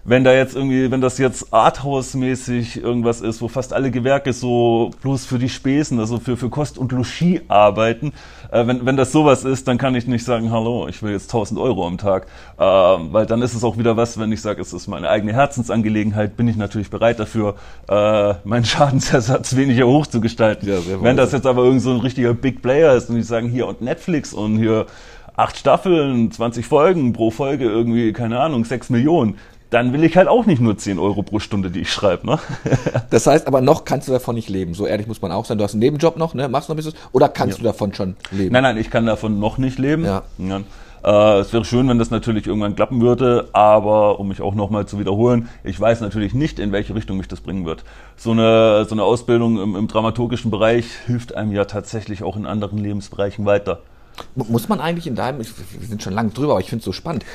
wenn 0.07 0.23
da 0.23 0.33
jetzt 0.33 0.55
irgendwie, 0.55 0.89
wenn 0.89 1.01
das 1.01 1.17
jetzt 1.17 1.53
Arthouse-mäßig 1.53 2.81
irgendwas 2.81 3.19
ist, 3.19 3.41
wo 3.41 3.49
fast 3.49 3.73
alle 3.73 3.91
Gewerke 3.91 4.31
so 4.31 4.91
bloß 5.01 5.25
für 5.25 5.37
die 5.37 5.49
Spesen, 5.49 5.99
also 5.99 6.17
für, 6.17 6.37
für 6.37 6.49
Kost 6.49 6.77
und 6.77 6.93
Logis 6.93 7.41
arbeiten, 7.49 8.13
äh, 8.49 8.65
wenn, 8.65 8.85
wenn 8.85 8.95
das 8.95 9.11
sowas 9.11 9.43
ist, 9.43 9.67
dann 9.67 9.77
kann 9.77 9.95
ich 9.95 10.07
nicht 10.07 10.23
sagen, 10.23 10.49
hallo, 10.49 10.87
ich 10.87 11.03
will 11.03 11.11
jetzt 11.11 11.25
1000 11.25 11.59
Euro 11.59 11.85
am 11.85 11.97
Tag, 11.97 12.27
äh, 12.57 12.61
weil 12.63 13.25
dann 13.25 13.41
ist 13.41 13.53
es 13.53 13.65
auch 13.65 13.77
wieder 13.77 13.97
was, 13.97 14.17
wenn 14.17 14.31
ich 14.31 14.41
sage, 14.41 14.61
es 14.61 14.71
ist 14.71 14.87
meine 14.87 15.09
eigene 15.09 15.33
Herzensangelegenheit, 15.33 16.37
bin 16.37 16.47
ich 16.47 16.55
natürlich 16.55 16.89
bereit 16.89 17.19
dafür, 17.19 17.55
äh, 17.89 18.35
meinen 18.45 18.63
Schadensersatz 18.65 19.57
weniger 19.57 19.87
hoch 19.87 20.07
zu 20.07 20.21
gestalten. 20.21 20.69
Ja, 20.69 20.77
wenn 21.01 21.17
das 21.17 21.33
jetzt 21.33 21.45
aber 21.45 21.65
irgend 21.65 21.81
so 21.81 21.91
ein 21.91 21.99
richtiger 21.99 22.33
Big 22.33 22.61
Player 22.61 22.95
ist 22.95 23.09
und 23.09 23.17
die 23.17 23.23
sagen, 23.23 23.49
hier 23.49 23.67
und 23.67 23.81
Netflix 23.81 24.33
und 24.33 24.57
hier 24.57 24.85
acht 25.35 25.57
Staffeln, 25.57 26.31
20 26.31 26.65
Folgen, 26.65 27.11
pro 27.11 27.29
Folge 27.29 27.65
irgendwie, 27.65 28.13
keine 28.13 28.39
Ahnung, 28.39 28.63
6 28.63 28.89
Millionen, 28.89 29.37
dann 29.69 29.93
will 29.93 30.03
ich 30.03 30.15
halt 30.15 30.27
auch 30.27 30.45
nicht 30.45 30.61
nur 30.61 30.77
10 30.77 30.99
Euro 30.99 31.23
pro 31.23 31.39
Stunde, 31.39 31.69
die 31.71 31.81
ich 31.81 31.91
schreibe. 31.91 32.25
Ne? 32.25 32.39
das 33.09 33.27
heißt 33.27 33.47
aber 33.47 33.61
noch 33.61 33.85
kannst 33.85 34.07
du 34.07 34.11
davon 34.11 34.35
nicht 34.35 34.49
leben. 34.49 34.73
So 34.73 34.85
ehrlich 34.85 35.07
muss 35.07 35.21
man 35.21 35.31
auch 35.31 35.45
sein. 35.45 35.57
Du 35.57 35.63
hast 35.63 35.73
einen 35.73 35.81
Nebenjob 35.81 36.17
noch, 36.17 36.33
ne? 36.33 36.47
machst 36.47 36.69
noch 36.69 36.75
ein 36.75 36.77
bisschen, 36.77 36.93
oder 37.11 37.29
kannst 37.29 37.57
ja. 37.57 37.63
du 37.63 37.67
davon 37.67 37.93
schon 37.93 38.15
leben? 38.31 38.53
Nein, 38.53 38.63
nein, 38.63 38.77
ich 38.77 38.89
kann 38.89 39.05
davon 39.05 39.39
noch 39.39 39.57
nicht 39.57 39.77
leben. 39.79 40.05
Ja. 40.05 40.23
ja. 40.37 40.61
Äh, 41.03 41.39
es 41.39 41.53
wäre 41.53 41.65
schön, 41.65 41.87
wenn 41.89 41.99
das 41.99 42.11
natürlich 42.11 42.47
irgendwann 42.47 42.75
klappen 42.75 43.01
würde, 43.01 43.49
aber 43.53 44.19
um 44.19 44.27
mich 44.29 44.41
auch 44.41 44.55
nochmal 44.55 44.87
zu 44.87 44.99
wiederholen, 44.99 45.49
ich 45.63 45.79
weiß 45.79 46.01
natürlich 46.01 46.33
nicht, 46.33 46.59
in 46.59 46.71
welche 46.71 46.95
Richtung 46.95 47.17
mich 47.17 47.27
das 47.27 47.41
bringen 47.41 47.65
wird. 47.65 47.83
So 48.15 48.31
eine, 48.31 48.85
so 48.85 48.95
eine 48.95 49.03
Ausbildung 49.03 49.61
im, 49.61 49.75
im 49.75 49.87
dramaturgischen 49.87 50.51
Bereich 50.51 50.85
hilft 51.05 51.35
einem 51.35 51.51
ja 51.51 51.65
tatsächlich 51.65 52.23
auch 52.23 52.35
in 52.35 52.45
anderen 52.45 52.77
Lebensbereichen 52.77 53.45
weiter. 53.45 53.81
Muss 54.35 54.67
man 54.67 54.79
eigentlich 54.79 55.07
in 55.07 55.15
deinem, 55.15 55.39
wir 55.39 55.87
sind 55.87 56.01
schon 56.01 56.13
lange 56.13 56.31
drüber, 56.31 56.53
aber 56.53 56.61
ich 56.61 56.69
finde 56.69 56.81
es 56.81 56.85
so 56.85 56.91
spannend, 56.91 57.25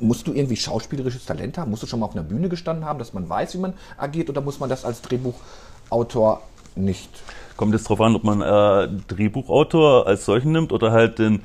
musst 0.00 0.26
du 0.26 0.32
irgendwie 0.32 0.56
schauspielerisches 0.56 1.24
Talent 1.24 1.58
haben? 1.58 1.70
Musst 1.70 1.82
du 1.82 1.86
schon 1.86 2.00
mal 2.00 2.06
auf 2.06 2.14
einer 2.14 2.24
Bühne 2.24 2.48
gestanden 2.48 2.84
haben, 2.84 2.98
dass 2.98 3.12
man 3.12 3.28
weiß, 3.28 3.54
wie 3.54 3.58
man 3.58 3.74
agiert? 3.96 4.28
Oder 4.28 4.40
muss 4.40 4.58
man 4.58 4.68
das 4.68 4.84
als 4.84 5.02
Drehbuchautor 5.02 6.42
nicht. 6.74 7.10
Kommt 7.56 7.74
jetzt 7.74 7.88
drauf 7.88 8.00
an, 8.00 8.16
ob 8.16 8.24
man 8.24 8.40
äh, 8.40 8.88
Drehbuchautor 9.08 10.06
als 10.06 10.24
solchen 10.24 10.52
nimmt 10.52 10.72
oder 10.72 10.92
halt 10.92 11.18
den 11.18 11.42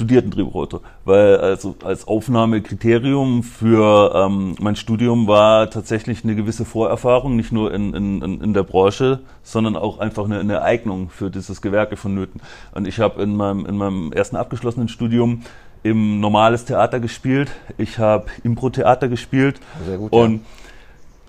studierten 0.00 0.30
Drehbuchautor. 0.30 0.80
Weil 1.04 1.36
also 1.36 1.76
als 1.84 2.08
Aufnahmekriterium 2.08 3.42
für 3.42 4.12
ähm, 4.14 4.54
mein 4.58 4.76
Studium 4.76 5.26
war 5.26 5.68
tatsächlich 5.68 6.24
eine 6.24 6.34
gewisse 6.34 6.64
Vorerfahrung, 6.64 7.36
nicht 7.36 7.52
nur 7.52 7.74
in, 7.74 7.92
in, 7.92 8.40
in 8.40 8.54
der 8.54 8.62
Branche, 8.62 9.20
sondern 9.42 9.76
auch 9.76 9.98
einfach 9.98 10.24
eine, 10.24 10.40
eine 10.40 10.62
Eignung 10.62 11.10
für 11.10 11.30
dieses 11.30 11.60
Gewerke 11.60 11.96
vonnöten. 11.96 12.40
Und 12.72 12.88
ich 12.88 12.98
habe 12.98 13.22
in 13.22 13.36
meinem, 13.36 13.66
in 13.66 13.76
meinem 13.76 14.12
ersten 14.12 14.36
abgeschlossenen 14.36 14.88
Studium 14.88 15.42
im 15.82 16.20
normales 16.20 16.64
Theater 16.64 17.00
gespielt, 17.00 17.50
ich 17.78 17.98
habe 17.98 18.26
Impro-Theater 18.42 19.08
gespielt 19.08 19.60
Sehr 19.86 19.96
gut, 19.96 20.12
und 20.12 20.34
ja. 20.34 20.40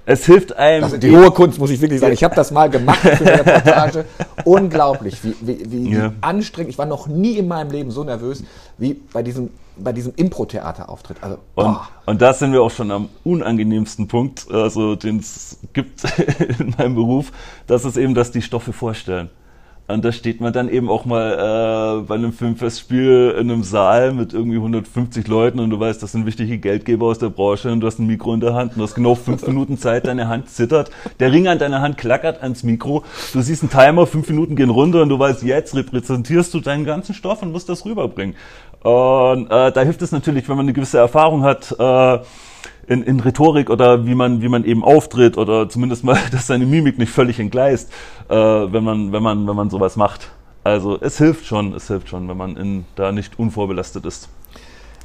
Es 0.05 0.25
hilft 0.25 0.55
einem. 0.57 0.85
Ist 0.93 1.03
die 1.03 1.11
hohe 1.15 1.31
Kunst, 1.31 1.59
muss 1.59 1.69
ich 1.69 1.79
wirklich 1.81 1.99
sagen. 1.99 2.13
Ich 2.13 2.23
habe 2.23 2.35
das 2.35 2.51
mal 2.51 2.69
gemacht 2.69 2.99
für 2.99 3.11
eine 3.11 3.39
Reportage. 3.45 4.05
Unglaublich, 4.45 5.23
wie, 5.23 5.35
wie, 5.41 5.71
wie 5.71 5.93
Ja. 5.95 6.13
anstrengend. 6.21 6.71
Ich 6.71 6.77
war 6.77 6.85
noch 6.85 7.07
nie 7.07 7.37
in 7.37 7.47
meinem 7.47 7.71
Leben 7.71 7.91
so 7.91 8.03
nervös 8.03 8.43
wie 8.77 8.95
bei 9.13 9.21
diesem, 9.23 9.49
bei 9.77 9.93
diesem 9.93 10.13
Impro-Theater-Auftritt. 10.15 11.17
Also, 11.21 11.37
Und, 11.55 11.77
und 12.05 12.21
da 12.21 12.33
sind 12.33 12.51
wir 12.51 12.61
auch 12.61 12.71
schon 12.71 12.89
am 12.91 13.09
unangenehmsten 13.23 14.07
Punkt, 14.07 14.47
also 14.51 14.95
den 14.95 15.19
es 15.19 15.57
gibt 15.73 16.03
in 16.59 16.73
meinem 16.77 16.95
Beruf, 16.95 17.31
das 17.67 17.85
ist 17.85 17.97
eben, 17.97 18.13
dass 18.15 18.31
die 18.31 18.41
Stoffe 18.41 18.73
vorstellen. 18.73 19.29
Und 19.87 20.05
da 20.05 20.11
steht 20.11 20.39
man 20.39 20.53
dann 20.53 20.69
eben 20.69 20.89
auch 20.89 21.05
mal 21.05 21.33
äh, 21.33 22.07
bei 22.07 22.15
einem 22.15 22.31
Filmfestspiel 22.31 23.35
in 23.37 23.51
einem 23.51 23.63
Saal 23.63 24.13
mit 24.13 24.33
irgendwie 24.33 24.55
150 24.55 25.27
Leuten 25.27 25.59
und 25.59 25.69
du 25.69 25.79
weißt, 25.79 26.01
das 26.01 26.13
sind 26.13 26.25
wichtige 26.25 26.59
Geldgeber 26.59 27.07
aus 27.07 27.19
der 27.19 27.29
Branche 27.29 27.71
und 27.71 27.81
du 27.81 27.87
hast 27.87 27.99
ein 27.99 28.07
Mikro 28.07 28.33
in 28.33 28.39
der 28.39 28.53
Hand 28.53 28.71
und 28.71 28.77
du 28.77 28.83
hast 28.83 28.95
genau 28.95 29.15
fünf 29.15 29.45
Minuten 29.47 29.77
Zeit, 29.77 30.07
deine 30.07 30.29
Hand 30.29 30.49
zittert, 30.49 30.91
der 31.19 31.31
Ring 31.33 31.47
an 31.47 31.59
deiner 31.59 31.81
Hand 31.81 31.97
klackert 31.97 32.41
ans 32.41 32.63
Mikro, 32.63 33.03
du 33.33 33.41
siehst 33.41 33.63
einen 33.63 33.71
Timer, 33.71 34.07
fünf 34.07 34.29
Minuten 34.29 34.55
gehen 34.55 34.69
runter 34.69 35.01
und 35.01 35.09
du 35.09 35.19
weißt, 35.19 35.43
jetzt 35.43 35.75
repräsentierst 35.75 36.53
du 36.53 36.61
deinen 36.61 36.85
ganzen 36.85 37.13
Stoff 37.13 37.41
und 37.41 37.51
musst 37.51 37.67
das 37.67 37.83
rüberbringen. 37.83 38.35
Und 38.83 39.47
äh, 39.51 39.71
da 39.71 39.81
hilft 39.81 40.01
es 40.01 40.11
natürlich, 40.11 40.47
wenn 40.47 40.55
man 40.55 40.65
eine 40.65 40.73
gewisse 40.73 40.97
Erfahrung 40.99 41.43
hat, 41.43 41.75
äh, 41.77 42.19
in, 42.91 43.03
in 43.03 43.21
Rhetorik 43.21 43.69
oder 43.69 44.05
wie 44.05 44.15
man, 44.15 44.41
wie 44.41 44.49
man 44.49 44.65
eben 44.65 44.83
auftritt 44.83 45.37
oder 45.37 45.69
zumindest 45.69 46.03
mal, 46.03 46.19
dass 46.31 46.47
seine 46.47 46.65
Mimik 46.65 46.97
nicht 46.97 47.11
völlig 47.11 47.39
entgleist, 47.39 47.91
äh, 48.29 48.35
wenn 48.35 48.83
man, 48.83 49.13
wenn 49.13 49.23
man, 49.23 49.47
wenn 49.47 49.55
man 49.55 49.69
sowas 49.69 49.95
macht. 49.95 50.29
Also 50.63 50.99
es 50.99 51.17
hilft 51.17 51.45
schon, 51.45 51.73
es 51.73 51.87
hilft 51.87 52.09
schon, 52.09 52.27
wenn 52.27 52.37
man 52.37 52.57
in, 52.57 52.85
da 52.95 53.11
nicht 53.11 53.39
unvorbelastet 53.39 54.05
ist. 54.05 54.29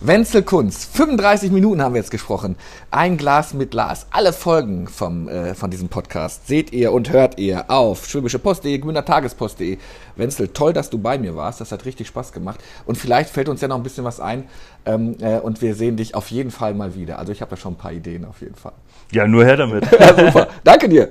Wenzel 0.03 0.43
Kunz, 0.43 0.85
35 0.93 1.51
Minuten 1.51 1.81
haben 1.81 1.95
wir 1.95 2.01
jetzt 2.03 2.11
gesprochen. 2.11 2.57
Ein 2.91 3.17
Glas 3.17 3.55
mit 3.55 3.71
Glas. 3.71 4.07
Alle 4.11 4.35
Folgen 4.35 4.89
vom, 4.89 5.27
äh, 5.27 5.55
von 5.55 5.71
diesem 5.71 5.89
Podcast 5.89 6.47
seht 6.47 6.71
ihr 6.75 6.93
und 6.93 7.11
hört 7.13 7.39
ihr 7.39 7.71
auf 7.71 8.07
schwäbischepost.de, 8.07 8.79
Tagespost.de. 9.03 9.79
Wenzel, 10.17 10.49
toll, 10.49 10.75
dass 10.75 10.91
du 10.91 10.99
bei 10.99 11.17
mir 11.17 11.35
warst. 11.35 11.63
Das 11.63 11.73
hat 11.73 11.87
richtig 11.87 12.09
Spaß 12.09 12.33
gemacht. 12.33 12.61
Und 12.85 12.99
vielleicht 12.99 13.31
fällt 13.31 13.49
uns 13.49 13.63
ja 13.63 13.69
noch 13.69 13.77
ein 13.77 13.83
bisschen 13.83 14.05
was 14.05 14.21
ein. 14.21 14.45
Ähm, 14.85 15.17
äh, 15.21 15.39
und 15.39 15.63
wir 15.63 15.75
sehen 15.75 15.97
dich 15.97 16.15
auf 16.15 16.31
jeden 16.31 16.51
Fall 16.51 16.75
mal 16.75 16.95
wieder. 16.95 17.19
Also 17.19 17.33
ich 17.33 17.41
habe 17.41 17.49
da 17.49 17.57
schon 17.57 17.73
ein 17.73 17.79
paar 17.79 17.93
Ideen 17.93 18.27
auf 18.27 18.43
jeden 18.43 18.55
Fall. 18.55 18.75
Ja, 19.13 19.27
nur 19.27 19.47
her 19.47 19.57
damit. 19.57 19.87
Ja, 19.99 20.15
super. 20.15 20.49
Danke 20.63 20.91
dir. 20.91 21.09